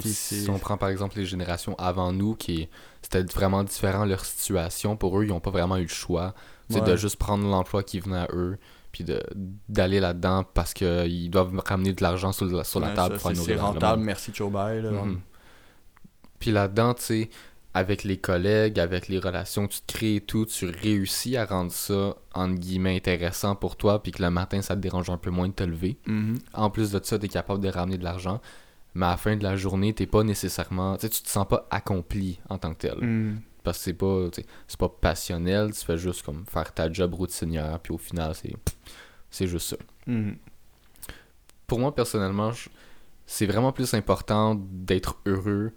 Si 0.01 0.47
on 0.49 0.57
prend 0.59 0.77
par 0.77 0.89
exemple 0.89 1.17
les 1.17 1.25
générations 1.25 1.75
avant 1.77 2.11
nous, 2.11 2.35
qui 2.35 2.67
c'était 3.11 3.23
vraiment 3.33 3.63
différent 3.63 4.05
leur 4.05 4.25
situation, 4.25 4.95
pour 4.97 5.19
eux, 5.19 5.23
ils 5.25 5.29
n'ont 5.29 5.39
pas 5.39 5.51
vraiment 5.51 5.77
eu 5.77 5.83
le 5.83 5.87
choix. 5.87 6.33
C'est 6.69 6.81
Ouais. 6.81 6.87
de 6.91 6.95
juste 6.95 7.17
prendre 7.17 7.47
l'emploi 7.47 7.83
qui 7.83 7.99
venait 7.99 8.17
à 8.17 8.27
eux, 8.33 8.57
puis 8.91 9.03
de 9.03 9.21
d'aller 9.69 9.99
là-dedans 9.99 10.43
parce 10.53 10.73
qu'ils 10.73 11.29
doivent 11.29 11.51
ramener 11.65 11.93
de 11.93 12.01
l'argent 12.01 12.31
sur, 12.31 12.45
la- 12.47 12.63
sur 12.63 12.79
la 12.79 12.89
table 12.91 13.19
ça, 13.19 13.29
pour 13.31 13.35
c'est- 13.45 13.55
rentable, 13.55 14.01
merci 14.03 14.31
Joe 14.33 14.51
Bye. 14.51 14.81
Là, 14.81 14.91
Mhm. 14.91 15.19
Puis 16.39 16.51
là-dedans, 16.51 16.93
tu 16.93 17.03
sais, 17.03 17.29
avec 17.73 18.03
les 18.03 18.17
collègues, 18.17 18.79
avec 18.79 19.07
les 19.09 19.19
relations 19.19 19.67
que 19.67 19.73
tu 19.73 19.81
te 19.81 19.93
crées 19.93 20.15
et 20.15 20.21
tout, 20.21 20.45
tu 20.45 20.65
réussis 20.69 21.35
à 21.37 21.45
rendre 21.45 21.71
ça, 21.71 22.15
entre 22.33 22.55
guillemets, 22.55 22.95
intéressant 22.95 23.55
pour 23.55 23.75
toi, 23.75 24.01
puis 24.01 24.11
que 24.11 24.21
le 24.23 24.29
matin, 24.29 24.61
ça 24.61 24.75
te 24.75 24.79
dérange 24.81 25.09
un 25.09 25.17
peu 25.17 25.29
moins 25.29 25.47
de 25.49 25.53
te 25.53 25.63
lever. 25.63 25.97
Mhm. 26.07 26.39
En 26.53 26.69
plus 26.69 26.91
de 26.91 26.99
ça, 27.03 27.19
tu 27.19 27.25
es 27.25 27.29
capable 27.29 27.61
de 27.61 27.69
ramener 27.69 27.97
de 27.97 28.03
l'argent. 28.03 28.39
Mais 28.95 29.05
à 29.05 29.11
la 29.11 29.17
fin 29.17 29.35
de 29.35 29.43
la 29.43 29.55
journée, 29.55 29.93
t'es 29.93 30.07
pas 30.07 30.23
nécessairement. 30.23 30.97
Tu 30.97 31.09
te 31.09 31.29
sens 31.29 31.47
pas 31.47 31.67
accompli 31.69 32.39
en 32.49 32.57
tant 32.57 32.73
que 32.73 32.79
tel. 32.79 32.97
Mhm. 32.99 33.41
Parce 33.63 33.77
que 33.79 33.83
c'est 33.83 33.93
pas. 33.93 34.27
C'est 34.67 34.79
pas 34.79 34.89
passionnel, 34.89 35.73
tu 35.73 35.85
fais 35.85 35.97
juste 35.97 36.23
comme 36.23 36.45
faire 36.45 36.73
ta 36.73 36.91
job 36.91 37.13
routinière, 37.13 37.79
puis 37.79 37.93
au 37.93 37.97
final, 37.97 38.33
c'est. 38.35 38.53
C'est 39.29 39.47
juste 39.47 39.69
ça. 39.69 39.77
Mhm. 40.07 40.37
Pour 41.67 41.79
moi, 41.79 41.93
personnellement, 41.93 42.51
c'est 43.25 43.45
vraiment 43.45 43.73
plus 43.73 43.93
important 43.93 44.55
d'être 44.55 45.19
heureux 45.25 45.73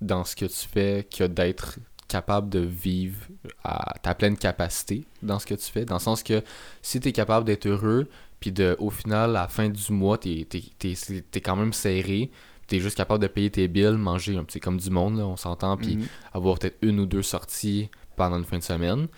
dans 0.00 0.24
ce 0.24 0.36
que 0.36 0.44
tu 0.44 0.68
fais 0.68 1.08
que 1.10 1.24
d'être 1.24 1.78
capable 2.08 2.50
de 2.50 2.58
vivre 2.58 3.26
à 3.62 3.94
ta 4.02 4.14
pleine 4.14 4.36
capacité 4.36 5.06
dans 5.22 5.38
ce 5.38 5.46
que 5.46 5.54
tu 5.54 5.70
fais. 5.70 5.84
Dans 5.84 5.94
le 5.94 6.00
sens 6.00 6.22
que 6.22 6.42
si 6.82 6.98
tu 7.00 7.08
es 7.08 7.12
capable 7.12 7.46
d'être 7.46 7.66
heureux, 7.66 8.08
puis 8.40 8.52
de, 8.52 8.74
au 8.80 8.90
final, 8.90 9.30
à 9.30 9.42
la 9.42 9.48
fin 9.48 9.68
du 9.68 9.92
mois, 9.92 10.18
tu 10.18 10.40
es, 10.40 11.40
quand 11.40 11.56
même 11.56 11.72
serré, 11.72 12.30
tu 12.70 12.76
es 12.76 12.80
juste 12.80 12.96
capable 12.96 13.20
de 13.22 13.28
payer 13.28 13.50
tes 13.50 13.68
billes, 13.68 13.90
manger 13.98 14.36
un 14.38 14.44
petit 14.44 14.60
comme 14.60 14.78
du 14.78 14.88
monde, 14.90 15.18
là, 15.18 15.26
on 15.26 15.36
s'entend, 15.36 15.76
puis 15.76 15.96
Mhm. 15.96 16.06
avoir 16.32 16.58
peut-être 16.58 16.78
une 16.82 17.00
ou 17.00 17.06
deux 17.06 17.22
sorties 17.22 17.90
pendant 18.16 18.38
une 18.38 18.44
fin 18.44 18.56
de 18.58 18.62
semaine. 18.62 19.08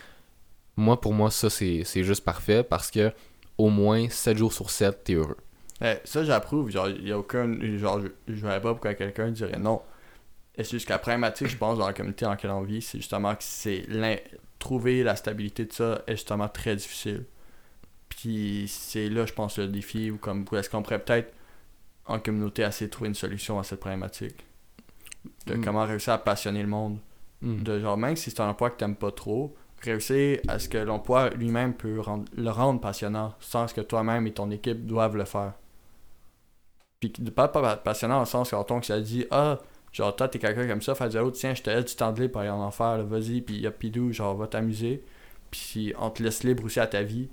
Moi, 0.76 1.00
pour 1.00 1.12
moi, 1.12 1.30
ça, 1.30 1.50
c'est 1.50 1.84
juste 2.02 2.24
parfait 2.24 2.64
parce 2.64 2.90
que 2.90 3.12
au 3.58 3.68
moins 3.68 4.08
7 4.08 4.38
jours 4.38 4.52
sur 4.52 4.70
7, 4.70 5.04
tu 5.04 5.12
es 5.12 5.14
heureux. 5.16 5.36
Eh, 5.84 5.96
ça, 6.04 6.24
j'approuve. 6.24 6.70
Genre, 6.70 6.88
il 6.88 7.06
y 7.08 7.12
a 7.12 7.18
aucun. 7.18 7.58
Genre, 7.76 8.00
je, 8.00 8.08
je 8.34 8.40
verrais 8.40 8.60
pas 8.60 8.70
pourquoi 8.72 8.94
quelqu'un 8.94 9.30
dirait 9.30 9.58
non. 9.58 9.82
Et 10.56 10.64
c'est 10.64 10.72
juste 10.72 10.88
la 10.90 10.98
problématique, 10.98 11.48
je 11.48 11.56
pense, 11.56 11.78
dans 11.78 11.86
la 11.86 11.92
communauté 11.92 12.24
dans 12.24 12.30
laquelle 12.32 12.50
on 12.50 12.62
vit, 12.62 12.82
c'est 12.82 12.98
justement 12.98 13.34
que 13.34 13.42
c'est 13.42 13.86
trouver 14.58 15.02
la 15.02 15.16
stabilité 15.16 15.64
de 15.64 15.72
ça 15.72 16.02
est 16.06 16.12
justement 16.16 16.48
très 16.48 16.76
difficile. 16.76 17.24
Puis 18.08 18.66
c'est 18.68 19.08
là, 19.08 19.26
je 19.26 19.32
pense, 19.32 19.58
le 19.58 19.66
défi, 19.68 20.10
ou 20.10 20.18
comme 20.18 20.44
est-ce 20.52 20.70
qu'on 20.70 20.82
pourrait 20.82 21.02
peut-être, 21.02 21.32
en 22.06 22.18
communauté, 22.18 22.62
essayer 22.62 22.86
de 22.86 22.90
trouver 22.92 23.08
une 23.08 23.14
solution 23.14 23.58
à 23.58 23.62
cette 23.64 23.80
problématique. 23.80 24.44
De 25.46 25.54
Mm. 25.54 25.64
comment 25.64 25.84
réussir 25.86 26.12
à 26.14 26.18
passionner 26.18 26.62
le 26.62 26.68
monde. 26.68 26.98
Mm. 27.42 27.62
De 27.62 27.80
genre, 27.80 27.96
même 27.96 28.16
si 28.16 28.30
c'est 28.30 28.40
un 28.40 28.48
emploi 28.48 28.70
que 28.70 28.76
t'aimes 28.76 28.96
pas 28.96 29.10
trop, 29.12 29.54
réussir 29.82 30.40
à 30.48 30.58
ce 30.58 30.68
que 30.68 30.78
l'emploi 30.78 31.30
lui-même 31.30 31.74
peut 31.74 32.00
rendre- 32.00 32.24
le 32.36 32.50
rendre 32.50 32.80
passionnant, 32.80 33.34
sans 33.40 33.66
que 33.72 33.80
toi-même 33.80 34.26
et 34.26 34.32
ton 34.32 34.50
équipe 34.50 34.86
doivent 34.86 35.16
le 35.16 35.24
faire. 35.24 35.52
Puis 37.00 37.12
de 37.18 37.30
pas, 37.30 37.48
pas 37.48 37.76
passionnant 37.76 38.14
dans 38.14 38.20
le 38.20 38.26
sens 38.26 38.50
quand 38.50 38.70
on 38.70 38.80
ça 38.82 39.00
dit 39.00 39.26
Ah, 39.30 39.58
genre 39.92 40.14
toi 40.14 40.28
t'es 40.28 40.38
quelqu'un 40.38 40.68
comme 40.68 40.82
ça, 40.82 40.94
fait 40.94 41.08
dire 41.08 41.22
l'autre, 41.22 41.36
tiens, 41.38 41.54
je 41.54 41.62
te 41.62 41.70
laisse 41.70 41.84
du 41.86 41.94
temps 41.96 42.12
de 42.12 42.20
libre 42.20 42.32
pour 42.32 42.40
aller 42.42 42.50
en 42.50 42.60
enfer, 42.60 43.04
vas-y, 43.04 43.40
puis 43.40 43.58
y'a 43.58 43.70
pidou, 43.72 44.12
genre 44.12 44.36
va 44.36 44.46
t'amuser. 44.46 45.02
Puis 45.50 45.92
on 45.98 46.10
te 46.10 46.22
laisse 46.22 46.44
libre 46.44 46.64
aussi 46.64 46.78
à 46.80 46.86
ta 46.86 47.02
vie. 47.02 47.28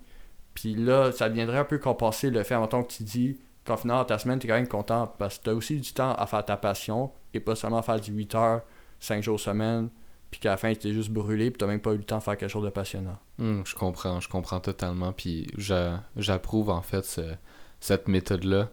Puis 0.56 0.74
là, 0.76 1.12
ça 1.12 1.30
viendrait 1.30 1.60
un 1.60 1.64
peu 1.66 1.78
compenser 1.78 2.32
le 2.32 2.44
fait, 2.44 2.56
en 2.56 2.68
tant 2.68 2.84
que 2.84 2.92
tu 2.92 3.04
dis 3.04 3.38
qu'en 3.66 3.78
final, 3.78 4.06
ta 4.06 4.18
semaine, 4.18 4.40
t'es 4.40 4.48
quand 4.48 4.56
même 4.56 4.68
content 4.68 5.08
parce 5.18 5.38
que 5.38 5.44
t'as 5.46 5.54
aussi 5.54 5.80
du 5.80 5.94
temps 5.94 6.14
à 6.14 6.26
faire 6.26 6.44
ta 6.46 6.58
passion 6.58 7.12
et 7.34 7.40
pas 7.40 7.56
seulement 7.56 7.82
faire 7.82 8.00
du 8.00 8.12
8 8.12 8.36
heures, 8.36 8.62
5 9.00 9.22
jours 9.24 9.40
semaine, 9.40 9.90
puis 10.32 10.40
qu'à 10.40 10.52
la 10.52 10.58
fin, 10.58 10.74
t'es 10.74 10.94
juste 10.94 11.10
brûlé, 11.12 11.50
puis 11.52 11.58
t'as 11.58 11.68
même 11.68 11.80
pas 11.80 11.94
eu 11.94 11.98
le 11.98 12.04
temps 12.04 12.18
de 12.20 12.24
faire 12.24 12.38
quelque 12.38 12.50
chose 12.52 12.64
de 12.66 12.70
passionnant. 12.70 13.18
Hmm, 13.38 13.62
je 13.66 13.76
comprends, 13.76 14.20
je 14.20 14.30
comprends 14.30 14.60
totalement. 14.60 15.12
Puis 15.14 15.48
j'a- 15.58 16.04
j'approuve 16.16 16.70
en 16.70 16.82
fait 16.82 17.04
ce- 17.06 17.36
cette 17.80 18.08
méthode-là. 18.08 18.70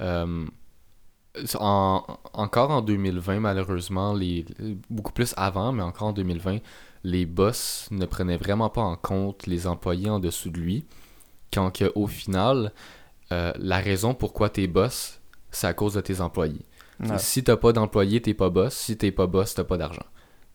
Euh, 0.00 0.46
en- 1.58 2.04
encore 2.32 2.70
en 2.70 2.80
2020, 2.80 3.40
malheureusement, 3.40 4.14
les, 4.14 4.44
beaucoup 4.88 5.12
plus 5.12 5.34
avant, 5.36 5.72
mais 5.72 5.82
encore 5.82 6.08
en 6.08 6.12
2020, 6.12 6.58
les 7.02 7.26
boss 7.26 7.88
ne 7.90 8.06
prenaient 8.06 8.36
vraiment 8.36 8.70
pas 8.70 8.82
en 8.82 8.96
compte 8.96 9.46
les 9.46 9.66
employés 9.66 10.08
en 10.10 10.20
dessous 10.20 10.50
de 10.50 10.58
lui. 10.60 10.84
Quand 11.52 11.70
que, 11.70 11.90
au 11.96 12.06
final, 12.06 12.72
euh, 13.32 13.52
la 13.58 13.78
raison 13.78 14.14
pourquoi 14.14 14.48
t'es 14.48 14.66
boss, 14.66 15.20
c'est 15.50 15.66
à 15.66 15.74
cause 15.74 15.94
de 15.94 16.00
tes 16.00 16.20
employés. 16.20 16.64
Ouais. 17.00 17.18
Si 17.18 17.42
t'as 17.42 17.56
pas 17.56 17.72
d'employé, 17.72 18.20
t'es 18.22 18.34
pas 18.34 18.50
boss. 18.50 18.74
Si 18.74 18.96
t'es 18.96 19.10
pas 19.10 19.26
boss, 19.26 19.54
t'as 19.54 19.64
pas 19.64 19.76
d'argent. 19.76 20.06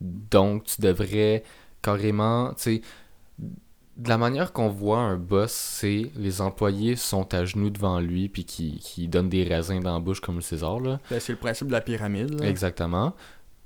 Donc, 0.01 0.65
tu 0.65 0.81
devrais 0.81 1.43
carrément, 1.81 2.53
tu 2.53 2.61
sais, 2.61 2.81
de 3.97 4.07
la 4.07 4.17
manière 4.17 4.53
qu'on 4.53 4.69
voit 4.69 4.99
un 4.99 5.17
boss, 5.17 5.51
c'est 5.51 6.11
les 6.15 6.39
employés 6.39 6.95
sont 6.95 7.33
à 7.33 7.43
genoux 7.43 7.69
devant 7.69 7.99
lui 7.99 8.29
puis 8.29 8.45
qui, 8.45 8.79
qui 8.79 9.09
donnent 9.09 9.27
des 9.29 9.43
raisins 9.43 9.81
dans 9.81 9.93
la 9.95 9.99
bouche 9.99 10.21
comme 10.21 10.35
le 10.35 10.41
César, 10.41 10.79
là. 10.79 10.99
Ben, 11.11 11.19
c'est 11.19 11.33
le 11.33 11.37
principe 11.37 11.67
de 11.67 11.73
la 11.73 11.81
pyramide. 11.81 12.39
là. 12.39 12.47
Exactement. 12.47 13.13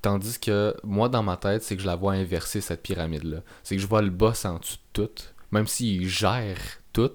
Tandis 0.02 0.40
que 0.40 0.76
moi, 0.84 1.08
dans 1.08 1.24
ma 1.24 1.38
tête, 1.38 1.62
c'est 1.62 1.76
que 1.76 1.82
je 1.82 1.88
la 1.88 1.96
vois 1.96 2.14
inverser, 2.14 2.62
cette 2.62 2.82
pyramide-là. 2.82 3.38
C'est 3.62 3.76
que 3.76 3.82
je 3.82 3.88
vois 3.88 4.02
le 4.02 4.10
boss 4.10 4.44
en 4.46 4.58
dessous 4.58 4.78
de 4.96 5.06
tout, 5.06 5.24
même 5.52 5.68
s'il 5.68 6.10
gère 6.10 6.58
tout, 6.94 7.12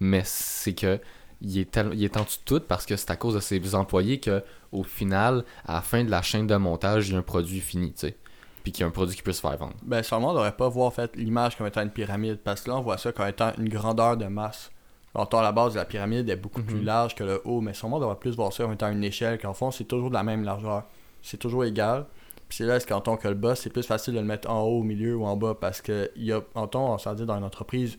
mais 0.00 0.22
c'est 0.24 0.74
que 0.74 0.98
il 1.42 1.58
est, 1.58 1.70
tel- 1.70 1.92
il 1.94 2.04
est 2.04 2.16
en 2.18 2.24
dessous 2.24 2.38
de 2.40 2.44
tout 2.44 2.60
parce 2.66 2.84
que 2.84 2.96
c'est 2.96 3.10
à 3.10 3.16
cause 3.16 3.34
de 3.34 3.40
ses 3.40 3.74
employés 3.74 4.20
que, 4.20 4.42
au 4.72 4.82
final, 4.82 5.44
à 5.64 5.74
la 5.74 5.80
fin 5.80 6.04
de 6.04 6.10
la 6.10 6.20
chaîne 6.20 6.46
de 6.46 6.54
montage, 6.56 7.08
il 7.08 7.12
y 7.12 7.16
a 7.16 7.18
un 7.18 7.22
produit 7.22 7.60
fini, 7.60 7.92
tu 7.92 8.00
sais. 8.08 8.16
Puis 8.62 8.72
qu'il 8.72 8.82
y 8.82 8.84
a 8.84 8.88
un 8.88 8.90
produit 8.90 9.16
qui 9.16 9.22
peut 9.22 9.32
se 9.32 9.40
faire 9.40 9.56
vendre. 9.56 9.72
Ben, 9.82 10.02
sûrement, 10.02 10.30
on 10.32 10.34
devrait 10.34 10.52
pas 10.54 10.68
voir 10.68 10.92
fait, 10.92 11.16
l'image 11.16 11.56
comme 11.56 11.66
étant 11.66 11.80
une 11.80 11.90
pyramide, 11.90 12.40
parce 12.44 12.60
que 12.60 12.68
là, 12.68 12.76
on 12.76 12.82
voit 12.82 12.98
ça 12.98 13.10
comme 13.12 13.26
étant 13.26 13.52
une 13.56 13.70
grandeur 13.70 14.18
de 14.18 14.26
masse. 14.26 14.70
Longtemps, 15.14 15.40
la 15.40 15.50
base 15.52 15.72
de 15.72 15.78
la 15.78 15.86
pyramide 15.86 16.28
est 16.28 16.36
beaucoup 16.36 16.62
plus 16.62 16.76
Mhm. 16.80 16.84
large 16.84 17.14
que 17.14 17.24
le 17.24 17.40
haut, 17.46 17.62
mais 17.62 17.72
sûrement, 17.72 17.96
on 17.96 18.00
devrait 18.00 18.18
plus 18.18 18.36
voir 18.36 18.52
ça 18.52 18.64
comme 18.64 18.74
étant 18.74 18.90
une 18.92 19.02
échelle, 19.02 19.38
qu'en 19.38 19.54
fond, 19.54 19.70
c'est 19.70 19.84
toujours 19.84 20.10
de 20.10 20.14
la 20.14 20.22
même 20.22 20.44
largeur. 20.44 20.84
C'est 21.22 21.38
toujours 21.38 21.64
égal. 21.64 22.04
Puis 22.50 22.58
c'est 22.58 22.66
là, 22.66 22.76
est-ce 22.76 22.86
qu'en 22.86 23.00
tant 23.00 23.16
que 23.16 23.28
le 23.28 23.34
boss, 23.34 23.60
c'est 23.60 23.70
plus 23.70 23.86
facile 23.86 24.12
de 24.14 24.18
le 24.20 24.26
mettre 24.26 24.50
en 24.50 24.60
haut, 24.60 24.80
au 24.80 24.82
milieu 24.82 25.16
ou 25.16 25.24
en 25.24 25.36
bas, 25.38 25.56
parce 25.58 25.80
que, 25.80 26.10
il 26.16 26.24
y 26.24 26.32
a, 26.32 26.42
en 26.54 26.66
tant, 26.68 26.92
on 26.92 26.98
s'en 26.98 27.14
dit, 27.14 27.24
dans 27.24 27.36
une 27.38 27.44
entreprise, 27.44 27.98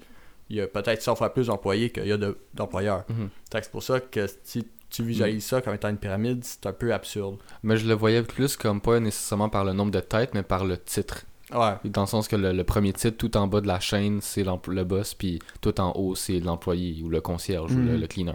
il 0.52 0.58
y 0.58 0.62
a 0.62 0.68
peut-être 0.68 1.02
100 1.02 1.16
fois 1.16 1.34
plus 1.34 1.48
d'employés 1.48 1.90
qu'il 1.92 2.06
y 2.08 2.12
a 2.12 2.18
de- 2.18 2.38
d'employeurs. 2.54 3.04
Mhm. 3.10 3.30
Fait 3.52 3.60
que 3.60 3.66
C'est 3.66 3.72
pour 3.72 3.84
ça 3.84 4.00
que 4.00 4.26
si 4.44 4.68
tu 4.90 5.04
visualises 5.04 5.46
ça 5.46 5.62
comme 5.62 5.74
étant 5.74 5.90
une 5.90 5.98
pyramide, 5.98 6.44
c'est 6.44 6.66
un 6.66 6.74
peu 6.74 6.94
absurde. 6.94 7.38
Mais 7.64 7.78
je 7.78 7.88
le 7.88 7.94
voyais 7.94 8.24
plus 8.24 8.58
comme 8.58 8.82
pas 8.82 9.00
nécessairement 9.00 9.48
par 9.50 9.64
le 9.64 9.72
nombre 9.74 9.92
de 9.92 10.02
têtes, 10.02 10.32
mais 10.34 10.44
par 10.44 10.66
le 10.66 10.78
titre. 10.78 11.24
Ouais. 11.54 11.76
Dans 11.86 12.02
le 12.02 12.08
sens 12.08 12.28
que 12.28 12.36
le, 12.36 12.52
le 12.54 12.64
premier 12.64 12.94
titre, 12.94 13.18
tout 13.18 13.36
en 13.38 13.48
bas 13.48 13.62
de 13.62 13.68
la 13.68 13.80
chaîne, 13.80 14.20
c'est 14.22 14.44
le 14.44 14.84
boss, 14.84 15.14
puis 15.14 15.40
tout 15.62 15.80
en 15.82 15.92
haut, 15.96 16.16
c'est 16.16 16.40
l'employé 16.40 17.02
ou 17.04 17.10
le 17.10 17.22
concierge 17.22 17.72
ou 17.74 17.78
le, 17.78 17.94
Mhm. 17.94 18.00
le 18.02 18.08
cleaner. 18.08 18.34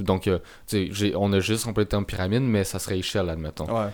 Donc, 0.00 0.28
euh, 0.28 0.38
on 1.16 1.32
a 1.32 1.40
juste 1.40 1.64
complété 1.64 1.96
en 1.96 2.04
pyramide, 2.04 2.42
mais 2.42 2.62
ça 2.64 2.78
serait 2.78 2.98
échelle, 2.98 3.28
admettons. 3.28 3.66
Ouais. 3.66 3.90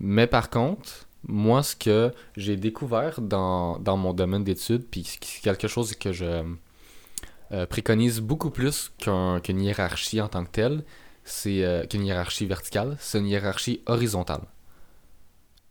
Mais 0.00 0.26
par 0.28 0.50
contre, 0.50 1.06
moi, 1.26 1.62
ce 1.64 1.74
que 1.74 2.12
j'ai 2.36 2.56
découvert 2.56 3.20
dans, 3.20 3.78
dans 3.78 3.96
mon 3.96 4.12
domaine 4.14 4.44
d'études, 4.44 4.84
puis 4.88 5.02
c'est 5.04 5.40
quelque 5.42 5.66
chose 5.66 5.94
que 5.96 6.12
je 6.12 6.42
euh, 7.52 7.66
préconise 7.66 8.20
beaucoup 8.20 8.50
plus 8.50 8.92
qu'un- 8.98 9.40
qu'une 9.40 9.60
hiérarchie 9.60 10.20
en 10.20 10.28
tant 10.28 10.44
que 10.44 10.50
telle, 10.50 10.84
c'est 11.24 11.64
euh, 11.64 11.86
qu'une 11.86 12.04
hiérarchie 12.04 12.46
verticale, 12.46 12.96
c'est 13.00 13.18
une 13.18 13.26
hiérarchie 13.26 13.82
horizontale. 13.86 14.42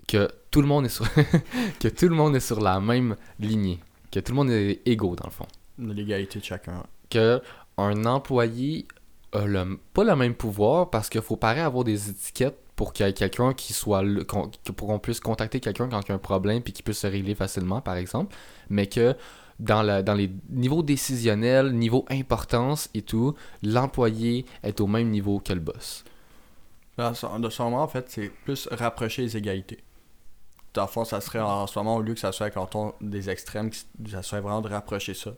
Que 0.08 0.28
tout 0.52 0.62
le 0.62 0.68
monde 0.68 0.86
est 0.86 0.90
sur 0.90 1.06
que 1.80 1.88
tout 1.88 2.10
le 2.10 2.16
monde 2.16 2.36
est 2.36 2.40
sur 2.42 2.60
la 2.60 2.80
même 2.80 3.16
lignée, 3.40 3.80
que 4.12 4.20
tout 4.20 4.34
le 4.34 4.36
monde 4.36 4.50
est 4.52 4.82
égaux 4.86 5.16
dans 5.16 5.26
le 5.28 5.32
fond 5.32 5.48
L'égalité 5.80 6.40
de 6.40 6.44
chacun. 6.44 6.84
que 7.10 7.42
un 7.78 8.06
employé 8.06 8.86
a 9.32 9.46
le, 9.46 9.80
pas 9.94 10.04
le 10.04 10.16
même 10.16 10.36
pouvoir 10.36 10.90
parce 10.92 11.10
qu'il 11.10 11.22
faut 11.22 11.38
pareil 11.38 11.62
avoir 11.64 11.84
des 11.84 12.10
étiquettes 12.10 12.60
pour 12.76 12.92
qu'il 12.94 13.06
y 13.06 13.10
ait 13.10 13.14
quelqu'un 13.14 13.54
qui 13.54 13.74
soit 13.74 14.04
le- 14.04 14.24
qu'on- 14.26 14.52
pour 14.76 14.88
qu'on 14.90 15.00
puisse 15.00 15.20
contacter 15.20 15.60
quelqu'un 15.60 15.88
quand 15.90 16.02
il 16.02 16.10
y 16.10 16.12
a 16.12 16.16
un 16.16 16.20
problème 16.20 16.62
puis 16.62 16.74
qui 16.74 16.84
puisse 16.84 17.00
se 17.00 17.08
régler 17.08 17.34
facilement 17.34 17.82
par 17.82 17.96
exemple 17.96 18.36
mais 18.70 18.88
que 18.88 19.16
dans, 19.64 19.82
la, 19.82 20.04
dans 20.04 20.14
les 20.14 20.30
niveaux 20.50 20.84
décisionnels 20.84 21.74
niveau 21.74 22.06
importance 22.10 22.90
et 22.94 23.02
tout 23.02 23.36
l'employé 23.64 24.46
est 24.62 24.80
au 24.82 24.88
même 24.88 25.10
niveau 25.10 25.40
que 25.40 25.54
le 25.54 25.60
boss 25.60 26.04
son, 27.14 27.40
de 27.40 27.50
son 27.50 27.66
moment, 27.66 27.84
en 27.84 27.88
fait, 27.88 28.10
c'est 28.10 28.30
plus 28.30 28.68
rapprocher 28.72 29.24
les 29.24 29.38
égalités. 29.38 29.80
Dans 30.74 30.84
le 30.84 30.88
fond, 30.88 31.06
ça 31.06 31.22
serait 31.22 31.40
en 31.40 31.68
ce 31.68 31.78
moment, 31.80 31.96
au 31.98 32.02
lieu 32.02 32.14
que 32.14 32.20
ça 32.20 32.32
soit 32.32 32.50
quand 32.50 32.76
on 32.76 32.94
des 33.02 33.30
extrêmes, 33.30 33.70
ça 34.10 34.24
serait 34.24 34.42
vraiment 34.42 34.62
de 34.62 34.70
rapprocher 34.70 35.14
ça. 35.14 35.34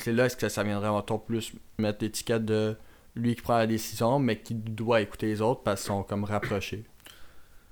C'est 0.00 0.12
là 0.12 0.26
est-ce 0.26 0.36
que 0.36 0.48
ça 0.48 0.62
viendrait 0.62 0.88
en 0.88 1.02
plus 1.18 1.52
mettre 1.78 2.04
l'étiquette 2.04 2.44
de 2.44 2.76
lui 3.16 3.34
qui 3.34 3.42
prend 3.42 3.58
la 3.58 3.66
décision, 3.66 4.20
mais 4.20 4.40
qui 4.40 4.54
doit 4.54 5.00
écouter 5.00 5.26
les 5.26 5.40
autres 5.40 5.62
parce 5.62 5.82
qu'ils 5.82 5.88
sont 5.88 6.04
comme 6.04 6.24
rapprochés? 6.24 6.84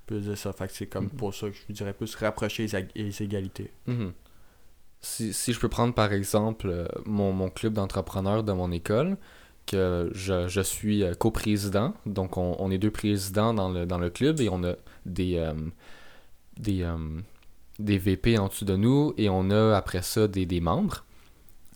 Plus 0.06 0.26
de 0.26 0.34
ça. 0.34 0.52
Fait 0.52 0.66
que 0.66 0.72
c'est 0.72 0.86
comme 0.86 1.04
Mhm. 1.04 1.10
pour 1.10 1.34
ça 1.34 1.48
que 1.48 1.56
je 1.68 1.72
dirais 1.72 1.92
plus 1.92 2.14
rapprocher 2.16 2.66
les, 2.94 3.22
égalités. 3.22 3.70
Mhm. 3.86 4.12
Si, 5.08 5.52
je 5.52 5.60
peux 5.60 5.68
prendre 5.68 5.94
par 5.94 6.12
exemple 6.12 6.68
euh, 6.68 6.86
mon, 7.06 7.48
club 7.48 7.74
d'entrepreneurs 7.74 8.42
de 8.42 8.52
mon 8.52 8.72
école, 8.72 9.16
que 9.64 10.10
je, 10.12 10.48
je 10.48 10.60
suis 10.60 11.04
euh, 11.04 11.14
coprésident, 11.14 11.94
donc 12.06 12.36
on, 12.36 12.70
est 12.70 12.78
deux 12.78 12.90
présidents 12.90 13.54
dans 13.54 13.70
le, 13.70 14.10
club 14.10 14.40
et 14.40 14.48
on 14.48 14.64
a 14.64 14.74
des, 15.06 15.36
euh, 15.38 17.20
VP 17.78 18.36
en 18.36 18.48
dessous 18.48 18.64
de 18.64 18.76
nous 18.76 19.14
et 19.16 19.30
on 19.30 19.50
a 19.50 19.76
après 19.76 20.02
ça 20.02 20.26
des, 20.26 20.60
membres. 20.60 21.04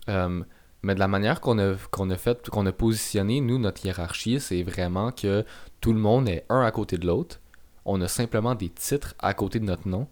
Mais 0.07 0.95
de 0.95 0.99
la 0.99 1.07
manière 1.07 1.39
qu'on 1.41 1.57
a, 1.57 1.75
qu'on 1.89 2.09
a 2.09 2.17
fait, 2.17 2.49
qu'on 2.49 2.65
a 2.65 2.71
positionné, 2.71 3.39
nous, 3.39 3.59
notre 3.59 3.85
hiérarchie, 3.85 4.39
c'est 4.39 4.61
vraiment 4.61 5.11
que 5.11 5.45
tout 5.79 5.93
le 5.93 5.99
monde 5.99 6.27
est 6.27 6.45
un 6.49 6.61
à 6.61 6.71
côté 6.71 6.97
de 6.97 7.07
l'autre. 7.07 7.39
On 7.85 8.01
a 8.01 8.07
simplement 8.07 8.55
des 8.55 8.69
titres 8.69 9.15
à 9.19 9.33
côté 9.33 9.59
de 9.59 9.65
notre 9.65 9.87
nom. 9.87 10.07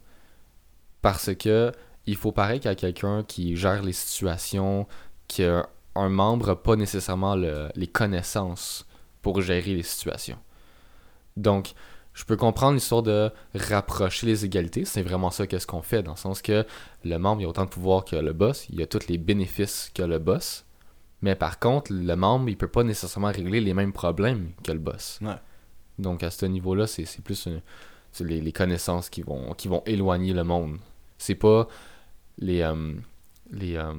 Parce 1.02 1.34
que 1.34 1.72
il 2.10 2.16
faut 2.16 2.32
pareil 2.32 2.60
qu'il 2.60 2.70
y 2.70 2.72
a 2.72 2.74
quelqu'un 2.76 3.22
qui 3.22 3.56
gère 3.56 3.82
les 3.82 3.92
situations, 3.92 4.86
qui 5.28 5.44
a 5.44 5.68
un 5.94 6.08
membre 6.08 6.48
n'a 6.48 6.56
pas 6.56 6.76
nécessairement 6.76 7.34
le- 7.36 7.68
les 7.74 7.86
connaissances 7.86 8.86
pour 9.22 9.40
gérer 9.40 9.74
les 9.74 9.82
situations. 9.82 10.38
Donc, 11.36 11.72
je 12.12 12.24
peux 12.24 12.36
comprendre 12.36 12.74
l'histoire 12.74 13.02
de 13.02 13.30
rapprocher 13.54 14.26
les 14.26 14.44
égalités. 14.44 14.84
C'est 14.84 15.02
vraiment 15.02 15.30
ça 15.30 15.46
qu'est-ce 15.46 15.66
qu'on 15.66 15.82
fait, 15.82 16.02
dans 16.02 16.12
le 16.12 16.16
sens 16.16 16.42
que 16.42 16.66
le 17.04 17.16
membre 17.18 17.42
il 17.42 17.44
a 17.44 17.48
autant 17.48 17.64
de 17.64 17.70
pouvoir 17.70 18.04
que 18.04 18.16
le 18.16 18.32
boss, 18.32 18.66
il 18.70 18.82
a 18.82 18.86
tous 18.86 19.06
les 19.08 19.18
bénéfices 19.18 19.90
que 19.94 20.02
le 20.02 20.18
boss. 20.18 20.64
Mais 21.22 21.34
par 21.36 21.58
contre, 21.58 21.92
le 21.92 22.14
membre, 22.16 22.48
il 22.48 22.56
peut 22.56 22.66
pas 22.68 22.82
nécessairement 22.82 23.30
régler 23.30 23.60
les 23.60 23.74
mêmes 23.74 23.92
problèmes 23.92 24.52
que 24.64 24.72
le 24.72 24.78
boss. 24.78 25.18
Ouais. 25.22 25.36
Donc 25.98 26.22
à 26.22 26.30
ce 26.30 26.46
niveau-là, 26.46 26.86
c'est 26.86 27.04
c'est 27.04 27.22
plus 27.22 27.48
les 28.20 28.52
connaissances 28.52 29.08
qui 29.10 29.22
vont, 29.22 29.54
qui 29.54 29.68
vont 29.68 29.82
éloigner 29.86 30.32
le 30.32 30.44
monde. 30.44 30.78
C'est 31.18 31.34
pas 31.36 31.68
les. 32.40 32.62
euh, 32.62 32.94
les 33.50 33.76
euh, 33.76 33.92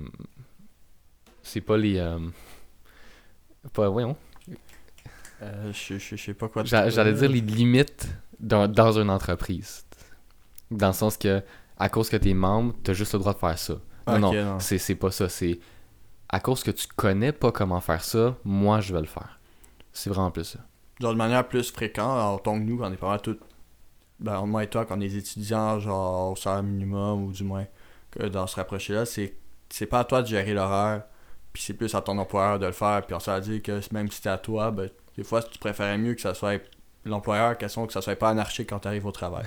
c'est 1.44 1.62
pas 1.62 1.78
les. 1.78 1.98
euh, 1.98 2.20
pas, 3.74 3.90
voyons. 3.90 4.16
Je, 5.72 5.98
je, 5.98 6.16
sais 6.16 6.34
pas 6.36 6.50
quoi. 6.50 6.64
J'allais 6.66 7.14
dire 7.14 7.30
les 7.30 7.42
limites 7.42 8.08
dans, 8.40 8.68
dans 8.68 9.00
une 9.00 9.10
entreprise. 9.10 9.86
Dans 10.70 10.88
le 10.88 10.94
sens 10.94 11.18
que, 11.18 11.42
à 11.78 11.90
cause 11.90 12.10
que 12.10 12.18
t'es 12.18 12.34
membre, 12.36 12.76
t'as 12.84 12.94
juste 12.94 13.14
le 13.14 13.20
droit 13.20 13.34
de 13.34 13.40
faire 13.40 13.58
ça. 13.58 13.74
Non, 14.08 14.20
non, 14.20 14.34
non. 14.34 14.60
c'est 14.60 14.78
c'est 14.78 14.96
pas 14.96 15.10
ça. 15.12 15.30
C'est 15.30 15.60
à 16.30 16.40
cause 16.40 16.64
que 16.64 16.72
tu 16.72 16.88
connais 16.96 17.32
pas 17.32 17.52
comment 17.52 17.82
faire 17.82 18.04
ça, 18.04 18.38
moi 18.44 18.80
je 18.82 18.94
vais 18.94 19.02
le 19.02 19.08
faire. 19.08 19.40
C'est 19.92 20.10
vraiment 20.10 20.32
plus 20.32 20.46
ça. 20.46 20.60
Genre 21.00 21.14
de 21.14 21.18
manière 21.18 21.48
plus 21.48 21.72
fréquente, 21.72 22.20
en 22.20 22.38
tant 22.38 22.58
que 22.60 22.64
nous, 22.64 22.78
quand 22.78 22.90
on 22.90 22.94
est 22.94 22.98
pas 22.98 23.10
mal 23.10 23.22
tout. 23.22 23.38
Ben, 24.20 24.46
moi 24.46 24.64
et 24.64 24.68
toi, 24.68 24.86
quand 24.86 24.98
on 24.98 25.02
est 25.02 25.14
étudiants, 25.14 25.80
genre 25.80 26.32
au 26.32 26.36
salaire 26.36 26.64
minimum, 26.64 27.26
ou 27.26 27.32
du 27.32 27.44
moins, 27.44 27.66
que 28.12 28.24
dans 28.28 28.48
ce 28.48 28.56
rapprocher-là, 28.58 29.06
c'est 29.06 29.36
c'est 29.70 29.86
pas 29.86 30.00
à 30.00 30.04
toi 30.04 30.22
de 30.22 30.28
gérer 30.28 30.54
l'horaire, 30.54 31.04
puis 31.54 31.64
c'est 31.64 31.74
plus 31.74 31.94
à 31.96 32.02
ton 32.02 32.18
employeur 32.18 32.60
de 32.60 32.66
le 32.66 32.72
faire, 32.74 33.06
puis 33.06 33.16
on 33.16 33.20
s'est 33.20 33.40
dit 33.42 33.62
que 33.62 33.80
même 33.94 34.10
si 34.10 34.18
c'était 34.18 34.30
à 34.30 34.38
toi, 34.38 34.70
ben, 34.72 34.90
des 35.18 35.24
fois, 35.24 35.42
tu 35.42 35.58
préférais 35.60 35.98
mieux 35.98 36.14
que 36.14 36.22
ça 36.22 36.34
soit 36.34 36.62
l'employeur, 37.06 37.58
question 37.58 37.88
que 37.88 37.94
ça 37.94 38.02
soit 38.02 38.16
pas 38.16 38.30
anarchique 38.30 38.70
quand 38.70 38.80
tu 38.80 38.88
arrives 38.90 39.06
au 39.06 39.12
travail. 39.12 39.46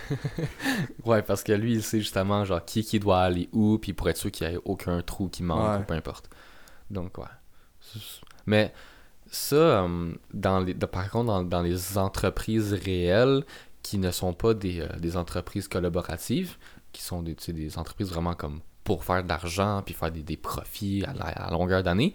Ouais, 1.04 1.22
parce 1.22 1.42
que 1.44 1.52
lui, 1.52 1.74
il 1.74 1.82
sait 1.82 2.00
justement 2.00 2.44
genre 2.44 2.64
qui 2.64 2.82
qui 2.84 2.98
doit 2.98 3.20
aller 3.20 3.48
où, 3.52 3.78
puis 3.78 3.92
pour 3.92 4.08
être 4.08 4.16
sûr 4.16 4.30
qu'il 4.32 4.48
n'y 4.48 4.54
ait 4.54 4.60
aucun 4.64 5.02
trou 5.02 5.28
qui 5.28 5.42
manque, 5.42 5.70
Ouais. 5.76 5.82
ou 5.82 5.84
peu 5.84 5.94
importe. 5.94 6.30
Donc, 6.90 7.18
ouais. 7.18 7.24
Mais 8.46 8.72
ça, 9.30 9.56
euh, 9.56 10.12
dans 10.32 10.60
les, 10.60 10.74
de- 10.74 10.86
par 10.86 11.10
contre, 11.10 11.26
dans, 11.26 11.42
dans 11.44 11.62
les 11.62 11.98
entreprises 11.98 12.72
réelles 12.72 13.44
qui 13.82 13.98
ne 13.98 14.10
sont 14.10 14.32
pas 14.32 14.54
des, 14.54 14.80
euh, 14.80 14.88
des 14.98 15.16
entreprises 15.16 15.68
collaboratives, 15.68 16.56
qui 16.94 17.02
sont 17.02 17.22
des, 17.22 17.78
entreprises 17.78 18.08
vraiment 18.08 18.34
comme 18.34 18.60
pour 18.84 19.04
faire 19.04 19.22
de 19.22 19.28
l'argent, 19.28 19.82
puis 19.84 19.94
faire 19.94 20.10
des, 20.10 20.36
profits 20.36 21.04
à, 21.04 21.50
longueur 21.50 21.82
d'année, 21.82 22.14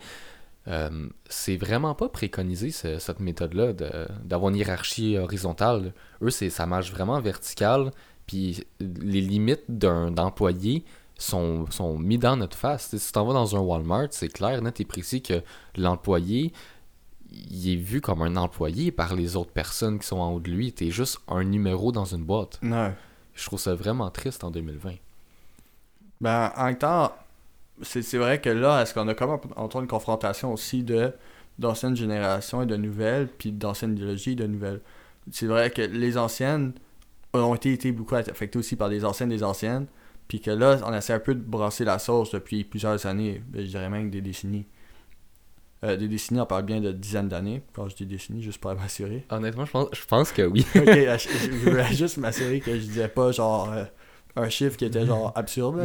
euh, 0.68 1.08
c'est 1.30 1.58
vraiment 1.58 1.96
pas 1.96 2.10
préconisé 2.10 2.72
ce- 2.72 3.00
cette 3.00 3.20
méthode-là 3.20 3.74
de- 3.74 4.08
d'avoir 4.24 4.50
une 4.52 4.58
hiérarchie 4.58 5.18
horizontale. 5.18 5.94
Eux, 6.22 6.30
c'est 6.30 6.50
ça 6.50 6.66
marche 6.66 6.92
vraiment 6.92 7.20
vertical, 7.22 7.92
puis 8.28 8.64
les 8.80 9.22
limites 9.22 9.64
d'un 9.68 10.12
d'employé 10.12 10.84
sont, 11.18 11.66
sont 11.72 11.98
mis 11.98 12.18
dans 12.18 12.38
notre 12.38 12.58
face. 12.58 12.96
Si 12.96 13.12
tu 13.12 13.20
vas 13.20 13.34
dans 13.34 13.56
un 13.56 13.60
Walmart, 13.60 14.08
c'est 14.12 14.30
clair, 14.30 14.62
net 14.62 14.80
et 14.80 14.86
précis 14.86 15.22
que 15.22 15.42
l'employé, 15.76 16.54
il 17.32 17.72
est 17.72 17.76
vu 17.76 18.00
comme 18.02 18.22
un 18.22 18.36
employé 18.38 18.92
par 18.92 19.16
les 19.16 19.36
autres 19.36 19.52
personnes 19.52 20.00
qui 20.00 20.08
sont 20.08 20.18
en 20.20 20.32
haut 20.34 20.40
de 20.40 20.50
lui. 20.50 20.72
T'es 20.72 20.92
juste 20.92 21.20
un 21.28 21.44
numéro 21.44 21.92
dans 21.92 22.06
une 22.06 22.24
boîte. 22.24 22.60
Non. 22.62 22.94
Je 23.40 23.46
trouve 23.46 23.60
ça 23.60 23.74
vraiment 23.74 24.10
triste 24.10 24.44
en 24.44 24.52
2020. 24.52 24.96
Ben, 26.20 26.52
en 26.58 26.66
même 26.66 26.78
temps, 26.78 27.14
c'est 27.82 28.18
vrai 28.18 28.42
que 28.42 28.50
là, 28.50 28.82
est-ce 28.82 28.94
qu'on 28.94 29.08
a 29.08 29.14
comme 29.14 29.40
entendu 29.56 29.84
une 29.84 29.90
confrontation 29.90 30.52
aussi 30.52 30.84
de 30.84 31.14
d'anciennes 31.58 31.96
générations 31.96 32.62
et 32.62 32.66
de 32.66 32.78
nouvelles, 32.78 33.28
puis 33.28 33.52
d'anciennes 33.52 33.92
idéologies 33.92 34.32
et 34.32 34.36
de 34.36 34.48
nouvelles. 34.48 34.80
C'est 35.30 35.46
vrai 35.46 35.70
que 35.72 35.82
les 35.82 36.18
anciennes 36.18 36.72
ont 37.34 37.54
été, 37.54 37.74
été 37.74 37.92
beaucoup 37.92 38.16
affectées 38.16 38.58
aussi 38.58 38.78
par 38.78 38.88
des 38.88 39.04
anciennes 39.04 39.28
des 39.28 39.44
anciennes, 39.44 39.86
puis 40.30 40.40
que 40.40 40.52
là, 40.52 40.78
on 40.86 40.94
essaie 40.94 41.12
un 41.12 41.20
peu 41.20 41.36
de 41.36 41.42
brasser 41.42 41.84
la 41.84 42.00
sauce 42.00 42.32
depuis 42.32 42.64
plusieurs 42.64 43.06
années, 43.06 43.44
ben, 43.48 43.62
je 43.62 43.68
dirais 43.68 43.90
même 43.90 44.10
des 44.10 44.22
décennies. 44.22 44.66
Euh, 45.84 45.96
des 45.96 46.10
décennies, 46.10 46.42
on 46.42 46.46
parle 46.46 46.64
bien 46.64 46.82
de 46.82 46.92
dizaines 46.92 47.30
d'années, 47.30 47.64
quand 47.74 47.88
je 47.88 47.96
dis 47.96 48.06
décennies, 48.06 48.42
juste 48.42 48.60
pour 48.60 48.74
m'assurer. 48.76 49.26
Honnêtement, 49.30 49.66
je 49.66 49.72
pense, 49.72 49.88
je 49.94 50.06
pense 50.06 50.32
que 50.34 50.42
oui. 50.42 50.66
ok, 50.76 50.84
je, 50.86 51.30
je 51.30 51.52
voulais 51.52 51.86
juste 51.94 52.18
m'assurer 52.18 52.60
que 52.60 52.72
je 52.74 52.82
disais 52.82 53.08
pas 53.08 53.32
genre 53.32 53.72
euh, 53.72 53.86
un 54.36 54.50
chiffre 54.50 54.76
qui 54.76 54.84
était 54.86 55.06
genre 55.06 55.32
absurde. 55.36 55.84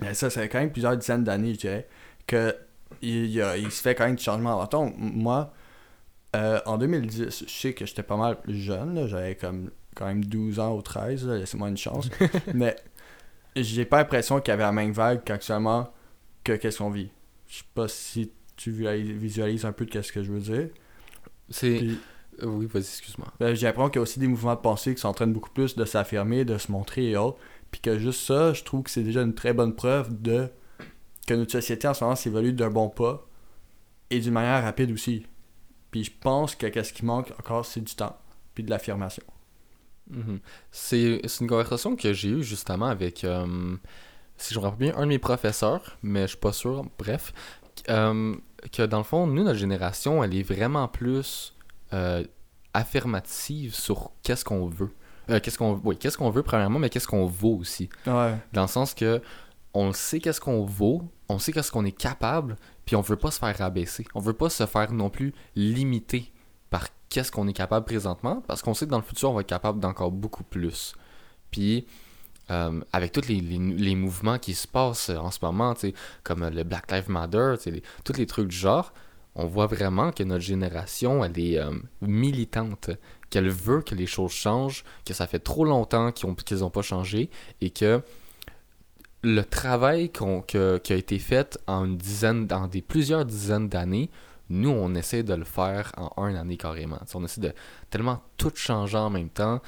Mais 0.00 0.14
ça, 0.14 0.30
fait 0.30 0.48
quand 0.48 0.58
même 0.58 0.72
plusieurs 0.72 0.96
dizaines 0.96 1.24
d'années, 1.24 1.54
je 1.54 1.58
dirais, 1.60 1.88
que 2.26 2.54
il, 3.02 3.26
y 3.26 3.40
a- 3.40 3.56
il 3.56 3.70
se 3.70 3.80
fait 3.80 3.94
quand 3.94 4.04
même 4.06 4.16
du 4.16 4.22
changement. 4.24 4.60
Attends, 4.60 4.92
moi, 4.96 5.52
euh, 6.34 6.60
en 6.66 6.76
2010, 6.78 7.44
je 7.46 7.50
sais 7.50 7.72
que 7.72 7.86
j'étais 7.86 8.02
pas 8.02 8.16
mal 8.16 8.36
jeune, 8.48 9.06
j'avais 9.06 9.36
comme 9.36 9.70
quand 9.94 10.06
même 10.06 10.24
12 10.24 10.58
ans 10.58 10.74
ou 10.76 10.82
13, 10.82 11.26
là, 11.26 11.38
laissez-moi 11.38 11.68
une 11.68 11.76
chance. 11.76 12.10
mais 12.52 12.76
j'ai 13.54 13.84
pas 13.86 13.98
l'impression 13.98 14.40
qu'il 14.40 14.50
y 14.50 14.54
avait 14.54 14.64
la 14.64 14.72
même 14.72 14.92
vague 14.92 15.22
qu'actuellement 15.24 15.88
que 16.44 16.52
qu'est-ce 16.52 16.78
qu'on 16.78 16.90
vit. 16.90 17.10
Je 17.48 17.58
sais 17.58 17.64
pas 17.74 17.88
si 17.88 18.30
tu 18.56 18.70
visualises 18.70 19.64
un 19.64 19.72
peu 19.72 19.84
de 19.86 19.90
qu'est-ce 19.90 20.12
que 20.12 20.22
je 20.22 20.32
veux 20.32 20.40
dire. 20.40 20.68
C'est. 21.50 21.76
Puis- 21.76 21.98
euh, 22.42 22.46
Oui, 22.46 22.66
vas-y, 22.66 22.82
excuse-moi. 22.82 23.28
ben, 23.38 23.54
l'impression 23.54 23.88
qu'il 23.90 23.96
y 23.96 24.00
a 24.00 24.02
aussi 24.02 24.18
des 24.18 24.28
mouvements 24.28 24.54
de 24.54 24.60
pensée 24.60 24.94
qui 24.94 25.02
de 25.02 25.24
beaucoup 25.32 25.50
plus 25.50 25.76
de 25.76 25.84
s'affirmer, 25.84 26.44
de 26.44 26.58
se 26.58 26.70
montrer 26.72 27.10
et 27.10 27.16
autres. 27.16 27.38
Puis 27.70 27.80
que 27.80 27.98
juste 27.98 28.20
ça, 28.26 28.52
je 28.52 28.62
trouve 28.64 28.82
que 28.84 28.90
c'est 28.90 29.02
déjà 29.02 29.22
une 29.22 29.34
très 29.34 29.52
bonne 29.52 29.74
preuve 29.74 30.20
de 30.22 30.48
que 31.26 31.34
notre 31.34 31.52
société 31.52 31.88
en 31.88 31.94
ce 31.94 32.04
moment 32.04 32.14
s'évolue 32.16 32.52
d'un 32.52 32.70
bon 32.70 32.88
pas 32.88 33.26
et 34.10 34.20
d'une 34.20 34.32
manière 34.32 34.62
rapide 34.62 34.92
aussi. 34.92 35.26
Puis 35.90 36.04
je 36.04 36.12
pense 36.20 36.54
que 36.54 36.66
qu'est-ce 36.66 36.92
qui 36.92 37.04
manque 37.04 37.32
encore, 37.40 37.66
c'est 37.66 37.80
du 37.80 37.94
temps. 37.94 38.16
Puis 38.54 38.62
de 38.64 38.70
l'affirmation. 38.70 39.22
C'est 40.70 41.20
c'est 41.24 41.40
une 41.40 41.48
conversation 41.48 41.96
que 41.96 42.12
j'ai 42.12 42.28
eue 42.28 42.42
justement 42.44 42.86
avec, 42.86 43.24
euh, 43.24 43.76
si 44.36 44.54
je 44.54 44.58
me 44.60 44.64
rappelle 44.64 44.78
bien, 44.90 44.96
un 44.96 45.02
de 45.02 45.06
mes 45.08 45.18
professeurs, 45.18 45.98
mais 46.02 46.22
je 46.22 46.28
suis 46.28 46.36
pas 46.36 46.52
sûr, 46.52 46.84
bref, 46.98 47.32
euh, 47.88 48.34
que 48.72 48.82
dans 48.82 48.98
le 48.98 49.04
fond, 49.04 49.26
nous, 49.26 49.44
notre 49.44 49.58
génération, 49.58 50.22
elle 50.22 50.34
est 50.34 50.42
vraiment 50.42 50.88
plus 50.88 51.54
euh, 51.92 52.24
affirmative 52.74 53.74
sur 53.74 54.12
qu'est-ce 54.22 54.44
qu'on 54.44 54.66
veut. 54.66 54.90
Euh, 55.30 55.40
qu'est-ce 55.40 55.58
qu'on 55.58 55.80
oui, 55.84 55.96
qu'est-ce 55.96 56.18
qu'on 56.18 56.30
veut 56.30 56.42
premièrement, 56.42 56.78
mais 56.78 56.90
qu'est-ce 56.90 57.08
qu'on 57.08 57.26
vaut 57.26 57.56
aussi. 57.56 57.88
Ouais. 58.06 58.36
Dans 58.52 58.62
le 58.62 58.68
sens 58.68 58.94
que 58.94 59.20
on 59.74 59.92
sait 59.92 60.20
qu'est-ce 60.20 60.40
qu'on 60.40 60.64
vaut, 60.64 61.02
on 61.28 61.38
sait 61.38 61.52
qu'est-ce 61.52 61.70
qu'on 61.70 61.84
est 61.84 61.96
capable, 61.96 62.56
puis 62.84 62.96
on 62.96 63.00
veut 63.00 63.16
pas 63.16 63.30
se 63.30 63.38
faire 63.38 63.56
rabaisser. 63.56 64.06
On 64.14 64.20
veut 64.20 64.32
pas 64.32 64.48
se 64.48 64.64
faire 64.66 64.92
non 64.92 65.10
plus 65.10 65.34
limiter 65.54 66.32
par 66.70 66.86
qu'est-ce 67.08 67.30
qu'on 67.30 67.46
est 67.48 67.52
capable 67.52 67.84
présentement, 67.84 68.42
parce 68.46 68.62
qu'on 68.62 68.74
sait 68.74 68.86
que 68.86 68.90
dans 68.90 68.98
le 68.98 69.02
futur, 69.02 69.30
on 69.30 69.34
va 69.34 69.40
être 69.40 69.46
capable 69.46 69.80
d'encore 69.80 70.12
beaucoup 70.12 70.44
plus. 70.44 70.94
Puis, 71.50 71.86
euh, 72.50 72.80
avec 72.92 73.12
tous 73.12 73.28
les, 73.28 73.94
mouvements 73.94 74.38
qui 74.38 74.54
se 74.54 74.68
passent 74.68 75.10
en 75.10 75.30
ce 75.30 75.38
moment, 75.42 75.74
comme 76.22 76.48
le 76.48 76.62
Black 76.62 76.90
Lives 76.92 77.10
Matter, 77.10 77.54
tous 78.04 78.16
les 78.16 78.26
trucs 78.26 78.48
du 78.48 78.56
genre, 78.56 78.92
on 79.34 79.46
voit 79.46 79.66
vraiment 79.66 80.12
que 80.12 80.22
notre 80.22 80.44
génération, 80.44 81.24
elle 81.24 81.38
est 81.38 81.58
euh, 81.58 81.72
militante, 82.00 82.90
qu'elle 83.28 83.50
veut 83.50 83.82
que 83.82 83.94
les 83.94 84.06
choses 84.06 84.32
changent, 84.32 84.84
que 85.04 85.12
ça 85.12 85.26
fait 85.26 85.40
trop 85.40 85.64
longtemps 85.64 86.10
qu'ils 86.12 86.28
n'ont 86.28 86.66
ont 86.66 86.70
pas 86.70 86.82
changé, 86.82 87.30
et 87.60 87.70
que 87.70 88.00
le 89.22 89.42
travail 89.42 90.10
qui 90.10 90.56
a 90.56 90.96
été 90.96 91.18
fait 91.18 91.58
en 91.66 91.84
une 91.84 91.96
dizaine, 91.96 92.46
dans 92.46 92.68
plusieurs 92.86 93.24
dizaines 93.24 93.68
d'années, 93.68 94.10
nous, 94.48 94.70
on 94.70 94.94
essaie 94.94 95.22
de 95.22 95.34
le 95.34 95.44
faire 95.44 95.92
en 95.96 96.22
un 96.22 96.36
année 96.36 96.56
carrément. 96.56 97.00
On 97.14 97.24
essaie 97.24 97.40
de 97.40 97.52
tellement 97.90 98.22
tout 98.36 98.52
changer 98.54 98.96
en 98.96 99.10
même 99.10 99.28
temps. 99.28 99.60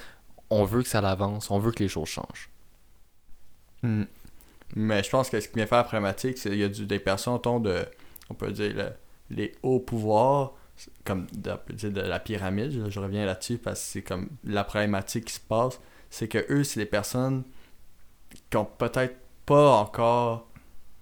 On 0.50 0.64
veut 0.64 0.82
que 0.82 0.88
ça 0.88 1.00
avance, 1.00 1.50
on 1.50 1.58
veut 1.58 1.72
que 1.72 1.82
les 1.82 1.88
choses 1.88 2.08
changent. 2.08 2.50
Hmm. 3.82 4.04
Mais 4.76 5.02
je 5.02 5.10
pense 5.10 5.30
que 5.30 5.40
ce 5.40 5.48
qui 5.48 5.54
vient 5.54 5.66
faire 5.66 5.78
la 5.78 5.84
problématique, 5.84 6.36
c'est 6.38 6.50
qu'il 6.50 6.58
y 6.58 6.64
a 6.64 6.68
du- 6.68 6.86
des 6.86 6.98
personnes, 6.98 7.34
mettons, 7.34 7.60
de, 7.60 7.84
on 8.30 8.34
peut 8.34 8.50
dire, 8.52 8.74
le- 8.74 8.92
les 9.30 9.52
hauts 9.62 9.80
pouvoirs 9.80 10.52
comme 11.04 11.26
de, 11.32 11.52
de 11.88 12.00
la 12.00 12.20
pyramide, 12.20 12.88
je 12.88 13.00
reviens 13.00 13.26
là-dessus 13.26 13.58
parce 13.58 13.80
que 13.80 13.86
c'est 13.86 14.02
comme 14.02 14.28
la 14.44 14.62
problématique 14.64 15.24
qui 15.26 15.34
se 15.34 15.40
passe, 15.40 15.80
c'est 16.10 16.28
que 16.28 16.44
eux, 16.50 16.64
c'est 16.64 16.80
des 16.80 16.86
personnes 16.86 17.42
qui 18.50 18.56
ont 18.56 18.64
peut-être 18.64 19.16
pas 19.46 19.72
encore 19.76 20.46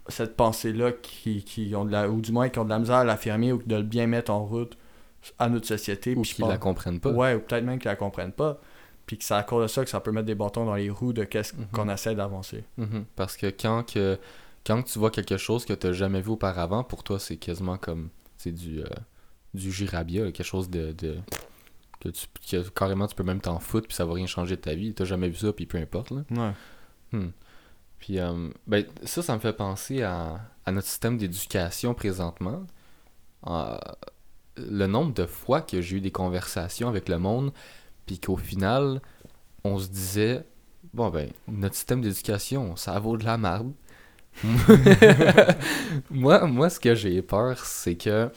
cette 0.09 0.37
pensée-là 0.37 0.93
qui, 0.93 1.43
qui 1.45 1.75
ont 1.75 1.85
de 1.85 1.91
la, 1.93 2.09
ou 2.09 2.21
du 2.21 2.33
moins 2.33 2.49
qui 2.49 2.59
ont 2.59 2.65
de 2.65 2.71
la 2.71 2.79
misère 2.79 2.97
à 2.97 3.05
l'affirmer 3.05 3.53
ou 3.53 3.61
de 3.65 3.77
le 3.77 3.83
bien 3.83 4.07
mettre 4.07 4.31
en 4.31 4.45
route 4.47 4.79
à 5.39 5.49
notre 5.49 5.67
société. 5.67 6.15
Ou 6.15 6.23
qui 6.23 6.43
la 6.43 6.57
comprennent 6.59 7.01
pas. 7.01 7.11
Ouais, 7.11 7.35
ou 7.35 7.41
peut-être 7.41 7.65
même 7.65 7.79
qu'ils 7.81 7.89
la 7.91 7.97
comprennent 7.97 8.33
pas. 8.33 8.61
Puis 9.07 9.19
que 9.19 9.25
c'est 9.25 9.35
à 9.35 9.43
cause 9.45 9.63
de 9.63 9.67
ça 9.69 9.85
que 9.85 9.91
ça 9.91 10.01
peut 10.01 10.11
mettre 10.13 10.27
des 10.27 10.35
bâtons 10.35 10.65
dans 10.67 10.75
les 10.75 10.91
roues 10.91 11.13
de 11.13 11.25
qu'est-ce 11.25 11.55
Mhm. 11.55 11.67
qu'on 11.73 11.89
essaie 11.89 12.15
d'avancer. 12.15 12.65
Mhm. 12.77 13.05
Parce 13.15 13.37
que 13.37 13.47
quand, 13.47 13.85
que 13.93 14.19
quand 14.67 14.83
tu 14.83 14.99
vois 14.99 15.11
quelque 15.13 15.37
chose 15.37 15.65
que 15.65 15.73
tu 15.73 15.87
n'as 15.87 15.93
jamais 15.93 16.21
vu 16.21 16.31
auparavant, 16.31 16.83
pour 16.83 17.05
toi, 17.05 17.19
c'est 17.21 17.37
quasiment 17.37 17.79
comme 17.79 18.09
c'est 18.37 18.51
du, 18.53 18.81
euh, 18.81 18.87
du 19.55 19.71
girabia, 19.73 20.25
quelque 20.33 20.43
chose 20.43 20.69
de. 20.69 20.93
de- 20.93 21.19
que, 22.01 22.09
tu, 22.11 22.27
que 22.51 22.69
carrément 22.71 23.07
tu 23.07 23.15
peux 23.15 23.23
même 23.25 23.41
t'en 23.41 23.59
foutre, 23.59 23.89
puis 23.89 23.95
ça 23.97 24.05
va 24.05 24.13
rien 24.15 24.27
changer 24.27 24.57
de 24.57 24.61
ta 24.61 24.75
vie. 24.75 24.93
Tu 24.93 25.07
jamais 25.07 25.29
vu 25.29 25.37
ça, 25.37 25.53
puis 25.53 25.67
peu 25.67 25.79
importe. 25.79 26.11
Là. 26.11 26.25
Ouais. 27.13 27.21
Puis 27.99 28.19
euh, 28.19 28.49
ben, 28.67 28.85
ça, 29.05 29.23
ça 29.23 29.35
me 29.35 29.41
fait 29.41 29.53
penser 29.55 30.03
à, 30.03 30.41
à 30.67 30.73
notre 30.73 30.87
système 30.87 31.17
d'éducation 31.17 31.95
présentement. 31.95 32.65
Euh, 33.47 33.79
le 34.57 34.87
nombre 34.87 35.15
de 35.15 35.27
fois 35.27 35.61
que 35.63 35.81
j'ai 35.81 35.97
eu 35.97 36.01
des 36.01 36.11
conversations 36.13 36.89
avec 36.89 37.09
le 37.09 37.19
monde, 37.19 37.53
puis 38.07 38.19
qu'au 38.21 38.37
final, 38.37 39.01
on 39.65 39.79
se 39.79 39.89
disait, 39.89 40.45
bon 40.95 41.11
ben, 41.11 41.31
notre 41.49 41.75
système 41.75 42.01
d'éducation, 42.03 42.77
ça 42.77 42.99
vaut 43.01 43.17
de 43.17 43.25
la 43.25 43.39
merde. 43.39 43.73
moi, 46.11 46.47
moi, 46.47 46.71
ce 46.71 46.81
que 46.81 46.95
j'ai 46.95 47.23
peur, 47.23 47.59
c'est 47.65 47.97
que 47.97 48.31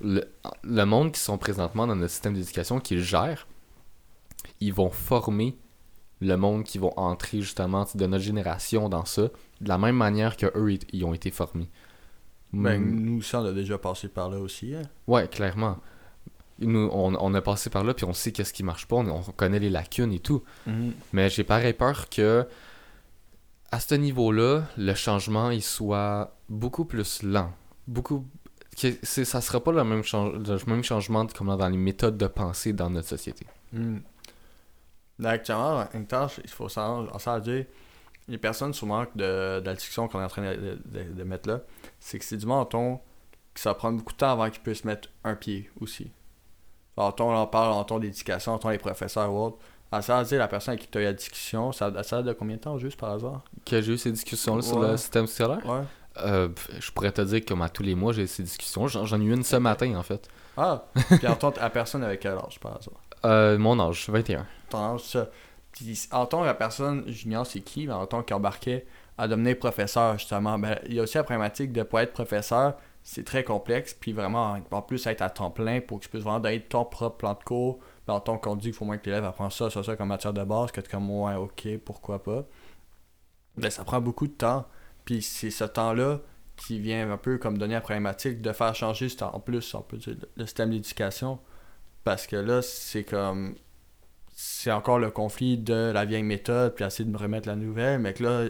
le, 0.00 0.24
le 0.64 0.84
monde 0.84 1.12
qui 1.12 1.20
sont 1.20 1.38
présentement 1.38 1.86
dans 1.86 1.96
notre 1.96 2.12
système 2.12 2.34
d'éducation, 2.34 2.80
qui 2.80 2.96
le 2.96 3.02
gère, 3.02 3.46
ils 4.60 4.72
vont 4.72 4.90
former 4.90 5.56
le 6.20 6.36
monde 6.36 6.64
qui 6.64 6.78
vont 6.78 6.92
entrer 6.98 7.40
justement 7.40 7.86
de 7.94 8.06
notre 8.06 8.24
génération 8.24 8.88
dans 8.88 9.04
ça, 9.04 9.22
de 9.60 9.68
la 9.68 9.78
même 9.78 9.96
manière 9.96 10.36
que 10.36 10.46
eux 10.56 10.72
ils, 10.72 10.80
ils 10.92 11.04
ont 11.04 11.14
été 11.14 11.30
formés. 11.30 11.68
Ben, 12.52 12.78
Mm, 12.80 13.00
nous, 13.04 13.22
ça, 13.22 13.40
on 13.40 13.46
a 13.46 13.52
déjà 13.52 13.78
passé 13.78 14.08
par 14.08 14.30
là 14.30 14.38
aussi. 14.38 14.74
hein. 14.74 14.82
ouais, 15.06 15.28
clairement. 15.28 15.78
Nous, 16.62 16.88
on, 16.92 17.14
on 17.14 17.34
a 17.34 17.40
passé 17.42 17.70
par 17.70 17.84
là, 17.84 17.94
puis 17.94 18.04
on 18.04 18.12
sait 18.12 18.32
qu'est-ce 18.32 18.52
qui 18.52 18.62
marche 18.62 18.86
pas, 18.86 18.96
on, 18.96 19.08
on 19.10 19.22
connaît 19.32 19.58
les 19.58 19.70
lacunes 19.70 20.12
et 20.12 20.18
tout. 20.20 20.42
Mais 21.12 21.28
j'ai 21.30 21.44
pareil 21.44 21.72
peur 21.74 22.08
que, 22.08 22.46
à 23.70 23.80
ce 23.80 23.94
niveau-là, 23.94 24.64
le 24.76 24.94
changement, 24.94 25.50
il 25.50 25.62
soit 25.62 26.36
beaucoup 26.48 26.84
plus 26.84 27.22
lent. 27.22 27.52
Beaucoup... 27.86 28.26
Que 28.80 28.88
c'est, 29.02 29.26
ça 29.26 29.40
sera 29.42 29.62
pas 29.62 29.72
le 29.72 29.84
même, 29.84 30.02
change- 30.02 30.32
le 30.34 30.58
même 30.70 30.82
changement 30.82 31.26
comme 31.26 31.54
dans 31.56 31.68
les 31.68 31.76
méthodes 31.76 32.16
de 32.16 32.26
pensée 32.26 32.72
dans 32.72 32.88
notre 32.88 33.08
société. 33.08 33.46
Mm. 33.72 33.98
Là, 35.18 35.30
Actuellement, 35.30 35.80
en 35.80 35.88
même 35.92 36.06
temps, 36.06 36.26
il 36.42 36.48
faut 36.50 36.68
s'en 36.70 37.18
s'en 37.18 37.38
dire, 37.38 37.66
les 38.28 38.38
personnes 38.38 38.72
souvent 38.72 39.02
de, 39.14 39.60
de 39.60 39.62
la 39.66 39.74
discussion 39.74 40.08
qu'on 40.08 40.20
est 40.20 40.24
en 40.24 40.28
train 40.28 40.54
de, 40.54 40.78
de- 40.86 41.12
de 41.12 41.22
mettre 41.24 41.48
là, 41.50 41.60
c'est 42.00 42.18
que 42.18 42.24
c'est 42.24 42.38
du 42.38 42.46
menton 42.46 42.98
que 43.52 43.60
ça 43.60 43.74
prend 43.74 43.92
beaucoup 43.92 44.12
de 44.14 44.16
temps 44.18 44.32
avant 44.32 44.48
qu'ils 44.48 44.62
puissent 44.62 44.84
mettre 44.86 45.10
un 45.24 45.34
pied 45.34 45.70
aussi. 45.80 46.10
En 46.96 47.10
ton, 47.12 47.34
on 47.34 47.46
parle 47.46 47.72
en 47.72 47.84
ton 47.84 47.98
d'éducation, 47.98 48.52
en 48.52 48.58
ton 48.58 48.68
les 48.68 48.78
professeurs 48.78 49.32
ou 49.32 49.46
autres. 49.46 49.58
À 49.90 50.00
ça, 50.02 50.22
dire 50.24 50.38
la 50.38 50.48
personne 50.48 50.72
avec 50.72 50.82
qui 50.84 50.88
tu 50.90 50.98
as 50.98 51.00
eu 51.02 51.04
la 51.04 51.12
discussion, 51.12 51.70
ça, 51.72 51.90
ça 52.02 52.16
date 52.18 52.26
de 52.26 52.32
combien 52.32 52.56
de 52.56 52.60
temps 52.62 52.78
juste 52.78 52.98
par 52.98 53.10
hasard? 53.10 53.42
Que 53.66 53.80
j'ai 53.82 53.92
eu 53.92 53.98
ces 53.98 54.10
discussions-là 54.12 54.62
sur 54.62 54.80
le 54.80 54.96
système 54.96 55.26
scolaire, 55.26 55.58
Ouais. 55.66 55.82
euh, 56.24 56.48
je 56.80 56.90
pourrais 56.90 57.12
te 57.12 57.20
dire 57.20 57.40
que 57.40 57.46
comme 57.46 57.60
à 57.62 57.68
tous 57.68 57.82
les 57.82 57.94
mois, 57.94 58.12
j'ai 58.14 58.26
ces 58.26 58.42
discussions. 58.42 58.88
J'en, 58.88 59.20
ai 59.20 59.24
eu 59.24 59.34
une 59.34 59.42
ce 59.42 59.56
matin, 59.56 59.94
en 59.96 60.02
fait. 60.02 60.28
Ah, 60.56 60.84
puis 61.18 61.26
en 61.26 61.34
tant 61.34 61.52
la 61.60 61.68
personne 61.70 62.02
avec 62.04 62.20
quel 62.20 62.32
âge 62.32 62.58
par 62.60 62.76
hasard? 62.76 62.94
Euh, 63.24 63.58
mon 63.58 63.78
âge, 63.80 64.08
21. 64.08 64.46
ton 64.70 64.94
âge, 64.94 65.02
ça. 65.02 65.28
Puis, 65.72 66.08
en 66.10 66.26
tant 66.26 66.42
la 66.42 66.54
personne, 66.54 67.04
j'ignore 67.06 67.46
c'est 67.46 67.60
qui, 67.60 67.86
mais 67.86 67.92
en 67.94 68.06
tant 68.06 68.22
qui 68.22 68.34
embarquait 68.34 68.86
à 69.18 69.28
devenir 69.28 69.58
professeur, 69.58 70.18
justement, 70.18 70.58
ben, 70.58 70.78
il 70.86 70.94
y 70.94 71.00
a 71.00 71.02
aussi 71.02 71.16
la 71.18 71.24
problématique 71.24 71.72
de 71.72 71.82
pas 71.82 72.02
être 72.02 72.12
professeur, 72.12 72.74
c'est 73.02 73.24
très 73.24 73.42
complexe, 73.44 73.94
puis 73.94 74.12
vraiment, 74.12 74.56
en 74.70 74.82
plus, 74.82 75.06
être 75.06 75.22
à 75.22 75.30
temps 75.30 75.50
plein 75.50 75.80
pour 75.80 75.98
que 75.98 76.04
tu 76.04 76.08
puisses 76.10 76.22
vraiment 76.22 76.40
donner 76.40 76.60
ton 76.60 76.84
propre 76.84 77.16
plan 77.16 77.34
de 77.34 77.42
cours. 77.42 77.78
En 78.08 78.20
tant 78.20 78.36
qu'on 78.38 78.56
dit 78.56 78.68
qu'il 78.68 78.74
faut 78.74 78.84
moins 78.84 78.98
que 78.98 79.06
l'élève 79.06 79.24
apprenne 79.24 79.50
ça, 79.50 79.70
ça, 79.70 79.82
ça 79.82 79.96
comme 79.96 80.08
matière 80.08 80.32
de 80.32 80.42
base, 80.44 80.72
que 80.72 80.80
tu 80.80 80.90
comme, 80.90 81.10
ouais, 81.10 81.34
ok, 81.34 81.78
pourquoi 81.84 82.22
pas. 82.22 82.44
Ben, 83.56 83.70
ça 83.70 83.84
prend 83.84 84.00
beaucoup 84.00 84.26
de 84.26 84.32
temps, 84.32 84.66
puis 85.04 85.22
c'est 85.22 85.50
ce 85.50 85.64
temps-là 85.64 86.20
qui 86.56 86.78
vient 86.78 87.10
un 87.10 87.16
peu 87.16 87.38
comme 87.38 87.58
donner 87.58 87.74
la 87.74 87.80
problématique 87.80 88.40
de 88.40 88.52
faire 88.52 88.74
changer, 88.74 89.08
en 89.20 89.40
plus, 89.40 89.74
on 89.74 89.82
peut 89.82 89.96
dire, 89.98 90.14
le- 90.20 90.28
le 90.36 90.46
système 90.46 90.70
d'éducation, 90.70 91.38
parce 92.04 92.26
que 92.26 92.36
là, 92.36 92.62
c'est 92.62 93.04
comme 93.04 93.54
c'est 94.34 94.72
encore 94.72 94.98
le 94.98 95.10
conflit 95.10 95.58
de 95.58 95.90
la 95.92 96.04
vieille 96.04 96.22
méthode, 96.22 96.74
puis 96.74 96.84
essayer 96.84 97.04
de 97.04 97.10
me 97.10 97.18
remettre 97.18 97.48
la 97.48 97.56
nouvelle, 97.56 98.00
mais 98.00 98.14
que 98.14 98.22
là, 98.24 98.44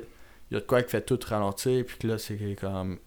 il 0.51 0.55
y 0.55 0.57
a 0.57 0.61
de 0.61 0.65
quoi 0.67 0.83
qui 0.83 0.91
fait 0.91 1.03
tout 1.03 1.19
ralentir, 1.27 1.85
puis 1.85 1.99
que 1.99 2.07
là, 2.07 2.19
c'est 2.19 2.57
comme 2.61 2.99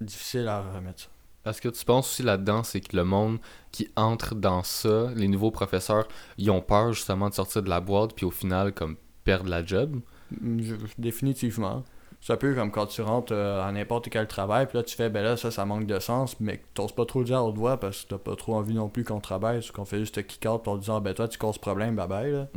difficile 0.00 0.48
à 0.48 0.62
remettre 0.62 1.02
ça. 1.02 1.08
Parce 1.42 1.60
que 1.60 1.68
tu 1.68 1.84
penses 1.84 2.10
aussi 2.10 2.22
là-dedans, 2.22 2.62
c'est 2.62 2.80
que 2.80 2.96
le 2.96 3.04
monde 3.04 3.38
qui 3.72 3.88
entre 3.96 4.34
dans 4.34 4.62
ça, 4.62 5.10
les 5.14 5.28
nouveaux 5.28 5.50
professeurs, 5.50 6.06
ils 6.36 6.50
ont 6.50 6.60
peur 6.60 6.92
justement 6.92 7.28
de 7.30 7.34
sortir 7.34 7.62
de 7.62 7.70
la 7.70 7.80
boîte, 7.80 8.14
puis 8.14 8.26
au 8.26 8.30
final, 8.30 8.74
comme, 8.74 8.96
perdre 9.24 9.48
la 9.48 9.64
job? 9.64 10.00
Mm, 10.38 10.74
définitivement. 10.98 11.84
C'est 12.20 12.34
un 12.34 12.36
peu 12.36 12.54
comme 12.54 12.70
quand 12.70 12.86
tu 12.86 13.00
rentres 13.00 13.32
euh, 13.32 13.66
à 13.66 13.72
n'importe 13.72 14.10
quel 14.10 14.26
travail, 14.26 14.66
puis 14.66 14.76
là, 14.76 14.84
tu 14.84 14.94
fais, 14.94 15.08
ben 15.08 15.22
là, 15.22 15.38
ça, 15.38 15.50
ça 15.50 15.64
manque 15.64 15.86
de 15.86 15.98
sens, 15.98 16.38
mais 16.40 16.58
que 16.58 16.64
t'oses 16.74 16.92
pas 16.92 17.06
trop 17.06 17.20
le 17.20 17.24
dire 17.24 17.38
à 17.38 17.44
haute 17.44 17.56
voix 17.56 17.80
parce 17.80 18.02
que 18.02 18.08
t'as 18.10 18.18
pas 18.18 18.36
trop 18.36 18.56
envie 18.56 18.74
non 18.74 18.90
plus 18.90 19.04
qu'on 19.04 19.20
travaille, 19.20 19.60
ou 19.60 19.72
qu'on 19.72 19.86
fait 19.86 20.00
juste 20.00 20.16
te 20.16 20.20
kick 20.20 20.44
out 20.44 20.68
en 20.68 20.76
disant, 20.76 21.00
ben 21.00 21.14
toi, 21.14 21.26
tu 21.26 21.38
causes 21.38 21.56
problème, 21.56 21.96
bye 21.96 22.06
bye, 22.06 22.32
là. 22.32 22.48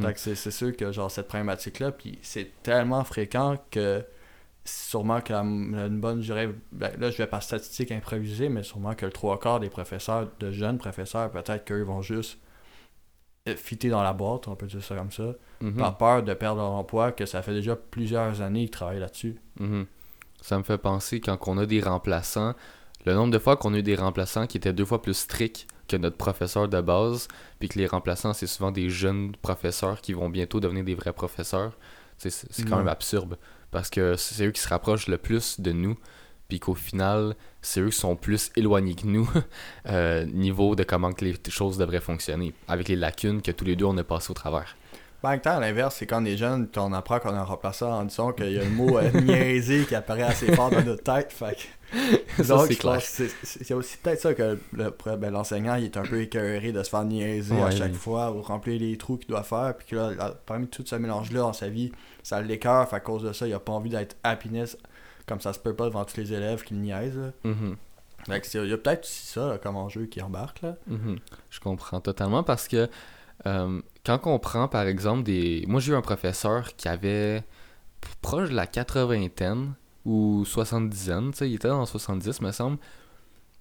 Fait 0.00 0.14
que 0.14 0.20
c'est 0.20 0.36
c'est 0.36 0.52
sûr 0.52 0.76
que 0.76 0.92
genre 0.92 1.10
cette 1.10 1.26
problématique-là, 1.26 1.90
puis 1.90 2.16
c'est 2.22 2.52
tellement 2.62 3.02
fréquent 3.02 3.56
que 3.72 4.04
sûrement 4.64 5.20
que 5.20 5.32
la- 5.32 5.40
une 5.40 6.00
bonne, 6.00 6.20
je 6.20 6.26
dirais, 6.26 6.50
ben, 6.70 6.92
là 6.98 7.10
je 7.10 7.16
vais 7.18 7.26
par 7.26 7.42
statistique 7.42 7.90
improviser, 7.90 8.48
mais 8.48 8.62
sûrement 8.62 8.94
que 8.94 9.06
le 9.06 9.12
trois 9.12 9.38
quarts 9.40 9.60
des 9.60 9.70
professeurs, 9.70 10.28
de 10.38 10.50
jeunes 10.50 10.78
professeurs, 10.78 11.30
peut-être 11.30 11.64
qu'eux 11.64 11.82
vont 11.82 12.02
juste 12.02 12.38
euh, 13.48 13.56
fitter 13.56 13.88
dans 13.88 14.02
la 14.04 14.12
boîte, 14.12 14.46
on 14.46 14.54
peut 14.54 14.66
dire 14.66 14.82
ça 14.84 14.94
comme 14.94 15.10
ça, 15.10 15.34
par 15.76 15.96
peur 15.98 16.22
de 16.22 16.32
perdre 16.34 16.60
leur 16.60 16.70
emploi, 16.70 17.10
que 17.12 17.26
ça 17.26 17.42
fait 17.42 17.54
déjà 17.54 17.74
plusieurs 17.74 18.40
années 18.40 18.60
qu'ils 18.62 18.70
travaillent 18.70 19.00
là-dessus. 19.00 19.36
Mhm. 19.58 19.86
Ça 20.40 20.58
me 20.58 20.62
fait 20.62 20.78
penser 20.78 21.20
quand 21.20 21.38
on 21.48 21.58
a 21.58 21.66
des 21.66 21.80
remplaçants, 21.80 22.54
le 23.04 23.14
nombre 23.14 23.32
de 23.32 23.38
fois 23.38 23.56
qu'on 23.56 23.74
a 23.74 23.78
eu 23.78 23.82
des 23.82 23.96
remplaçants 23.96 24.46
qui 24.46 24.58
étaient 24.58 24.72
deux 24.72 24.84
fois 24.84 25.02
plus 25.02 25.14
stricts 25.14 25.66
que 25.88 25.96
notre 25.96 26.16
professeur 26.16 26.68
de 26.68 26.80
base, 26.80 27.26
puis 27.58 27.68
que 27.68 27.78
les 27.80 27.86
remplaçants, 27.86 28.32
c'est 28.32 28.46
souvent 28.46 28.70
des 28.70 28.88
jeunes 28.90 29.32
professeurs 29.42 30.00
qui 30.00 30.12
vont 30.12 30.28
bientôt 30.30 30.60
devenir 30.60 30.84
des 30.84 30.94
vrais 30.94 31.12
professeurs. 31.12 31.76
C'est 32.30 32.68
quand 32.68 32.78
même 32.78 32.88
absurde, 32.88 33.38
parce 33.70 33.90
que 33.90 34.16
c'est 34.16 34.46
eux 34.46 34.50
qui 34.50 34.60
se 34.60 34.68
rapprochent 34.68 35.08
le 35.08 35.18
plus 35.18 35.60
de 35.60 35.72
nous, 35.72 35.96
puis 36.48 36.60
qu'au 36.60 36.74
final, 36.74 37.34
c'est 37.62 37.80
eux 37.80 37.88
qui 37.88 37.96
sont 37.96 38.16
plus 38.16 38.50
éloignés 38.56 38.94
que 38.94 39.06
nous, 39.06 39.28
euh, 39.88 40.24
niveau 40.26 40.74
de 40.76 40.84
comment 40.84 41.12
que 41.12 41.24
les 41.24 41.34
choses 41.48 41.78
devraient 41.78 42.00
fonctionner, 42.00 42.52
avec 42.68 42.88
les 42.88 42.96
lacunes 42.96 43.42
que 43.42 43.50
tous 43.50 43.64
les 43.64 43.76
deux 43.76 43.86
on 43.86 43.96
a 43.96 44.04
passé 44.04 44.30
au 44.30 44.34
travers. 44.34 44.76
Ben, 45.22 45.28
en 45.28 45.32
même 45.32 45.40
temps, 45.40 45.56
à 45.56 45.60
l'inverse, 45.60 45.96
c'est 45.98 46.06
quand 46.06 46.20
on 46.22 46.24
est 46.24 46.36
jeune, 46.36 46.68
on 46.76 46.92
apprend 46.92 47.18
qu'on 47.20 47.30
a 47.34 47.38
un 47.38 47.44
remplaçant 47.44 47.92
en 47.92 48.04
disant 48.04 48.32
qu'il 48.32 48.50
y 48.52 48.58
a 48.58 48.64
le 48.64 48.70
mot 48.70 48.98
euh, 48.98 49.10
niaiser 49.20 49.84
qui 49.84 49.94
apparaît 49.94 50.22
assez 50.22 50.52
fort 50.54 50.70
dans 50.70 50.82
notre 50.82 51.02
tête. 51.04 51.32
Fait 51.32 51.54
que- 51.56 52.42
Ça, 52.42 52.56
Donc, 52.56 52.72
c'est 53.42 53.74
aussi 53.74 53.98
peut-être 53.98 54.20
ça 54.20 54.32
que 54.34 54.58
le- 54.72 54.94
ben, 55.18 55.30
l'enseignant 55.30 55.74
il 55.76 55.84
est 55.84 55.96
un 55.98 56.02
peu 56.02 56.22
écœuré 56.22 56.72
de 56.72 56.82
se 56.82 56.88
faire 56.88 57.04
niaiser 57.04 57.60
à 57.62 57.70
chaque 57.70 57.92
oui. 57.92 57.98
fois 57.98 58.32
ou 58.32 58.40
remplir 58.42 58.80
les 58.80 58.96
trous 58.96 59.18
qu'il 59.18 59.28
doit 59.28 59.42
faire. 59.42 59.74
Puis 59.76 59.88
que 59.88 59.96
là, 59.96 60.10
là, 60.14 60.34
parmi 60.46 60.66
tout 60.68 60.82
ce 60.86 60.96
mélange-là 60.96 61.40
dans 61.40 61.52
sa 61.52 61.68
vie, 61.68 61.92
ça 62.22 62.40
l'écœure. 62.40 62.88
Fait 62.88 62.96
à 62.96 63.00
cause 63.00 63.22
de 63.22 63.32
ça, 63.32 63.46
il 63.46 63.52
a 63.52 63.60
pas 63.60 63.72
envie 63.72 63.90
d'être 63.90 64.16
happiness 64.24 64.76
comme 65.26 65.40
ça 65.40 65.52
se 65.52 65.58
peut 65.58 65.74
pas 65.76 65.84
devant 65.84 66.04
tous 66.04 66.16
les 66.16 66.32
élèves 66.32 66.62
qui 66.64 66.74
le 66.74 66.80
niaisent. 66.80 67.18
là. 67.18 67.52
C'est- 68.42 68.58
il 68.64 68.70
y 68.70 68.72
a 68.72 68.78
peut-être 68.78 69.04
aussi 69.04 69.26
ça 69.26 69.46
là, 69.48 69.58
comme 69.58 69.76
enjeu 69.76 70.06
qui 70.06 70.22
embarque. 70.22 70.62
Là. 70.62 70.76
Mhm. 70.86 71.18
Je 71.50 71.60
comprends 71.60 72.00
totalement 72.00 72.42
parce 72.42 72.68
que 72.68 72.88
euh, 73.46 73.80
quand 74.04 74.20
on 74.26 74.38
prend 74.38 74.68
par 74.68 74.86
exemple 74.86 75.22
des. 75.24 75.64
Moi 75.68 75.80
j'ai 75.80 75.92
eu 75.92 75.96
un 75.96 76.02
professeur 76.02 76.74
qui 76.76 76.88
avait 76.88 77.44
proche 78.20 78.50
de 78.50 78.54
la 78.54 78.66
80 78.66 79.74
ou 80.04 80.44
70 80.44 81.04
tu 81.04 81.12
sais, 81.34 81.50
il 81.50 81.54
était 81.54 81.68
dans 81.68 81.86
70 81.86 82.40
me 82.40 82.52
semble. 82.52 82.78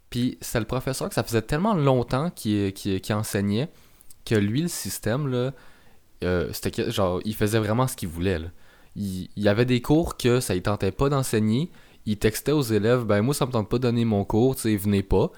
Puis 0.10 0.38
c'est 0.42 0.60
le 0.60 0.66
professeur 0.66 1.10
que 1.10 1.16
ça 1.16 1.24
faisait 1.24 1.42
tellement 1.42 1.74
longtemps 1.74 2.30
qu'il 2.32 3.02
enseignait 3.12 3.70
que 4.26 4.36
lui, 4.36 4.62
le 4.62 4.68
système, 4.68 5.28
là, 5.28 5.54
euh, 6.24 6.50
c'était 6.54 6.92
genre, 6.92 7.22
il 7.26 7.36
faisait 7.36 7.60
vraiment 7.60 7.88
ce 7.88 7.96
qu'il 7.96 8.10
voulait. 8.10 8.40
Il 8.96 9.30
y 9.38 9.48
avait 9.48 9.66
des 9.66 9.82
cours 9.82 10.18
que 10.18 10.40
ça 10.40 10.54
ne 10.54 10.60
tentait 10.60 10.92
pas 10.92 11.10
d'enseigner. 11.10 11.72
Il 12.06 12.18
textait 12.18 12.52
aux 12.52 12.62
élèves, 12.62 13.06
ben 13.06 13.22
moi 13.22 13.34
ça 13.34 13.46
me 13.46 13.52
tente 13.52 13.70
pas 13.70 13.78
de 13.78 13.84
donner 13.84 14.06
mon 14.06 14.26
cours, 14.26 14.56
tu 14.56 14.64
sais, 14.64 14.76
venez 14.76 15.04
pas. 15.04 15.32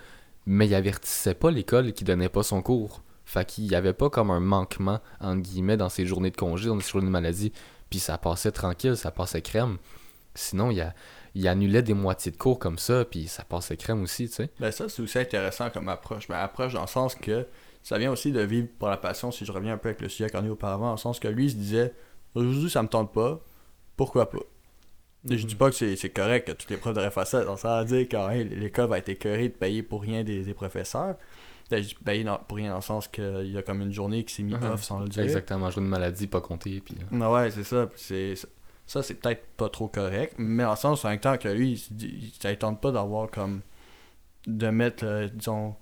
Mais 0.46 0.68
il 0.68 0.76
avertissait 0.76 1.36
pas 1.36 1.52
l'école 1.52 1.94
qui 1.94 2.04
donnait 2.04 2.30
pas 2.30 2.44
son 2.44 2.62
cours. 2.62 3.03
Fait 3.34 3.46
qu'il 3.46 3.66
y 3.66 3.74
avait 3.74 3.94
pas 3.94 4.12
comme 4.12 4.30
un 4.30 4.40
manquement, 4.40 5.00
entre 5.20 5.42
guillemets, 5.42 5.76
dans 5.76 5.90
ses 5.90 6.06
journées 6.06 6.30
de 6.30 6.38
congé, 6.38 6.68
dans 6.68 6.80
ses 6.80 6.92
journées 6.92 7.08
de 7.08 7.12
maladie. 7.12 7.52
Puis 7.90 7.98
ça 7.98 8.20
passait 8.20 8.52
tranquille, 8.52 8.96
ça 8.96 9.10
passait 9.10 9.42
crème. 9.42 9.78
sinon, 10.36 10.70
il, 10.70 10.80
a, 10.82 10.94
il 11.34 11.48
annulait 11.48 11.82
des 11.82 11.96
moitiés 11.96 12.32
de 12.32 12.38
cours 12.38 12.60
comme 12.60 12.78
ça, 12.78 13.06
puis 13.06 13.28
ça 13.28 13.44
passait 13.44 13.76
crème 13.76 14.04
aussi, 14.04 14.30
tu 14.30 14.36
sais. 14.36 14.50
Ben 14.60 14.72
ça, 14.72 14.88
c'est 14.88 15.02
aussi 15.02 15.18
intéressant 15.18 15.72
comme 15.72 15.90
approche. 15.90 16.28
Ben, 16.28 16.38
approche 16.38 16.74
dans 16.74 16.82
le 16.82 16.88
sens 16.88 17.16
que 17.16 17.48
ça 17.82 17.98
vient 17.98 18.12
aussi 18.12 18.32
de 18.32 18.42
vivre 18.42 18.68
pour 18.78 18.88
la 18.88 18.98
passion, 18.98 19.32
si 19.32 19.46
je 19.46 19.52
reviens 19.52 19.74
un 19.74 19.78
peu 19.78 19.90
avec 19.90 20.02
le 20.02 20.10
sujet 20.10 20.30
qu'on 20.30 20.46
a 20.46 20.50
auparavant, 20.50 20.86
dans 20.86 20.92
le 20.92 20.98
sens 20.98 21.20
que 21.20 21.28
lui, 21.28 21.46
il 21.46 21.52
se 21.52 21.56
disait, 21.56 21.94
aujourd'hui, 22.36 22.70
ça 22.70 22.84
me 22.84 22.88
tente 22.88 23.12
pas, 23.14 23.42
pourquoi 23.98 24.30
pas? 24.30 24.44
Je 25.30 25.46
dis 25.46 25.56
pas 25.56 25.70
que 25.70 25.96
c'est 25.96 26.10
correct 26.10 26.48
que 26.48 26.52
toutes 26.52 26.70
les 26.70 26.78
profs 26.78 26.94
devraient 26.94 27.12
faire 27.12 27.28
ça, 27.28 27.44
dans 27.46 27.54
le 27.54 27.58
sens 27.58 27.86
de 27.86 27.98
dire 27.98 28.10
que 28.10 28.32
hey, 28.32 28.44
l'école 28.44 28.90
va 28.90 28.98
être 28.98 29.10
écœurée 29.10 29.50
de 29.50 29.54
payer 29.54 29.82
pour 29.84 30.02
rien 30.02 30.24
des, 30.24 30.44
des 30.44 30.54
professeurs. 30.54 31.16
Ben, 31.72 31.82
je 31.82 31.88
dis 31.90 31.96
payer 31.96 32.24
dans- 32.26 32.38
pour 32.40 32.58
rien 32.58 32.70
dans 32.72 32.76
le 32.76 32.82
sens 32.82 33.08
qu'il 33.08 33.50
y 33.52 33.58
a 33.58 33.62
comme 33.62 33.82
une 33.82 33.94
journée 33.94 34.24
qui 34.26 34.34
s'est 34.36 34.44
mis 34.44 34.54
Mhm. 34.54 34.64
off 34.74 34.84
sans 34.84 35.00
le 35.00 35.08
dire. 35.08 35.24
Exactement, 35.24 35.70
jouer 35.72 35.82
une 35.82 35.90
maladie 35.90 36.28
pas 36.28 36.42
comptée, 36.42 36.82
puis... 36.82 36.96
euh, 37.00 37.16
Non, 37.16 37.32
ouais, 37.34 37.50
c'est 37.52 37.64
ça. 37.64 37.90
C'est 37.96 38.34
ça, 38.86 39.02
c'est 39.02 39.14
peut-être 39.16 39.46
pas 39.56 39.70
trop 39.70 39.88
correct, 39.88 40.36
mais 40.38 40.66
en 40.66 40.76
sens, 40.76 41.06
en 41.06 41.10
même 41.10 41.20
temps 41.22 41.38
que 41.38 41.48
lui, 41.48 41.82
il, 42.02 42.32
ça 42.40 42.50
ne 42.50 42.56
tente 42.56 42.82
pas 42.82 42.92
d'avoir 42.92 43.32
comme. 43.32 43.62
de 44.46 44.68
mettre, 44.68 45.06
euh, 45.06 45.30
disons, 45.34 45.74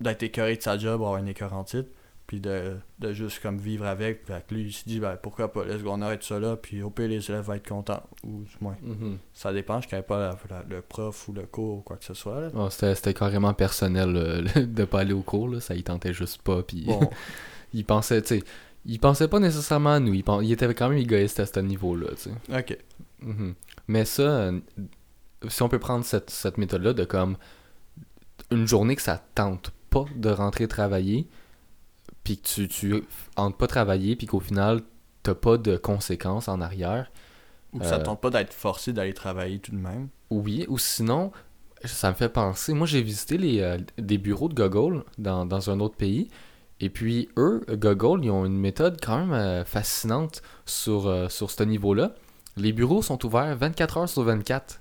d'être 0.00 0.24
écœuré 0.24 0.56
de 0.56 0.62
sa 0.62 0.76
job, 0.76 0.94
avoir 0.94 1.16
une 1.18 1.28
écœur 1.28 1.52
en 1.54 1.62
titre, 1.62 1.88
puis 2.26 2.40
de, 2.40 2.76
de 2.98 3.12
juste 3.12 3.40
comme 3.40 3.58
vivre 3.58 3.86
avec. 3.86 4.26
Fait 4.26 4.44
que 4.46 4.54
lui, 4.54 4.64
il 4.64 4.72
se 4.72 4.84
dit, 4.84 4.98
ben 5.00 5.16
pourquoi 5.22 5.52
pas, 5.52 5.64
go, 5.64 5.90
on 5.90 6.02
arrête 6.02 6.22
ça 6.22 6.40
là, 6.40 6.56
puis 6.56 6.82
au 6.82 6.90
pire, 6.90 7.08
les 7.08 7.30
élèves 7.30 7.44
vont 7.44 7.52
être 7.54 7.68
contents. 7.68 8.02
Ou 8.24 8.42
du 8.42 8.56
moins, 8.60 8.76
mhm. 8.82 9.18
ça 9.32 9.52
dépend, 9.52 9.80
je 9.80 9.88
connais 9.88 10.02
pas 10.02 10.18
la- 10.18 10.38
la- 10.50 10.64
le 10.68 10.82
prof 10.82 11.28
ou 11.28 11.32
le 11.32 11.42
cours 11.46 11.78
ou 11.78 11.80
quoi 11.82 11.96
que 11.96 12.04
ce 12.04 12.14
soit. 12.14 12.50
Ah, 12.56 12.68
c'était, 12.70 13.14
carrément 13.14 13.54
personnel 13.54 14.16
euh, 14.16 14.42
de 14.66 14.84
pas 14.84 15.00
aller 15.00 15.12
au 15.12 15.22
cours, 15.22 15.48
là, 15.48 15.60
ça 15.60 15.74
y 15.74 15.82
tentait 15.82 16.12
juste 16.12 16.42
pas, 16.42 16.62
puis 16.62 16.84
Bon, 16.86 17.08
il 17.72 17.84
pensait, 17.84 18.20
tu 18.22 18.28
sais, 18.38 18.42
il 18.84 18.98
pensait 18.98 19.28
pas 19.28 19.38
nécessairement 19.40 19.94
à 19.94 20.00
nous, 20.00 20.14
il, 20.14 20.24
il 20.42 20.52
était 20.52 20.72
quand 20.74 20.88
même 20.88 20.98
égoïste 20.98 21.40
à 21.40 21.46
ce 21.46 21.60
niveau-là, 21.60 22.08
tu 22.16 22.30
sais. 22.30 22.58
ok. 22.58 22.78
Mhm. 23.20 23.54
Mais 23.88 24.04
ça, 24.04 24.22
euh, 24.22 24.60
si 25.48 25.62
on 25.62 25.68
peut 25.68 25.78
prendre 25.78 26.04
cette, 26.04 26.30
cette 26.30 26.58
méthode-là 26.58 26.92
de 26.92 27.04
comme 27.04 27.36
une 28.50 28.66
journée 28.66 28.96
que 28.96 29.02
ça 29.02 29.18
te 29.18 29.24
tente 29.34 29.72
pas 29.90 30.04
de 30.14 30.28
rentrer 30.28 30.68
travailler, 30.68 31.28
puis 32.26 32.38
que 32.38 32.48
tu, 32.48 32.68
tu 32.68 33.04
entres 33.36 33.56
pas 33.56 33.68
travailler, 33.68 34.16
puis 34.16 34.26
qu'au 34.26 34.40
final, 34.40 34.82
t'as 35.22 35.34
pas 35.36 35.58
de 35.58 35.76
conséquences 35.76 36.48
en 36.48 36.60
arrière, 36.60 37.10
Ou 37.72 37.78
que 37.80 37.86
ça 37.86 37.96
Euh, 37.96 37.98
ne 37.98 38.02
tente 38.02 38.20
pas 38.20 38.30
d'être 38.30 38.52
forcé 38.52 38.92
d'aller 38.92 39.14
travailler 39.14 39.60
tout 39.60 39.72
de 39.72 39.76
même. 39.78 40.08
oui, 40.30 40.64
ou 40.68 40.76
sinon, 40.78 41.30
ça 41.84 42.10
me 42.10 42.14
fait 42.16 42.28
penser, 42.28 42.72
moi 42.74 42.86
j'ai 42.86 43.02
visité 43.02 43.38
les, 43.38 43.60
euh, 43.60 43.78
des 43.98 44.18
bureaux 44.18 44.48
de 44.48 44.54
Google 44.54 45.04
dans, 45.18 45.46
dans 45.46 45.70
un 45.70 45.78
autre 45.80 45.96
pays, 45.96 46.28
et 46.80 46.90
puis 46.90 47.28
eux, 47.36 47.64
Google, 47.70 48.24
ils 48.24 48.30
ont 48.30 48.44
une 48.44 48.58
méthode 48.58 48.98
quand 49.02 49.18
même 49.18 49.32
euh, 49.32 49.64
fascinante 49.64 50.42
sur, 50.66 51.06
euh, 51.06 51.28
sur 51.28 51.50
ce 51.50 51.62
niveau-là. 51.62 52.14
Les 52.56 52.72
bureaux 52.72 53.02
sont 53.02 53.24
ouverts 53.26 53.56
24 53.56 53.96
heures 53.98 54.08
sur 54.08 54.22
24. 54.24 54.80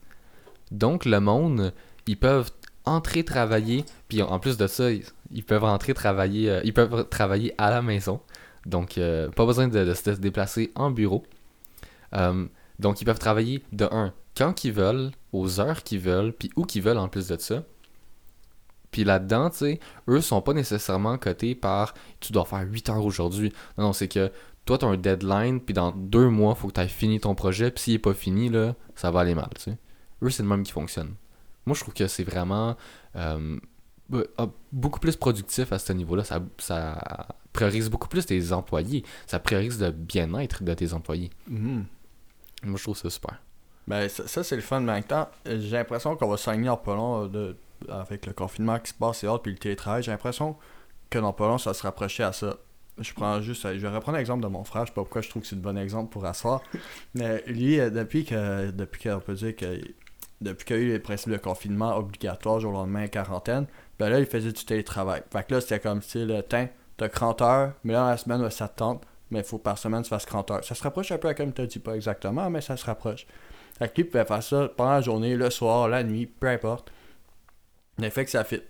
Donc 0.71 1.05
le 1.05 1.19
monde, 1.19 1.73
ils 2.07 2.17
peuvent 2.17 2.51
entrer 2.85 3.23
travailler, 3.23 3.85
puis 4.07 4.21
en 4.21 4.39
plus 4.39 4.57
de 4.57 4.67
ça, 4.67 4.89
ils, 4.91 5.43
peuvent 5.43 5.63
entrer 5.63 5.93
travailler, 5.93 6.49
euh, 6.49 6.61
ils 6.63 6.73
peuvent 6.73 7.07
travailler 7.09 7.53
à 7.57 7.69
la 7.69 7.81
maison. 7.81 8.19
Donc 8.65 8.97
euh, 8.97 9.29
pas 9.29 9.45
besoin 9.45 9.67
de, 9.67 9.93
se 9.93 10.09
déplacer 10.11 10.71
en 10.75 10.91
bureau. 10.91 11.23
Euh, 12.13 12.45
donc 12.79 13.01
ils 13.01 13.05
peuvent 13.05 13.19
travailler 13.19 13.63
de 13.71 13.85
un 13.91 14.13
quand 14.37 14.53
qu'ils 14.53 14.73
veulent, 14.73 15.11
aux 15.31 15.59
heures 15.59 15.83
qu'ils 15.83 15.99
veulent, 15.99 16.33
puis 16.33 16.51
où 16.55 16.65
qu'ils 16.65 16.81
veulent 16.81 16.97
en 16.97 17.07
plus 17.07 17.27
de 17.27 17.37
ça. 17.37 17.63
Puis 18.91 19.03
là-dedans, 19.03 19.49
tu 19.49 19.57
sais, 19.57 19.79
eux 20.07 20.21
sont 20.21 20.41
pas 20.41 20.53
nécessairement 20.53 21.17
cotés 21.17 21.55
par 21.55 21.93
tu 22.19 22.31
dois 22.31 22.45
faire 22.45 22.65
8 22.65 22.89
heures 22.89 23.05
aujourd'hui. 23.05 23.51
Non, 23.77 23.85
non, 23.85 23.93
c'est 23.93 24.07
que 24.07 24.31
toi, 24.65 24.77
tu 24.77 24.85
as 24.85 24.87
un 24.87 24.97
deadline, 24.97 25.59
puis 25.59 25.73
dans 25.73 25.91
deux 25.91 26.29
mois, 26.29 26.55
faut 26.55 26.67
que 26.69 26.73
tu 26.73 26.81
aies 26.81 26.87
fini 26.87 27.19
ton 27.19 27.35
projet, 27.35 27.71
puis 27.71 27.83
s'il 27.83 27.93
est 27.95 27.99
pas 27.99 28.13
fini, 28.13 28.49
là, 28.49 28.75
ça 28.95 29.11
va 29.11 29.21
aller 29.21 29.35
mal, 29.35 29.49
tu 29.55 29.63
sais. 29.63 29.77
Eux, 30.21 30.29
c'est 30.29 30.43
le 30.43 30.49
même 30.49 30.63
qui 30.63 30.71
fonctionne. 30.71 31.13
Moi, 31.65 31.75
je 31.75 31.81
trouve 31.81 31.93
que 31.93 32.07
c'est 32.07 32.23
vraiment 32.23 32.75
euh, 33.15 33.57
ah, 34.37 34.47
beaucoup 34.71 34.99
plus 34.99 35.15
productif 35.15 35.71
à 35.71 35.79
ce 35.79 35.93
niveau-là. 35.93 36.23
Ça, 36.23 36.41
ça 36.57 37.27
priorise 37.53 37.89
beaucoup 37.89 38.07
plus 38.07 38.25
tes 38.25 38.51
employés. 38.51 39.03
Ça 39.25 39.39
priorise 39.39 39.81
le 39.81 39.91
bien-être 39.91 40.63
de 40.63 40.73
tes 40.73 40.93
employés. 40.93 41.31
Mhm. 41.47 41.85
Moi, 42.63 42.77
je 42.77 42.83
trouve 42.83 42.97
ça 42.97 43.09
super. 43.09 43.41
Ben, 43.87 44.09
ça, 44.09 44.27
ça, 44.27 44.43
c'est 44.43 44.55
le 44.55 44.61
fun, 44.61 44.79
mais 44.79 44.91
en 44.91 44.95
même 44.95 45.03
temps, 45.03 45.29
j'ai 45.45 45.77
l'impression 45.77 46.15
qu'on 46.15 46.27
va 46.27 46.37
s'aligner 46.37 46.69
en 46.69 46.77
pas 46.77 46.95
long 46.95 47.25
euh, 47.25 47.27
de, 47.27 47.57
avec 47.89 48.25
le 48.25 48.33
confinement 48.33 48.79
qui 48.79 48.91
se 48.91 48.95
passe 48.95 49.23
et 49.23 49.27
autres, 49.27 49.43
puis 49.43 49.51
le 49.51 49.57
télétravail. 49.57 50.03
J'ai 50.03 50.11
l'impression 50.11 50.55
que 51.09 51.19
dans 51.19 51.33
pas 51.33 51.47
long, 51.47 51.57
ça 51.57 51.71
va 51.71 51.73
se 51.73 51.83
rapprocher 51.83 52.23
à 52.23 52.33
ça. 52.33 52.57
Je 52.97 53.13
prends 53.13 53.41
juste, 53.41 53.61
je 53.61 53.79
vais 53.79 53.89
reprendre 53.89 54.17
l'exemple 54.17 54.41
de 54.41 54.47
mon 54.47 54.63
frère, 54.63 54.85
je 54.85 54.91
sais 54.91 54.95
pas 54.95 55.01
pourquoi 55.01 55.21
je 55.21 55.29
trouve 55.29 55.41
que 55.41 55.47
c'est 55.47 55.55
le 55.55 55.61
bon 55.61 55.77
exemple 55.77 56.11
pour 56.11 56.25
asseoir. 56.25 56.61
Mais 57.13 57.43
lui, 57.45 57.79
euh, 57.79 57.89
depuis 57.89 58.23
que, 58.23 58.71
depuis 58.71 59.09
qu'on 59.09 59.19
peut 59.19 59.33
dire 59.33 59.55
que, 59.55 59.81
depuis 60.41 60.65
qu'il 60.65 60.75
y 60.75 60.79
a 60.79 60.81
eu 60.83 60.91
les 60.91 60.99
principes 60.99 61.31
de 61.31 61.37
confinement 61.37 61.95
obligatoire 61.95 62.59
jour 62.59 62.71
au 62.71 62.73
lendemain, 62.73 63.07
quarantaine, 63.07 63.67
ben 63.99 64.09
là, 64.09 64.19
il 64.19 64.25
faisait 64.25 64.51
du 64.51 64.65
télétravail. 64.65 65.23
Fait 65.31 65.45
que 65.47 65.55
là, 65.55 65.61
c'était 65.61 65.79
comme 65.79 66.01
si 66.01 66.25
le 66.25 66.41
temps, 66.43 66.67
t'as 66.97 67.09
30 67.09 67.41
heures, 67.41 67.73
mais 67.83 67.93
là, 67.93 68.09
la 68.09 68.17
semaine, 68.17 68.49
ça 68.49 68.67
te 68.67 68.77
tente, 68.77 69.03
mais 69.31 69.39
il 69.39 69.45
faut 69.45 69.57
par 69.57 69.77
semaine, 69.77 70.03
tu 70.03 70.09
fasses 70.09 70.25
30 70.25 70.51
heures. 70.51 70.63
Ça 70.63 70.75
se 70.75 70.83
rapproche 70.83 71.11
un 71.11 71.17
peu 71.17 71.33
comme 71.33 71.53
tu 71.53 71.65
dit, 71.67 71.79
pas 71.79 71.95
exactement, 71.95 72.49
mais 72.49 72.61
ça 72.61 72.77
se 72.77 72.85
rapproche. 72.85 73.25
Fait 73.77 73.89
que 73.89 73.95
lui, 73.95 74.03
il 74.03 74.09
pouvait 74.09 74.25
faire 74.25 74.43
ça 74.43 74.69
pendant 74.75 74.91
la 74.91 75.01
journée, 75.01 75.35
le 75.35 75.49
soir, 75.49 75.87
la 75.87 76.03
nuit, 76.03 76.25
peu 76.25 76.47
importe. 76.47 76.91
Le 77.97 78.09
fait 78.09 78.25
que 78.25 78.31
ça 78.31 78.43
fit. 78.43 78.61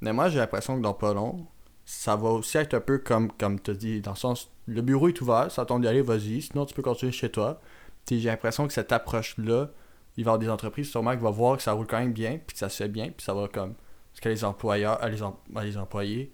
Mais 0.00 0.12
moi, 0.12 0.28
j'ai 0.28 0.38
l'impression 0.38 0.76
que 0.76 0.82
dans 0.82 0.94
pas 0.94 1.12
long, 1.12 1.46
ça 1.84 2.16
va 2.16 2.30
aussi 2.30 2.58
être 2.58 2.74
un 2.74 2.80
peu 2.80 2.98
comme, 2.98 3.32
comme 3.32 3.60
tu 3.60 3.72
dit, 3.74 4.00
dans 4.00 4.12
le 4.12 4.16
sens, 4.16 4.50
le 4.66 4.82
bureau 4.82 5.08
est 5.08 5.20
ouvert, 5.20 5.50
ça 5.50 5.64
tombe 5.64 5.82
d'y 5.82 5.88
aller, 5.88 6.02
vas-y, 6.02 6.42
sinon 6.42 6.66
tu 6.66 6.74
peux 6.74 6.82
continuer 6.82 7.12
chez 7.12 7.30
toi. 7.30 7.60
J'ai 8.08 8.20
l'impression 8.20 8.66
que 8.66 8.72
cette 8.72 8.92
approche-là, 8.92 9.70
il 10.18 10.24
va 10.24 10.30
y 10.30 10.32
avoir 10.32 10.38
des 10.40 10.50
entreprises 10.50 10.90
sûrement 10.90 11.12
qui 11.12 11.22
vont 11.22 11.30
voir 11.30 11.56
que 11.56 11.62
ça 11.62 11.72
roule 11.72 11.86
quand 11.86 12.00
même 12.00 12.12
bien, 12.12 12.40
puis 12.44 12.54
que 12.54 12.58
ça 12.58 12.68
se 12.68 12.76
fait 12.76 12.88
bien, 12.88 13.04
puis 13.04 13.24
ça 13.24 13.32
va 13.34 13.46
comme. 13.46 13.74
Parce 14.10 14.20
que 14.20 14.28
les 14.28 14.44
employeurs, 14.44 14.98
euh, 15.04 15.08
les, 15.08 15.22
em- 15.22 15.32
euh, 15.56 15.62
les 15.62 15.78
employés 15.78 16.32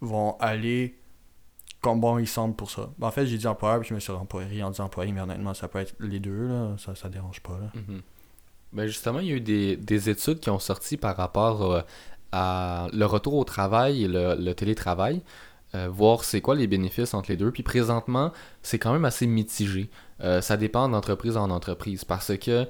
vont 0.00 0.38
aller 0.40 0.98
comme 1.82 2.00
bon 2.00 2.16
ils 2.18 2.26
semblent 2.26 2.56
pour 2.56 2.70
ça. 2.70 2.88
Ben, 2.98 3.08
en 3.08 3.10
fait, 3.10 3.26
j'ai 3.26 3.36
dit 3.36 3.46
employeur, 3.46 3.80
puis 3.80 3.90
je 3.90 3.94
me 3.94 4.00
suis 4.00 4.10
employé 4.10 4.62
en 4.62 4.70
disant 4.70 4.84
employé, 4.84 5.12
mais 5.12 5.20
honnêtement, 5.20 5.52
ça 5.52 5.68
peut 5.68 5.80
être 5.80 5.94
les 6.00 6.18
deux, 6.18 6.48
là, 6.48 6.76
ça, 6.78 6.94
ça 6.94 7.10
dérange 7.10 7.42
pas. 7.42 7.58
Là. 7.58 7.70
Mhm. 7.74 8.00
Ben 8.72 8.86
justement, 8.86 9.20
il 9.20 9.26
y 9.26 9.32
a 9.32 9.34
eu 9.34 9.40
des, 9.40 9.76
des 9.76 10.08
études 10.08 10.40
qui 10.40 10.48
ont 10.48 10.58
sorti 10.58 10.96
par 10.96 11.14
rapport 11.14 11.62
euh, 11.62 11.82
à 12.32 12.88
le 12.94 13.04
retour 13.04 13.34
au 13.34 13.44
travail 13.44 14.04
et 14.04 14.08
le, 14.08 14.52
télétravail, 14.54 15.22
euh, 15.74 15.88
voir 15.90 16.24
c'est 16.24 16.40
quoi 16.40 16.54
les 16.54 16.66
bénéfices 16.66 17.12
entre 17.12 17.30
les 17.30 17.36
deux. 17.36 17.50
Puis 17.52 17.62
présentement, 17.62 18.32
c'est 18.62 18.78
quand 18.78 18.94
même 18.94 19.04
assez 19.04 19.26
mitigé. 19.26 19.90
Ça 20.40 20.56
dépend 20.56 20.88
d'entreprise 20.88 21.36
en 21.36 21.50
entreprise 21.50 22.06
parce 22.06 22.34
que 22.38 22.66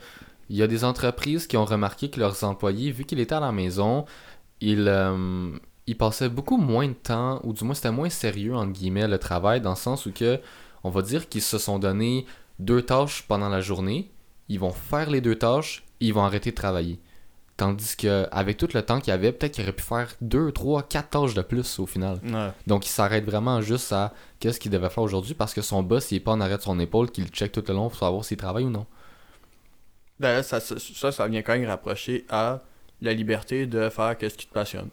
il 0.49 0.57
y 0.57 0.63
a 0.63 0.67
des 0.67 0.85
entreprises 0.85 1.47
qui 1.47 1.57
ont 1.57 1.65
remarqué 1.65 2.11
que 2.11 2.21
leurs 2.21 2.45
employés, 2.45 2.91
vu 2.91 3.05
qu'ils 3.05 3.21
étaient 3.21 3.35
à 3.35 3.41
la 3.41 3.53
maison, 3.53 4.05
ils, 4.61 4.87
euh, 4.89 5.51
ils 5.87 5.97
passaient 5.97 6.29
beaucoup 6.29 6.57
moins 6.57 6.89
de 6.89 6.93
temps, 6.95 7.41
ou 7.45 7.53
du 7.53 7.65
moins 7.65 7.75
c'était 7.75 7.91
moins 7.91 8.11
sérieux, 8.11 8.55
entre 8.55 8.73
guillemets, 8.73 9.09
le 9.09 9.19
travail, 9.19 9.61
dans 9.61 9.71
le 9.71 9.77
sens 9.77 10.07
où 10.07 10.13
que, 10.13 10.41
on 10.85 10.91
va 10.91 11.03
dire 11.03 11.29
qu'ils 11.29 11.43
se 11.43 11.59
sont 11.59 11.79
donné 11.79 12.27
deux 12.59 12.83
tâches 12.83 13.25
pendant 13.27 13.49
la 13.49 13.61
journée, 13.61 14.11
ils 14.49 14.61
vont 14.61 14.71
faire 14.71 15.11
les 15.11 15.21
deux 15.21 15.37
tâches, 15.37 15.85
et 16.01 16.07
ils 16.07 16.15
vont 16.15 16.25
arrêter 16.25 16.51
de 16.51 16.57
travailler. 16.57 17.01
Tandis 17.57 17.97
que 17.97 18.29
avec 18.33 18.59
tout 18.59 18.69
le 18.75 18.83
temps 18.83 19.01
qu'il 19.01 19.09
y 19.09 19.15
avait, 19.15 19.33
peut-être 19.33 19.53
qu'ils 19.53 19.65
auraient 19.65 19.73
pu 19.73 19.83
faire 19.83 20.15
deux, 20.21 20.53
trois, 20.53 20.83
quatre 20.83 21.09
tâches 21.09 21.33
de 21.33 21.41
plus 21.41 21.79
au 21.79 21.87
final. 21.87 22.21
Ouais. 22.23 22.51
Donc 22.67 22.85
il 22.85 22.91
s'arrête 22.91 23.25
vraiment 23.25 23.63
juste 23.63 23.93
à 23.95 24.13
qu'est-ce 24.41 24.61
qu'il 24.61 24.71
devait 24.71 24.91
faire 24.91 25.03
aujourd'hui 25.03 25.33
parce 25.33 25.55
que 25.55 25.63
son 25.63 25.83
boss 25.83 26.13
il 26.13 26.17
est 26.17 26.21
pas 26.21 26.33
en 26.33 26.41
arrêt 26.43 26.59
de 26.59 26.63
son 26.63 26.79
épaule, 26.79 27.11
qu'il 27.11 27.29
check 27.29 27.53
tout 27.53 27.65
le 27.67 27.73
long 27.73 27.89
pour 27.89 27.99
savoir 27.99 28.25
s'il 28.27 28.37
travaille 28.37 28.65
ou 28.65 28.71
non. 28.71 28.85
Ben 30.21 30.43
ça, 30.43 30.61
ça, 30.61 30.77
ça, 30.79 31.13
ça 31.13 31.29
vient 31.29 31.43
quand 31.43 31.53
même 31.55 31.69
rapprocher 31.69 32.25
à 32.31 32.61
la 33.03 33.13
liberté 33.13 33.67
de 33.67 33.89
faire 33.91 34.17
ce 34.21 34.27
qui 34.29 34.47
te 34.47 34.53
passionne. 34.53 34.89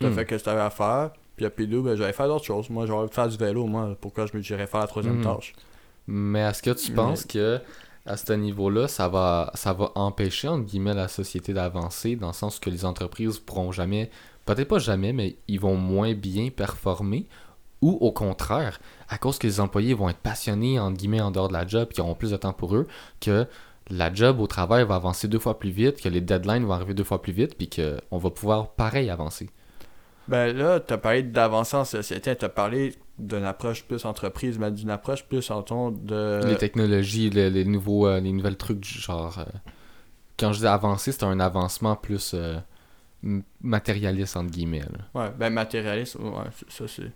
Tu 0.00 0.06
as 0.06 0.10
Hmm. 0.10 0.14
fait 0.14 0.24
que 0.24 0.34
tu 0.34 0.48
avais 0.48 0.60
à 0.60 0.70
faire, 0.70 1.10
puis 1.36 1.46
à 1.46 1.50
P2, 1.50 1.82
ben 1.82 1.96
j'allais 1.96 2.12
faire 2.12 2.26
d'autres 2.28 2.44
choses. 2.44 2.68
Moi, 2.70 2.86
j'aurais 2.86 3.08
faire 3.08 3.28
du 3.28 3.36
vélo, 3.36 3.66
moi, 3.66 3.96
pourquoi 4.00 4.26
je 4.26 4.36
me 4.36 4.42
dirais 4.42 4.66
faire 4.66 4.80
la 4.80 4.86
troisième 4.86 5.18
Hmm. 5.20 5.22
tâche? 5.24 5.54
Mais 6.06 6.40
est-ce 6.40 6.62
que 6.62 6.70
tu 6.70 6.90
Mais- 6.90 6.96
penses 6.96 7.24
que 7.24 7.60
à 8.06 8.16
ce 8.16 8.32
niveau-là, 8.32 8.88
ça 8.88 9.08
va, 9.08 9.50
ça 9.54 9.72
va 9.74 9.92
empêcher 9.94 10.48
entre 10.48 10.64
guillemets 10.64 10.94
la 10.94 11.08
société 11.08 11.52
d'avancer 11.52 12.16
dans 12.16 12.28
le 12.28 12.32
sens 12.32 12.58
que 12.58 12.70
les 12.70 12.84
entreprises 12.84 13.38
pourront 13.38 13.70
jamais, 13.70 14.10
peut-être 14.46 14.68
pas 14.68 14.78
jamais, 14.78 15.12
mais 15.12 15.36
ils 15.46 15.60
vont 15.60 15.76
moins 15.76 16.14
bien 16.14 16.48
performer? 16.50 17.26
Ou 17.82 17.92
au 18.00 18.10
contraire, 18.10 18.80
à 19.08 19.18
cause 19.18 19.38
que 19.38 19.46
les 19.46 19.60
employés 19.60 19.94
vont 19.94 20.08
être 20.08 20.18
passionnés 20.18 20.80
entre 20.80 20.96
guillemets 20.96 21.20
en 21.20 21.30
dehors 21.30 21.46
de 21.48 21.52
la 21.52 21.64
job, 21.66 21.88
qui 21.90 22.00
auront 22.00 22.14
plus 22.16 22.32
de 22.32 22.36
temps 22.36 22.52
pour 22.52 22.74
eux, 22.74 22.88
que 23.20 23.46
la 23.90 24.12
job 24.12 24.40
au 24.40 24.46
travail 24.46 24.84
va 24.84 24.96
avancer 24.96 25.28
deux 25.28 25.38
fois 25.38 25.58
plus 25.58 25.70
vite, 25.70 26.00
que 26.00 26.08
les 26.08 26.20
deadlines 26.20 26.64
vont 26.64 26.72
arriver 26.72 26.94
deux 26.94 27.04
fois 27.04 27.22
plus 27.22 27.32
vite, 27.32 27.56
puis 27.56 27.68
qu'on 27.70 28.18
va 28.18 28.30
pouvoir 28.30 28.72
pareil 28.72 29.10
avancer. 29.10 29.50
Ben 30.28 30.54
là, 30.54 30.78
tu 30.80 30.92
as 30.92 30.98
parlé 30.98 31.22
d'avancer 31.22 31.76
en 31.76 31.84
société, 31.84 32.36
tu 32.36 32.44
as 32.44 32.50
parlé 32.50 32.94
d'une 33.18 33.44
approche 33.44 33.84
plus 33.84 34.04
entreprise, 34.04 34.58
mais 34.58 34.70
d'une 34.70 34.90
approche 34.90 35.24
plus 35.24 35.50
en 35.50 35.62
ton 35.62 35.90
de. 35.90 36.42
les 36.46 36.56
technologies, 36.56 37.30
les, 37.30 37.50
les 37.50 37.64
nouveaux, 37.64 38.06
euh, 38.06 38.20
les 38.20 38.32
nouvelles 38.32 38.56
trucs 38.58 38.80
du 38.80 38.88
genre. 38.90 39.38
euh, 39.38 39.44
quand 40.38 40.52
je 40.52 40.60
dis 40.60 40.66
avancer, 40.66 41.12
c'est 41.12 41.24
un 41.24 41.40
avancement 41.40 41.96
plus 41.96 42.32
euh, 42.34 42.58
matérialiste 43.62 44.36
entre 44.36 44.50
guillemets. 44.50 44.80
là. 44.80 45.22
Ouais, 45.22 45.30
ben 45.36 45.50
matérialiste, 45.50 46.16
ouais, 46.16 46.50
ça 46.68 46.86
c'est. 46.86 47.10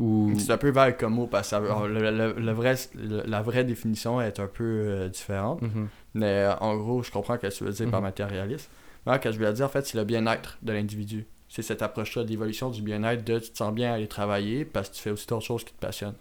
Ou 0.00 0.32
C'est 0.38 0.50
un 0.52 0.56
peu 0.58 0.70
vague 0.70 0.96
comme 0.98 1.14
mot 1.14 1.26
parce 1.26 1.50
que 1.50 1.56
alors, 1.56 1.86
le- 1.86 2.10
le- 2.10 2.32
le 2.32 2.52
vrai, 2.52 2.74
le- 2.94 3.22
la 3.26 3.42
vraie 3.42 3.64
définition 3.64 4.20
est 4.20 4.40
un 4.40 4.46
peu 4.46 4.64
euh, 4.64 5.08
différente. 5.08 5.60
Mhm. 5.62 5.88
Mais 6.14 6.26
euh, 6.46 6.56
en 6.56 6.76
gros, 6.76 7.02
je 7.02 7.10
comprends 7.10 7.34
ce 7.34 7.40
que 7.46 7.52
tu 7.54 7.64
veux 7.64 7.70
dire 7.72 7.90
par 7.90 8.00
Mhm. 8.00 8.06
matérialiste. 8.06 8.70
Moi, 9.06 9.16
ce 9.16 9.20
que 9.20 9.30
je 9.32 9.36
voulais 9.36 9.52
dire, 9.52 9.66
en 9.66 9.68
fait, 9.68 9.86
c'est 9.86 9.98
le 9.98 10.04
bien-être 10.04 10.58
de 10.62 10.72
l'individu. 10.72 11.26
C'est 11.48 11.62
cette 11.62 11.82
approche-là 11.82 12.24
de 12.24 12.28
l'évolution 12.30 12.70
du 12.70 12.80
bien-être, 12.80 13.24
de 13.24 13.38
tu 13.40 13.50
te 13.50 13.56
sens 13.58 13.74
bien 13.74 13.90
à 13.92 13.94
aller 13.96 14.06
travailler 14.08 14.64
parce 14.64 14.88
que 14.88 14.94
tu 14.94 15.02
fais 15.02 15.10
aussi 15.10 15.26
d'autres 15.26 15.44
choses 15.44 15.64
qui 15.64 15.72
te 15.74 15.80
passionnent. 15.80 16.16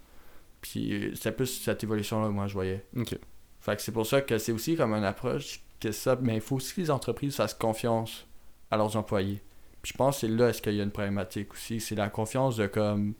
Puis 0.62 0.94
euh, 0.94 1.12
c'est 1.16 1.32
plus 1.32 1.48
cette 1.48 1.84
évolution-là 1.84 2.28
que 2.28 2.34
moi 2.34 2.48
je 2.48 2.54
voyais. 2.54 2.84
Ok. 2.98 3.16
Fait 3.62 3.76
que 3.76 3.82
c'est 3.82 3.92
pour 3.92 4.06
ça 4.06 4.22
que 4.22 4.38
c'est 4.38 4.52
aussi 4.52 4.76
comme 4.76 4.94
une 4.94 5.04
approche 5.04 5.62
que 5.80 5.92
ça, 5.92 6.18
mais 6.22 6.36
il 6.36 6.42
faut 6.42 6.56
aussi 6.58 6.74
que 6.76 6.82
les 6.82 6.92
entreprises 6.92 7.36
fassent 7.36 7.54
confiance 7.54 8.26
à 8.72 8.78
leurs 8.78 8.96
employés. 8.98 9.42
Puis 9.82 9.94
je 9.94 9.98
pense 9.98 10.16
que 10.16 10.22
c'est 10.22 10.34
là 10.34 10.50
est-ce 10.50 10.62
qu'il 10.62 10.74
y 10.76 10.82
a 10.82 10.84
une 10.84 10.92
problématique 10.92 11.54
aussi, 11.54 11.80
c'est 11.80 11.96
la 11.96 12.10
confiance 12.10 12.58
de 12.58 12.68
comme 12.68 13.14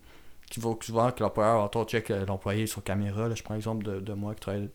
qu'il 0.50 0.62
faut 0.62 0.74
que 0.74 0.84
souvent 0.84 1.10
que 1.10 1.22
l'employeur 1.22 1.64
attends 1.64 1.84
check 1.84 2.10
euh, 2.10 2.26
l'employé 2.26 2.66
sur 2.66 2.84
caméra, 2.84 3.28
là, 3.28 3.34
je 3.34 3.42
prends 3.42 3.54
l'exemple 3.54 3.84
de, 3.84 4.00
de 4.00 4.12
moi 4.12 4.34
qui 4.34 4.40
travaille 4.40 4.68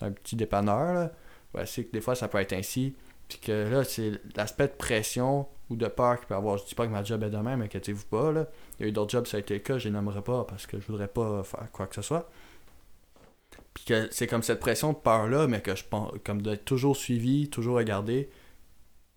dans 0.00 0.08
un 0.08 0.12
petit 0.12 0.34
dépanneur 0.34 0.94
là. 1.54 1.66
C'est 1.66 1.84
que 1.84 1.92
des 1.92 2.00
fois 2.00 2.14
ça 2.14 2.28
peut 2.28 2.38
être 2.38 2.52
ainsi, 2.52 2.94
puis 3.28 3.38
que 3.38 3.68
là 3.68 3.84
c'est 3.84 4.12
l'aspect 4.36 4.68
de 4.68 4.72
pression 4.72 5.46
ou 5.68 5.76
de 5.76 5.86
peur 5.86 6.18
qu'il 6.18 6.26
peut 6.26 6.34
avoir. 6.34 6.58
Je 6.58 6.64
dis 6.64 6.74
pas 6.74 6.86
que 6.86 6.92
ma 6.92 7.04
job 7.04 7.22
est 7.22 7.30
de 7.30 7.36
même, 7.36 7.62
inquiétez-vous 7.62 8.06
pas 8.06 8.32
là. 8.32 8.46
Il 8.78 8.82
y 8.82 8.86
a 8.86 8.88
eu 8.88 8.92
d'autres 8.92 9.10
jobs 9.10 9.26
ça 9.26 9.36
a 9.36 9.40
été 9.40 9.54
le 9.54 9.60
cas, 9.60 9.78
je 9.78 9.84
les 9.84 9.94
nommerai 9.94 10.22
pas 10.22 10.44
parce 10.44 10.66
que 10.66 10.80
je 10.80 10.86
voudrais 10.86 11.08
pas 11.08 11.44
faire 11.44 11.70
quoi 11.72 11.86
que 11.86 11.94
ce 11.94 12.02
soit. 12.02 12.28
Puis 13.74 13.84
que 13.84 14.08
c'est 14.10 14.26
comme 14.26 14.42
cette 14.42 14.60
pression 14.60 14.92
de 14.92 14.98
peur-là, 14.98 15.46
mais 15.46 15.60
que 15.60 15.74
je 15.76 15.84
pense, 15.84 16.12
comme 16.24 16.42
d'être 16.42 16.64
toujours 16.64 16.96
suivi, 16.96 17.48
toujours 17.48 17.76
regardé, 17.76 18.30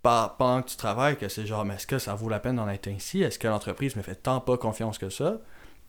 pendant 0.04 0.62
que 0.62 0.70
tu 0.70 0.76
travailles, 0.76 1.18
que 1.18 1.30
c'est 1.30 1.46
genre, 1.46 1.66
mais 1.66 1.76
est-ce 1.76 1.88
que 1.88 1.98
ça 1.98 2.14
vaut 2.14 2.30
la 2.30 2.40
peine 2.40 2.58
d'en 2.58 2.68
être 2.68 2.88
ainsi? 2.88 3.24
Est-ce 3.24 3.40
que 3.40 3.48
l'entreprise 3.48 3.96
me 3.96 4.02
fait 4.02 4.16
tant 4.16 4.42
pas 4.42 4.58
confiance 4.58 4.98
que 4.98 5.10
ça? 5.10 5.40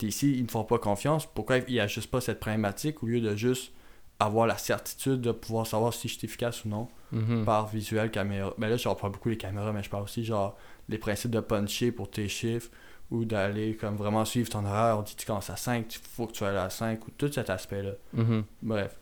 Ici, 0.02 0.32
ils 0.36 0.42
ne 0.44 0.50
font 0.50 0.64
pas 0.64 0.78
confiance. 0.78 1.26
Pourquoi 1.26 1.58
il 1.58 1.72
n'y 1.72 1.80
a 1.80 1.86
juste 1.86 2.10
pas 2.10 2.20
cette 2.20 2.40
problématique 2.40 3.02
au 3.02 3.06
lieu 3.06 3.20
de 3.20 3.34
juste 3.36 3.72
avoir 4.20 4.46
la 4.46 4.58
certitude 4.58 5.20
de 5.22 5.32
pouvoir 5.32 5.66
savoir 5.66 5.94
si 5.94 6.08
je 6.08 6.18
suis 6.18 6.26
efficace 6.26 6.64
ou 6.64 6.68
non 6.68 6.88
Mhm. 7.12 7.44
par 7.44 7.68
visuel 7.68 8.10
caméra? 8.10 8.52
Ben 8.58 8.68
là, 8.68 8.76
je 8.76 8.86
reprends 8.88 9.08
beaucoup 9.10 9.28
les 9.30 9.36
caméras, 9.38 9.72
mais 9.72 9.82
je 9.82 9.88
parle 9.90 10.02
aussi 10.04 10.24
genre 10.24 10.56
les 10.88 10.98
principes 10.98 11.30
de 11.30 11.40
puncher 11.40 11.90
pour 11.90 12.10
tes 12.10 12.28
chiffres 12.28 12.68
ou 13.10 13.24
d'aller 13.24 13.76
comme 13.76 13.96
vraiment 13.96 14.24
suivre 14.26 14.50
ton 14.50 14.64
horaire. 14.66 14.98
On 14.98 15.02
dit 15.02 15.14
tu 15.16 15.24
commences 15.26 15.48
à 15.50 15.56
5, 15.56 15.86
il 15.94 15.98
faut 16.16 16.26
que 16.26 16.32
tu 16.32 16.44
ailles 16.44 16.56
à 16.56 16.68
5 16.70 17.06
ou 17.06 17.10
tout 17.16 17.32
cet 17.32 17.48
aspect-là. 17.48 17.92
Mhm. 18.12 18.44
Bref. 18.62 18.98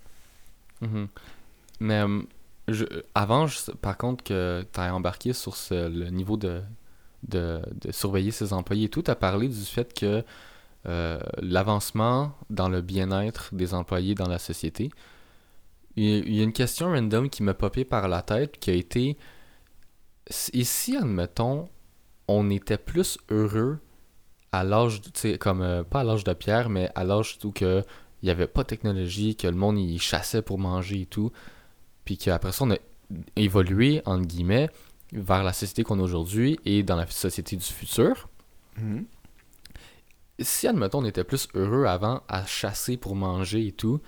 Mhm. 0.83 1.09
Mais 1.81 2.01
euh, 2.01 2.23
je, 2.69 2.85
avant, 3.15 3.47
je- 3.49 3.73
par 3.73 3.97
contre, 3.97 4.23
que 4.23 4.65
tu 4.73 4.81
aies 4.81 4.91
embarqué 4.91 5.33
sur 5.33 5.57
ce- 5.57 5.89
le 5.89 6.11
niveau 6.11 6.37
de, 6.37 6.63
de, 7.29 7.61
de 7.81 7.91
surveiller 7.93 8.31
ses 8.31 8.53
employés 8.53 8.85
et 8.85 8.89
tout, 8.89 9.03
tu 9.03 9.11
as 9.11 9.17
parlé 9.17 9.49
du 9.49 9.65
fait 9.65 9.93
que 9.99 10.23
euh, 10.87 11.21
l'avancement 11.41 12.35
dans 12.51 12.69
le 12.69 12.81
bien-être 12.83 13.55
des 13.55 13.73
employés 13.75 14.15
dans 14.15 14.29
la 14.29 14.39
société. 14.39 14.91
Il 15.97 16.35
y 16.35 16.41
a- 16.41 16.43
une 16.45 16.53
question 16.53 16.89
random 16.93 17.29
qui 17.31 17.43
m'a 17.43 17.55
popé 17.55 17.85
par 17.85 18.09
la 18.09 18.23
tête 18.23 18.59
qui 18.59 18.71
a 18.71 18.75
été 18.75 19.17
et 20.53 20.65
si, 20.65 20.97
admettons, 20.97 21.69
on 22.29 22.49
était 22.51 22.79
plus 22.79 23.19
heureux 23.31 23.79
à 24.53 24.65
l'âge, 24.65 25.01
tu 25.03 25.11
sais, 25.15 25.39
comme 25.39 25.63
euh, 25.63 25.83
pas 25.83 26.01
à 26.01 26.05
l'âge 26.05 26.25
de 26.25 26.33
pierre, 26.33 26.69
mais 26.71 26.91
à 26.95 27.05
l'âge 27.05 27.39
où 27.45 27.53
il 27.61 27.83
n'y 28.23 28.31
avait 28.31 28.47
pas 28.47 28.63
de 28.63 28.69
technologie, 28.69 29.35
que 29.37 29.47
le 29.49 29.55
monde 29.57 29.79
il 29.79 30.01
chassait 30.01 30.43
pour 30.43 30.59
manger 30.59 31.03
et 31.03 31.07
tout, 31.07 31.33
puis 32.05 32.17
qu'après 32.17 32.53
ça 32.53 32.65
on 32.65 32.71
a 32.71 32.77
évolué, 33.37 34.01
entre 34.05 34.27
guillemets, 34.27 34.71
vers 35.13 35.43
la 35.43 35.53
société 35.53 35.83
qu'on 35.85 35.99
a 35.99 36.03
aujourd'hui 36.03 36.59
et 36.65 36.83
dans 36.83 36.97
la 36.97 37.07
société 37.09 37.57
du 37.57 37.65
futur. 37.65 38.29
Mhm. 38.79 39.05
Si, 40.39 40.67
admettons, 40.67 40.99
on 41.01 41.05
était 41.05 41.25
plus 41.25 41.49
heureux 41.55 41.85
avant 41.85 42.23
à 42.29 42.45
chasser 42.47 42.97
pour 42.97 43.15
manger 43.15 43.67
et 43.67 43.73
tout, 43.73 44.01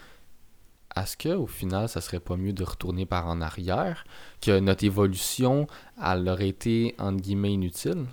est-ce 0.96 1.16
que 1.16 1.30
au 1.30 1.46
final, 1.46 1.88
ça 1.88 2.00
serait 2.00 2.20
pas 2.20 2.36
mieux 2.36 2.52
de 2.52 2.64
retourner 2.64 3.04
par 3.06 3.26
en 3.26 3.40
arrière, 3.40 4.04
que 4.40 4.58
notre 4.60 4.84
évolution, 4.84 5.66
elle 6.02 6.28
aurait 6.28 6.48
été, 6.48 6.94
entre 6.98 7.20
guillemets, 7.20 7.52
inutile? 7.52 8.06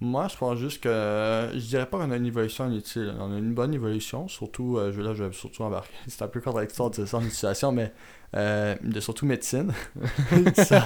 Moi, 0.00 0.26
je 0.26 0.36
pense 0.36 0.58
juste 0.58 0.82
que 0.82 1.50
je 1.54 1.60
dirais 1.60 1.86
pas 1.86 1.98
qu'on 1.98 2.10
a 2.10 2.16
une 2.16 2.26
évolution 2.26 2.68
inutile. 2.68 3.14
On 3.20 3.32
a 3.32 3.38
une 3.38 3.54
bonne 3.54 3.72
évolution, 3.72 4.26
surtout, 4.26 4.76
euh, 4.76 4.90
je, 4.90 5.00
là, 5.00 5.14
je 5.14 5.22
vais 5.22 5.32
surtout 5.32 5.62
embarquer. 5.62 5.92
C'est 6.08 6.22
un 6.22 6.28
peu 6.28 6.40
contradictoire 6.40 6.90
de 6.90 7.06
ça 7.06 7.18
en 7.18 7.22
situation, 7.22 7.70
mais 7.70 7.92
euh, 8.34 8.74
de 8.82 8.98
surtout 8.98 9.26
médecine. 9.26 9.72
ça, 10.56 10.84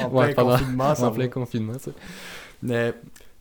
en, 0.00 0.06
en 0.06 0.10
Ouais, 0.10 0.34
plein 0.34 0.44
confinement, 0.44 0.92
en 0.92 1.10
plein 1.10 1.28
confinement, 1.28 1.78
ça. 1.80 1.90
Mais 2.62 2.94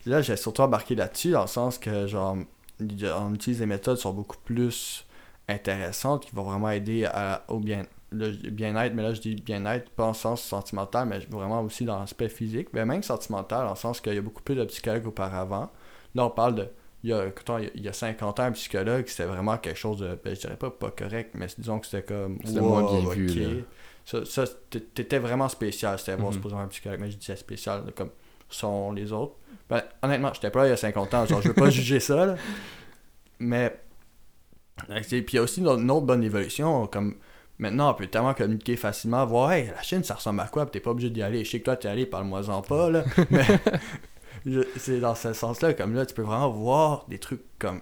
là, 0.09 0.21
j'ai 0.21 0.35
surtout 0.37 0.61
embarqué 0.61 0.95
là-dessus, 0.95 1.31
dans 1.31 1.41
le 1.41 1.47
sens 1.47 1.77
que, 1.77 2.07
genre, 2.07 2.37
on 2.79 3.33
utilise 3.33 3.59
des 3.59 3.65
méthodes 3.65 3.95
qui 3.97 4.03
sont 4.03 4.13
beaucoup 4.13 4.37
plus 4.43 5.05
intéressantes, 5.47 6.25
qui 6.25 6.35
vont 6.35 6.43
vraiment 6.43 6.69
aider 6.69 7.05
à- 7.05 7.43
au 7.47 7.59
bien, 7.59 7.85
le 8.11 8.29
bien-être. 8.49 8.93
Mais 8.93 9.03
là, 9.03 9.13
je 9.13 9.21
dis 9.21 9.35
bien-être, 9.35 9.89
pas 9.91 10.05
en 10.05 10.13
sens 10.13 10.41
sentimental, 10.41 11.07
mais 11.07 11.19
vraiment 11.29 11.61
aussi 11.61 11.85
dans 11.85 11.99
l'aspect 11.99 12.29
physique, 12.29 12.69
mais 12.73 12.85
même 12.85 13.03
sentimental, 13.03 13.63
dans 13.65 13.71
le 13.71 13.75
sens 13.75 14.01
qu'il 14.01 14.13
y 14.13 14.17
a 14.17 14.21
beaucoup 14.21 14.43
plus 14.43 14.55
de 14.55 14.65
psychologues 14.65 15.07
auparavant. 15.07 15.69
Là, 16.15 16.25
on 16.25 16.29
parle 16.29 16.55
de. 16.55 16.67
Il 17.03 17.11
y 17.11 17.13
a, 17.13 17.25
il 17.25 17.63
y 17.63 17.67
a- 17.67 17.69
il 17.75 17.81
y 17.83 17.87
a 17.87 17.93
50 17.93 18.39
ans, 18.39 18.43
un 18.43 18.51
psychologue, 18.53 19.05
c'était 19.07 19.25
vraiment 19.25 19.57
quelque 19.57 19.77
chose 19.77 19.99
de. 19.99 20.17
ben, 20.23 20.35
je 20.35 20.41
dirais 20.41 20.57
pas 20.57 20.71
pas 20.71 20.89
correct, 20.91 21.31
mais 21.35 21.47
disons 21.57 21.79
que 21.79 21.85
c'était 21.85 22.01
comme. 22.03 22.39
C'était 22.43 22.61
moins 22.61 22.83
bien 22.83 23.01
vu, 23.15 23.27
là. 23.27 24.23
Ça, 24.25 24.43
t'étais 24.69 25.19
vraiment 25.19 25.47
spécial. 25.49 25.99
C'était 25.99 26.15
bon, 26.17 26.27
Mhm. 26.27 26.33
supposément 26.33 26.61
un 26.61 26.67
psychologue, 26.67 26.99
mais 27.01 27.11
je 27.11 27.17
disais 27.17 27.35
spécial, 27.35 27.83
comme 27.95 28.09
sont 28.49 28.91
les 28.93 29.11
autres. 29.11 29.35
Ben, 29.69 29.83
honnêtement, 30.01 30.31
j'étais 30.33 30.49
pas 30.49 30.59
là 30.61 30.67
il 30.67 30.69
y 30.69 30.73
a 30.73 30.77
50 30.77 31.13
ans, 31.13 31.25
genre, 31.25 31.41
je 31.41 31.49
veux 31.49 31.53
pas 31.53 31.69
juger 31.69 31.99
ça, 31.99 32.25
là. 32.25 32.35
Mais. 33.39 33.77
euh, 34.89 34.99
Puis 35.01 35.23
il 35.27 35.35
y 35.35 35.37
a 35.39 35.41
aussi 35.43 35.59
une 35.59 35.67
autre, 35.67 35.81
une 35.81 35.91
autre 35.91 36.05
bonne 36.05 36.23
évolution, 36.23 36.87
comme. 36.87 37.15
Maintenant, 37.59 37.89
on 37.89 37.93
peut 37.95 38.05
tellement 38.05 38.35
communiquer 38.35 38.75
facilement, 38.77 39.25
voir, 39.25 39.51
hey, 39.51 39.67
la 39.75 39.81
Chine, 39.81 40.03
ça 40.03 40.13
ressemble 40.13 40.41
à 40.41 40.47
quoi, 40.47 40.67
t'es 40.67 40.79
pas 40.79 40.91
obligé 40.91 41.09
d'y 41.09 41.23
aller. 41.23 41.43
Je 41.43 41.49
sais 41.49 41.59
que 41.59 41.65
toi, 41.65 41.75
t'es 41.75 41.87
allé, 41.87 42.05
parle-moi-en 42.05 42.61
pas, 42.61 42.91
là. 42.91 43.03
Mais. 43.31 43.45
c'est 44.77 44.99
dans 44.99 45.15
ce 45.15 45.33
sens-là, 45.33 45.73
comme 45.73 45.93
là, 45.95 46.05
tu 46.05 46.13
peux 46.13 46.21
vraiment 46.21 46.49
voir 46.51 47.05
des 47.09 47.17
trucs 47.19 47.41
comme. 47.59 47.81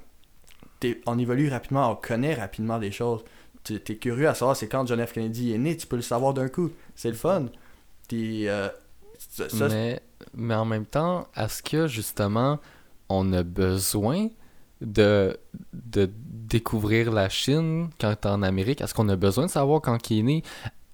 t'es- 0.80 1.02
on 1.06 1.20
évolue 1.20 1.50
rapidement, 1.50 1.92
on 1.92 1.96
connaît 1.96 2.36
rapidement 2.36 2.80
des 2.80 2.92
choses. 2.92 3.24
Tu 3.66 3.76
es 3.76 3.96
curieux 3.98 4.28
à 4.30 4.34
savoir 4.36 4.56
c'est 4.56 4.68
quand 4.68 4.86
John 4.88 5.06
F. 5.06 5.12
Kennedy 5.14 5.54
est 5.54 5.58
né, 5.58 5.76
tu 5.76 5.88
peux 5.88 5.96
le 5.98 6.02
savoir 6.04 6.34
d'un 6.34 6.48
coup. 6.50 6.72
C'est 6.96 7.10
le 7.10 7.16
fun. 7.16 7.48
Puis, 8.08 8.48
euh, 8.48 8.70
ça, 9.18 9.50
ça, 9.50 9.68
mais, 9.68 10.00
mais 10.34 10.56
en 10.56 10.66
même 10.66 10.86
temps, 10.86 11.28
est-ce 11.36 11.62
que 11.64 11.88
justement, 11.88 12.60
on 13.10 13.32
a 13.34 13.44
besoin 13.44 14.30
de, 14.82 15.38
de 15.74 16.10
découvrir 16.16 17.12
la 17.12 17.30
Chine 17.30 17.90
quand 18.00 18.16
t'es 18.16 18.28
en 18.28 18.42
Amérique? 18.44 18.82
Est-ce 18.82 18.94
qu'on 18.94 19.10
a 19.10 19.16
besoin 19.16 19.46
de 19.46 19.52
savoir 19.52 19.82
quand 19.82 20.10
il 20.12 20.20
est 20.20 20.24
né 20.24 20.44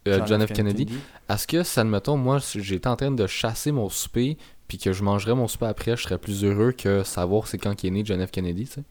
euh, 0.07 0.25
John, 0.25 0.45
F. 0.45 0.53
Kennedy? 0.53 0.87
Est-ce 1.29 1.47
que, 1.47 1.63
ça 1.63 1.81
admettons, 1.81 2.17
moi, 2.17 2.39
j'étais 2.55 2.87
en 2.87 2.95
train 2.95 3.11
de 3.11 3.27
chasser 3.27 3.71
mon 3.71 3.89
souper, 3.89 4.37
puis 4.67 4.77
que 4.77 4.93
je 4.93 5.03
mangerais 5.03 5.35
mon 5.35 5.47
souper 5.47 5.67
après, 5.67 5.95
je 5.97 6.03
serais 6.03 6.17
plus 6.17 6.43
heureux 6.43 6.71
que 6.71 7.03
savoir 7.03 7.47
c'est 7.47 7.57
quand 7.57 7.83
il 7.83 7.87
est 7.87 7.91
né 7.91 8.01
John 8.05 8.25
F. 8.25 8.31
Kennedy, 8.31 8.65
tu 8.65 8.71
sais? 8.73 8.83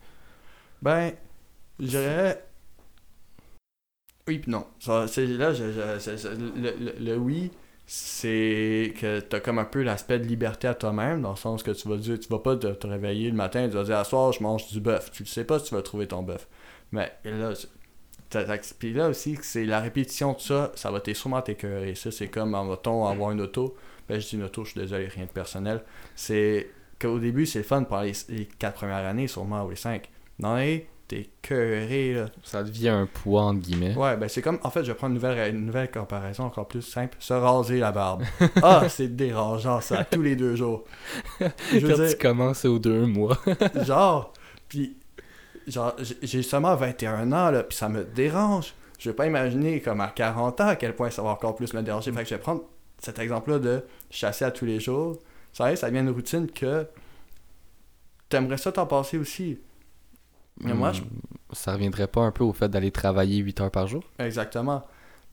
Ben, 0.81 1.13
dirais. 1.79 2.43
Oui, 4.27 4.39
puis 4.39 4.51
non. 4.51 4.65
Ça, 4.79 5.05
là, 5.17 5.53
je- 5.53 5.71
je- 5.71 5.99
c'est- 5.99 6.17
c'est- 6.17 6.35
le, 6.35 6.73
le- 6.79 6.95
le 6.99 7.17
oui, 7.17 7.51
c'est 7.93 8.93
que 9.01 9.19
t'as 9.19 9.41
comme 9.41 9.59
un 9.59 9.65
peu 9.65 9.81
l'aspect 9.81 10.17
de 10.17 10.23
liberté 10.23 10.65
à 10.65 10.73
toi-même, 10.73 11.21
dans 11.21 11.31
le 11.31 11.35
sens 11.35 11.61
que 11.61 11.71
tu 11.71 11.89
vas 11.89 11.97
dire, 11.97 12.17
tu 12.17 12.29
vas 12.29 12.39
pas 12.39 12.55
te, 12.55 12.67
te 12.67 12.87
réveiller 12.87 13.29
le 13.29 13.35
matin 13.35 13.65
et 13.65 13.69
tu 13.69 13.75
vas 13.75 13.83
dire, 13.83 13.97
à 13.97 14.05
soir, 14.05 14.31
je 14.31 14.41
mange 14.41 14.65
du 14.69 14.79
bœuf. 14.79 15.11
Tu 15.11 15.23
ne 15.23 15.27
sais 15.27 15.43
pas 15.43 15.59
si 15.59 15.65
tu 15.65 15.75
vas 15.75 15.81
trouver 15.81 16.07
ton 16.07 16.23
bœuf. 16.23 16.47
Mais 16.93 17.11
là, 17.25 17.51
puis 18.79 18.93
là 18.93 19.09
aussi, 19.09 19.37
c'est 19.41 19.65
la 19.65 19.81
répétition 19.81 20.31
de 20.31 20.39
ça, 20.39 20.71
ça 20.75 20.89
va 20.89 21.01
t'es 21.01 21.13
sûrement 21.13 21.41
t'écœurer. 21.41 21.95
Ça, 21.95 22.11
c'est 22.11 22.29
comme, 22.29 22.55
en 22.55 22.65
va-t-on 22.65 23.07
avoir 23.07 23.31
une 23.31 23.41
auto? 23.41 23.75
Ben, 24.07 24.21
je 24.21 24.25
dis 24.25 24.35
une 24.37 24.43
auto, 24.43 24.63
je 24.63 24.71
suis 24.71 24.79
désolé, 24.79 25.07
rien 25.07 25.25
de 25.25 25.29
personnel. 25.29 25.83
C'est 26.15 26.69
qu'au 26.97 27.19
début, 27.19 27.45
c'est 27.45 27.59
le 27.59 27.65
fun 27.65 27.83
pendant 27.83 28.03
les, 28.03 28.13
les 28.29 28.45
quatre 28.45 28.75
premières 28.75 29.05
années, 29.05 29.27
sûrement, 29.27 29.65
ou 29.65 29.69
les 29.69 29.75
cinq. 29.75 30.09
Non, 30.39 30.55
hey, 30.55 30.85
t'es 31.11 31.29
cœuré, 31.41 32.13
là. 32.13 32.25
Ça 32.41 32.63
devient 32.63 32.87
un 32.87 33.05
poids, 33.05 33.41
entre 33.41 33.59
guillemets. 33.59 33.93
Ouais, 33.97 34.15
ben 34.15 34.29
c'est 34.29 34.41
comme, 34.41 34.59
en 34.63 34.69
fait, 34.69 34.85
je 34.85 34.91
vais 34.91 34.95
prendre 34.97 35.13
une 35.13 35.21
nouvelle, 35.21 35.53
une 35.53 35.65
nouvelle 35.65 35.91
comparaison 35.91 36.45
encore 36.45 36.69
plus 36.69 36.81
simple. 36.81 37.17
Se 37.19 37.33
raser 37.33 37.79
la 37.79 37.91
barbe. 37.91 38.23
Ah, 38.63 38.87
c'est 38.87 39.13
dérangeant, 39.13 39.81
ça, 39.81 40.05
tous 40.05 40.21
les 40.21 40.37
deux 40.37 40.55
jours. 40.55 40.85
Je 41.73 41.79
veux 41.79 41.89
Quand 41.89 42.01
dire, 42.01 42.11
tu 42.11 42.17
commences 42.17 42.63
aux 42.63 42.79
deux 42.79 43.05
mois. 43.05 43.37
genre, 43.85 44.31
puis, 44.69 44.95
genre, 45.67 45.97
j'ai- 46.21 46.43
seulement 46.43 46.75
21 46.77 47.29
ans, 47.33 47.51
là, 47.51 47.63
puis 47.63 47.77
ça 47.77 47.89
me 47.89 48.05
dérange. 48.05 48.73
Je 48.97 49.09
vais 49.09 49.15
pas 49.15 49.27
imaginer, 49.27 49.81
comme 49.81 49.99
à 49.99 50.07
40 50.07 50.61
ans, 50.61 50.67
à 50.67 50.75
quel 50.77 50.95
point 50.95 51.09
ça 51.09 51.21
va 51.21 51.29
encore 51.31 51.55
plus 51.55 51.73
me 51.73 51.81
déranger. 51.81 52.13
Fait 52.13 52.23
que 52.23 52.29
je 52.29 52.35
vais 52.35 52.41
prendre 52.41 52.61
cet 52.99 53.19
exemple-là 53.19 53.59
de 53.59 53.83
chasser 54.09 54.45
à 54.45 54.51
tous 54.51 54.65
les 54.65 54.79
jours. 54.79 55.19
Ça 55.51 55.69
y 55.69 55.73
est, 55.73 55.75
ça 55.75 55.89
devient 55.89 55.99
une 56.01 56.11
routine 56.11 56.49
que 56.49 56.87
t'aimerais 58.29 58.57
ça 58.57 58.71
t'en 58.71 58.85
passer 58.85 59.17
aussi. 59.17 59.59
Mais 60.63 60.73
moi, 60.73 60.91
je- 60.93 61.01
Hmm, 61.01 61.07
Ça 61.53 61.73
reviendrait 61.73 62.07
pas 62.07 62.21
un 62.21 62.31
peu 62.31 62.45
au 62.45 62.53
fait 62.53 62.69
d'aller 62.69 62.91
travailler 62.91 63.37
8 63.39 63.59
heures 63.59 63.71
par 63.71 63.85
jour? 63.87 64.03
Exactement. 64.19 64.83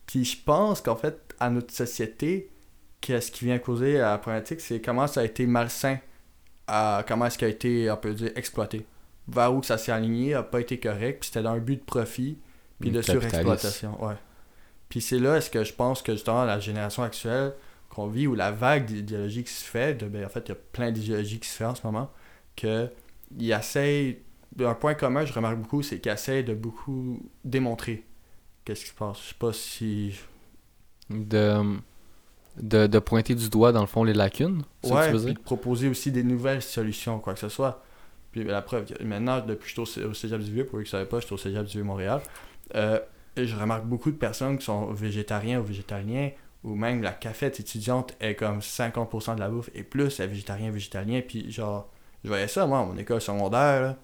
Puis 0.05 0.25
je 0.25 0.37
pense 0.43 0.81
qu'en 0.81 0.97
fait, 0.97 1.33
à 1.39 1.49
notre 1.49 1.73
société, 1.73 2.49
qu'est-ce 2.99 3.31
qui 3.31 3.45
vient 3.45 3.57
causer 3.59 3.99
la 3.99 4.17
problématique, 4.17 4.59
c'est 4.59 4.81
comment 4.81 5.07
ça 5.07 5.21
a 5.21 5.23
été 5.23 5.47
malsain, 5.47 5.97
à, 6.67 7.05
comment 7.07 7.25
est-ce 7.27 7.37
qu'il 7.37 7.47
a 7.47 7.49
été, 7.51 7.89
on 7.89 7.95
peut 7.97 8.13
dire, 8.13 8.31
exploité. 8.35 8.85
Vers 9.29 9.53
où 9.53 9.63
ça 9.63 9.77
s'est 9.77 9.91
aligné, 9.93 10.33
a 10.33 10.43
pas 10.43 10.59
été 10.59 10.77
correct, 10.79 11.19
puis 11.21 11.27
c'était 11.27 11.43
dans 11.43 11.51
un 11.51 11.59
but 11.59 11.77
de 11.79 11.85
profit, 11.85 12.37
puis 12.81 12.89
de 12.91 13.01
surexploitation. 13.01 14.03
Ouais. 14.05 14.15
Puis 14.89 14.99
c'est 15.01 15.19
là, 15.19 15.37
est-ce 15.37 15.49
que 15.49 15.63
je 15.63 15.73
pense 15.73 16.01
que 16.01 16.11
justement 16.13 16.43
la 16.45 16.59
génération 16.59 17.03
actuelle 17.03 17.53
qu'on 17.89 18.07
vit, 18.07 18.27
ou 18.27 18.35
la 18.35 18.51
vague 18.51 18.85
d'idéologie 18.85 19.43
qui 19.45 19.53
se 19.53 19.63
fait, 19.63 19.93
de, 19.93 20.07
ben, 20.07 20.25
en 20.25 20.29
fait, 20.29 20.41
il 20.45 20.49
y 20.49 20.51
a 20.51 20.57
plein 20.73 20.91
d'idéologies 20.91 21.39
qui 21.39 21.47
se 21.47 21.55
fait 21.55 21.65
en 21.65 21.75
ce 21.75 21.85
moment, 21.85 22.11
que 22.57 22.89
ils 23.37 23.51
essayent, 23.51 24.19
un 24.59 24.73
point 24.73 24.93
commun, 24.95 25.25
je 25.25 25.33
remarque 25.33 25.57
beaucoup, 25.57 25.81
c'est 25.83 25.99
qu'ils 25.99 26.11
essayent 26.11 26.43
de 26.43 26.53
beaucoup 26.53 27.19
démontrer 27.43 28.05
qu'est-ce 28.65 28.83
qui 28.85 28.89
se 28.91 28.95
passe. 28.95 29.17
Je 29.23 29.27
sais 29.29 29.35
pas 29.39 29.53
si... 29.53 30.19
De, 31.09 31.77
de, 32.57 32.87
de 32.87 32.99
pointer 32.99 33.35
du 33.35 33.49
doigt, 33.49 33.71
dans 33.71 33.81
le 33.81 33.87
fond, 33.87 34.03
les 34.03 34.13
lacunes. 34.13 34.63
Ouais, 34.83 35.09
puis 35.09 35.33
de 35.33 35.39
proposer 35.39 35.87
aussi 35.87 36.11
des 36.11 36.23
nouvelles 36.23 36.61
solutions, 36.61 37.19
quoi 37.19 37.33
que 37.33 37.39
ce 37.39 37.49
soit. 37.49 37.83
Puis 38.31 38.43
la 38.43 38.61
preuve, 38.61 38.85
maintenant, 39.03 39.39
depuis 39.41 39.63
que 39.63 39.67
je 39.67 39.71
suis 39.71 39.81
au, 39.81 39.85
Cé- 39.85 40.03
au 40.05 40.13
Cégep 40.13 40.39
du 40.41 40.51
Vieux, 40.51 40.65
pour 40.65 40.77
ceux 40.79 40.83
qui 40.83 40.87
ne 40.87 40.91
savaient 40.91 41.09
pas, 41.09 41.19
je 41.19 41.25
suis 41.25 41.33
au 41.33 41.37
Cégep 41.37 41.65
du 41.65 41.71
Vieux-Montréal, 41.73 42.21
euh, 42.75 42.99
je 43.37 43.55
remarque 43.55 43.85
beaucoup 43.85 44.11
de 44.11 44.17
personnes 44.17 44.57
qui 44.59 44.65
sont 44.65 44.91
végétariens 44.93 45.59
ou 45.59 45.63
végétaliens, 45.63 46.29
ou 46.63 46.75
même 46.75 47.01
la 47.01 47.11
cafette 47.11 47.59
étudiante 47.59 48.15
est 48.19 48.35
comme 48.35 48.59
50% 48.59 49.33
de 49.35 49.39
la 49.39 49.49
bouffe 49.49 49.69
et 49.73 49.81
plus 49.83 50.19
est 50.19 50.27
végétarien, 50.27 50.69
végétalien, 50.69 51.21
puis 51.27 51.49
genre, 51.51 51.89
je 52.23 52.29
voyais 52.29 52.47
ça, 52.49 52.67
moi, 52.67 52.79
à 52.81 52.85
mon 52.85 52.97
école 52.97 53.21
secondaire, 53.21 53.81
là, 53.81 53.97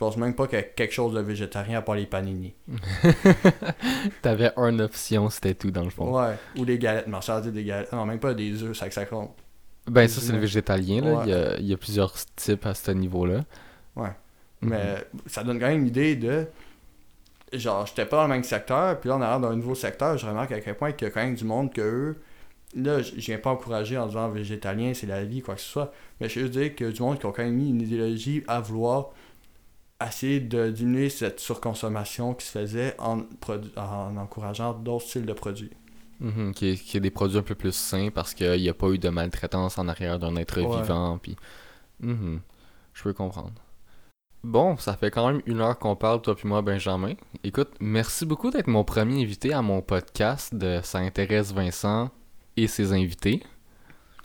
pense 0.00 0.16
même 0.16 0.34
pas 0.34 0.46
qu'il 0.46 0.58
y 0.58 0.62
a 0.62 0.64
quelque 0.64 0.94
chose 0.94 1.12
de 1.12 1.20
végétarien 1.20 1.78
à 1.78 1.82
part 1.82 1.94
les 1.94 2.06
panini. 2.06 2.54
T'avais 4.22 4.50
une 4.56 4.80
option, 4.80 5.28
c'était 5.28 5.52
tout, 5.52 5.70
dans 5.70 5.84
le 5.84 5.90
fond. 5.90 6.18
Ouais, 6.18 6.36
ou 6.56 6.64
des 6.64 6.78
galettes, 6.78 7.06
marchandises 7.06 7.52
des 7.52 7.64
galettes, 7.64 7.92
non, 7.92 8.06
même 8.06 8.18
pas 8.18 8.32
des 8.32 8.62
œufs, 8.62 8.74
ça 8.74 8.88
que 8.88 8.94
ça 8.94 9.04
compte. 9.04 9.36
Ben, 9.86 10.08
ça, 10.08 10.22
c'est 10.22 10.32
le 10.32 10.38
végétalien, 10.38 11.02
là. 11.02 11.12
Ouais. 11.12 11.24
Il, 11.26 11.30
y 11.30 11.34
a, 11.34 11.58
il 11.58 11.66
y 11.66 11.72
a 11.74 11.76
plusieurs 11.76 12.14
types 12.34 12.64
à 12.64 12.72
ce 12.72 12.92
niveau-là. 12.92 13.44
Ouais. 13.94 14.08
Mhm. 14.62 14.70
Mais 14.70 15.06
ça 15.26 15.44
donne 15.44 15.60
quand 15.60 15.68
même 15.68 15.82
une 15.82 15.88
idée 15.88 16.16
de. 16.16 16.46
Genre, 17.52 17.84
j'étais 17.84 18.06
pas 18.06 18.16
dans 18.16 18.22
le 18.22 18.28
même 18.30 18.44
secteur, 18.44 18.98
puis 19.00 19.10
là, 19.10 19.16
on 19.16 19.20
arrive 19.20 19.42
dans 19.42 19.50
un 19.50 19.56
nouveau 19.56 19.74
secteur, 19.74 20.16
je 20.16 20.24
remarque 20.24 20.52
à 20.52 20.60
quel 20.60 20.76
point 20.76 20.92
qu'il 20.92 21.08
y 21.08 21.10
a 21.10 21.12
quand 21.12 21.22
même 21.22 21.34
du 21.34 21.44
monde 21.44 21.74
que 21.74 21.80
eux. 21.82 22.16
Là, 22.74 23.02
je 23.02 23.10
je 23.16 23.26
viens 23.26 23.38
pas 23.38 23.50
encourager 23.50 23.98
en 23.98 24.06
disant 24.06 24.30
végétalien, 24.30 24.94
c'est 24.94 25.08
la 25.08 25.24
vie, 25.24 25.42
quoi 25.42 25.56
que 25.56 25.60
ce 25.60 25.68
soit. 25.68 25.92
Mais 26.20 26.28
je 26.30 26.40
veux 26.40 26.48
dire 26.48 26.74
qu'il 26.74 26.86
y 26.86 26.88
a 26.88 26.92
du 26.92 27.02
monde 27.02 27.18
qui 27.18 27.26
ont 27.26 27.32
quand 27.32 27.42
même 27.42 27.56
mis 27.56 27.68
une 27.68 27.82
idéologie 27.82 28.44
à 28.46 28.60
vouloir 28.60 29.10
essayer 30.08 30.40
de 30.40 30.70
diminuer 30.70 31.08
cette 31.10 31.40
surconsommation 31.40 32.34
qui 32.34 32.46
se 32.46 32.52
faisait 32.58 32.94
en, 32.98 33.22
en 33.76 34.16
encourageant 34.16 34.72
d'autres 34.74 35.06
styles 35.06 35.26
de 35.26 35.32
produits. 35.32 35.70
Mhm, 36.20 36.52
qui, 36.54 36.68
est, 36.70 36.76
qui 36.76 36.96
est 36.98 37.00
des 37.00 37.10
produits 37.10 37.38
un 37.38 37.42
peu 37.42 37.54
plus 37.54 37.72
sains 37.74 38.10
parce 38.14 38.34
qu'il 38.34 38.60
n'y 38.60 38.68
a 38.68 38.74
pas 38.74 38.88
eu 38.88 38.98
de 38.98 39.08
maltraitance 39.08 39.78
en 39.78 39.88
arrière 39.88 40.18
d'un 40.18 40.36
être 40.36 40.60
Ouais. 40.60 40.82
vivant. 40.82 41.18
Puis... 41.18 41.36
Mhm, 42.00 42.40
je 42.92 43.02
peux 43.02 43.12
comprendre. 43.14 43.52
Bon, 44.42 44.76
ça 44.78 44.96
fait 44.96 45.10
quand 45.10 45.26
même 45.30 45.42
une 45.46 45.60
heure 45.60 45.78
qu'on 45.78 45.96
parle, 45.96 46.22
toi 46.22 46.34
puis 46.34 46.48
moi, 46.48 46.62
Benjamin. 46.62 47.14
Écoute, 47.44 47.70
merci 47.80 48.24
beaucoup 48.24 48.50
d'être 48.50 48.68
mon 48.68 48.84
premier 48.84 49.22
invité 49.22 49.52
à 49.52 49.60
mon 49.62 49.82
podcast 49.82 50.54
de 50.54 50.80
Ça 50.82 50.98
intéresse 50.98 51.52
Vincent 51.52 52.10
et 52.56 52.66
ses 52.66 52.92
invités. 52.92 53.42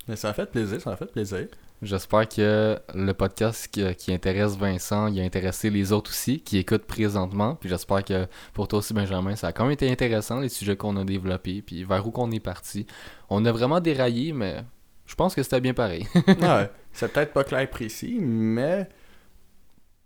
Mais 0.08 0.16
ça 0.16 0.30
a 0.30 0.34
fait 0.34 0.46
plaisir, 0.50 0.80
ça 0.82 0.92
a 0.92 0.96
fait 0.98 1.12
plaisir. 1.12 1.48
J'espère 1.86 2.28
que 2.28 2.80
le 2.96 3.14
podcast 3.14 3.68
qui, 3.72 3.96
qui 3.96 4.12
intéresse 4.12 4.58
Vincent, 4.58 5.08
il 5.08 5.20
a 5.22 5.24
intéressé 5.24 5.70
les 5.70 5.92
autres 5.92 6.10
aussi, 6.10 6.40
qui 6.42 6.58
écoutent 6.58 6.86
présentement. 6.86 7.56
Puis 7.56 7.70
j'espère 7.70 8.04
que 8.04 8.26
pour 8.54 8.68
toi 8.68 8.80
aussi, 8.80 8.94
Benjamin, 8.94 9.36
ça 9.36 9.48
a 9.48 9.52
quand 9.52 9.64
même 9.66 9.74
été 9.74 9.90
intéressant, 9.92 10.40
les 10.40 10.50
sujets 10.50 10.76
qu'on 10.76 10.98
a 10.98 11.04
développés, 11.04 11.62
puis 11.62 11.84
vers 11.84 12.06
où 12.08 12.10
qu'on 12.12 12.32
est 12.32 12.40
parti. 12.40 12.88
On 13.30 13.46
a 13.46 13.52
vraiment 13.52 13.80
déraillé, 13.82 14.34
mais 14.34 14.64
je 15.06 15.14
pense 15.14 15.36
que 15.36 15.44
c'était 15.44 15.62
bien 15.62 15.76
pareil. 15.76 16.08
ouais. 16.28 16.72
C'est 16.92 17.14
peut-être 17.14 17.34
pas 17.34 17.44
clair 17.44 17.60
et 17.62 17.68
précis, 17.68 18.18
mais 18.20 18.90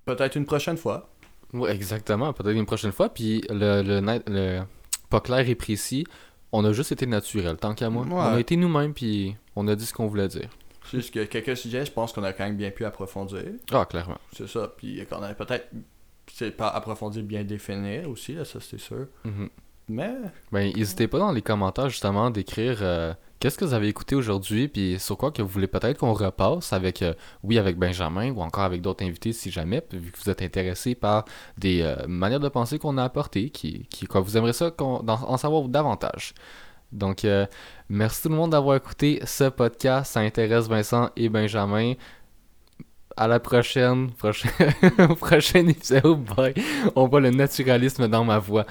peut-être 0.03 0.36
une 0.36 0.45
prochaine 0.45 0.75
fois. 0.77 1.09
ouais, 1.53 1.73
exactement. 1.73 2.34
Peut-être 2.34 2.57
une 2.57 2.65
prochaine 2.65 2.91
fois. 2.91 3.07
Puis 3.07 3.41
le, 3.49 3.82
le, 3.84 4.01
net- 4.01 4.23
le 4.27 4.61
pas 5.09 5.21
clair 5.21 5.47
et 5.47 5.55
précis, 5.55 6.05
on 6.51 6.65
a 6.65 6.73
juste 6.73 6.91
été 6.91 7.05
naturel, 7.05 7.55
tant 7.55 7.73
qu'à 7.73 7.89
moi. 7.89 8.03
Ouais. 8.03 8.11
On 8.13 8.36
a 8.36 8.39
été 8.39 8.57
nous-mêmes, 8.57 8.93
puis 8.93 9.38
on 9.55 9.65
a 9.69 9.75
dit 9.75 9.86
ce 9.86 9.93
qu'on 9.93 10.07
voulait 10.07 10.27
dire. 10.27 10.49
C'est 10.89 10.97
Juste 10.97 11.13
que 11.13 11.23
quelques 11.25 11.57
sujets, 11.57 11.85
je 11.85 11.91
pense 11.91 12.11
qu'on 12.13 12.23
a 12.23 12.33
quand 12.33 12.45
même 12.45 12.57
bien 12.57 12.71
pu 12.71 12.85
approfondir. 12.85 13.43
Ah, 13.71 13.85
clairement. 13.85 14.17
C'est 14.35 14.47
ça. 14.47 14.71
Puis 14.75 15.05
qu'on 15.05 15.21
a 15.21 15.33
peut-être, 15.33 15.69
c'est 16.33 16.51
pas 16.51 16.69
approfondir, 16.69 17.23
bien 17.23 17.43
définir 17.43 18.09
aussi, 18.09 18.33
là, 18.33 18.45
ça 18.45 18.59
c'est 18.59 18.79
sûr. 18.79 19.07
Mhm. 19.23 19.49
Mais, 19.89 20.13
Ben, 20.51 20.71
n'hésitez 20.71 21.07
pas 21.07 21.17
dans 21.17 21.31
les 21.31 21.41
commentaires 21.41 21.89
justement 21.89 22.29
d'écrire 22.29 22.77
euh, 22.81 23.11
qu'est-ce 23.39 23.57
que 23.57 23.65
vous 23.65 23.73
avez 23.73 23.87
écouté 23.87 24.15
aujourd'hui, 24.15 24.67
puis 24.67 24.99
sur 24.99 25.17
quoi 25.17 25.31
que 25.31 25.41
vous 25.41 25.47
voulez 25.47 25.67
peut-être 25.67 25.97
qu'on 25.97 26.13
repasse 26.13 26.73
avec, 26.73 27.01
euh, 27.01 27.15
oui, 27.43 27.57
avec 27.57 27.75
Benjamin 27.75 28.31
ou 28.31 28.41
encore 28.41 28.65
avec 28.65 28.81
d'autres 28.81 29.03
invités 29.03 29.33
si 29.33 29.49
jamais, 29.49 29.83
vu 29.91 30.11
que 30.11 30.17
vous 30.23 30.29
êtes 30.29 30.43
intéressé 30.43 30.93
par 30.93 31.25
des 31.57 31.81
euh, 31.81 32.05
manières 32.07 32.39
de 32.39 32.49
penser 32.49 32.77
qu'on 32.77 32.99
a 32.99 33.03
apportées, 33.03 33.49
qui, 33.49 33.87
qui, 33.89 34.05
quoi, 34.05 34.21
vous 34.21 34.37
aimeriez 34.37 34.53
ça 34.53 34.69
qu'on, 34.69 35.03
en 35.07 35.37
savoir 35.37 35.67
davantage. 35.67 36.35
Donc, 36.91 37.25
euh, 37.25 37.45
merci 37.89 38.23
tout 38.23 38.29
le 38.29 38.35
monde 38.35 38.51
d'avoir 38.51 38.75
écouté 38.75 39.19
ce 39.25 39.45
podcast. 39.49 40.13
Ça 40.13 40.21
intéresse 40.21 40.67
Vincent 40.67 41.09
et 41.15 41.29
Benjamin. 41.29 41.93
À 43.17 43.27
la 43.27 43.39
prochaine, 43.39 44.11
prochain 44.11 45.67
épisode. 45.67 46.23
Bye. 46.35 46.53
On 46.95 47.07
voit 47.07 47.19
le 47.19 47.31
naturalisme 47.31 48.07
dans 48.07 48.23
ma 48.23 48.39
voix. 48.39 48.65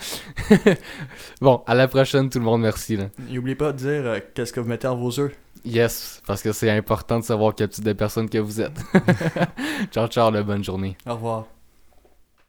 bon, 1.40 1.62
à 1.66 1.74
la 1.74 1.86
prochaine 1.86 2.30
tout 2.30 2.38
le 2.38 2.46
monde, 2.46 2.62
merci. 2.62 2.96
Là. 2.96 3.08
n'oubliez 3.28 3.56
pas 3.56 3.72
de 3.72 3.78
dire 3.78 4.06
euh, 4.06 4.20
qu'est-ce 4.34 4.52
que 4.52 4.60
vous 4.60 4.68
mettez 4.68 4.86
dans 4.86 4.96
vos 4.96 5.20
œufs. 5.20 5.32
Yes, 5.64 6.22
parce 6.26 6.40
que 6.42 6.52
c'est 6.52 6.70
important 6.70 7.18
de 7.18 7.24
savoir 7.24 7.54
quel 7.54 7.68
type 7.68 7.84
de 7.84 7.92
personne 7.92 8.30
que 8.30 8.38
vous 8.38 8.60
êtes. 8.60 8.80
ciao, 9.90 10.06
ciao, 10.06 10.30
la 10.30 10.42
bonne 10.42 10.64
journée. 10.64 10.96
Au 11.06 11.14
revoir. 11.14 11.57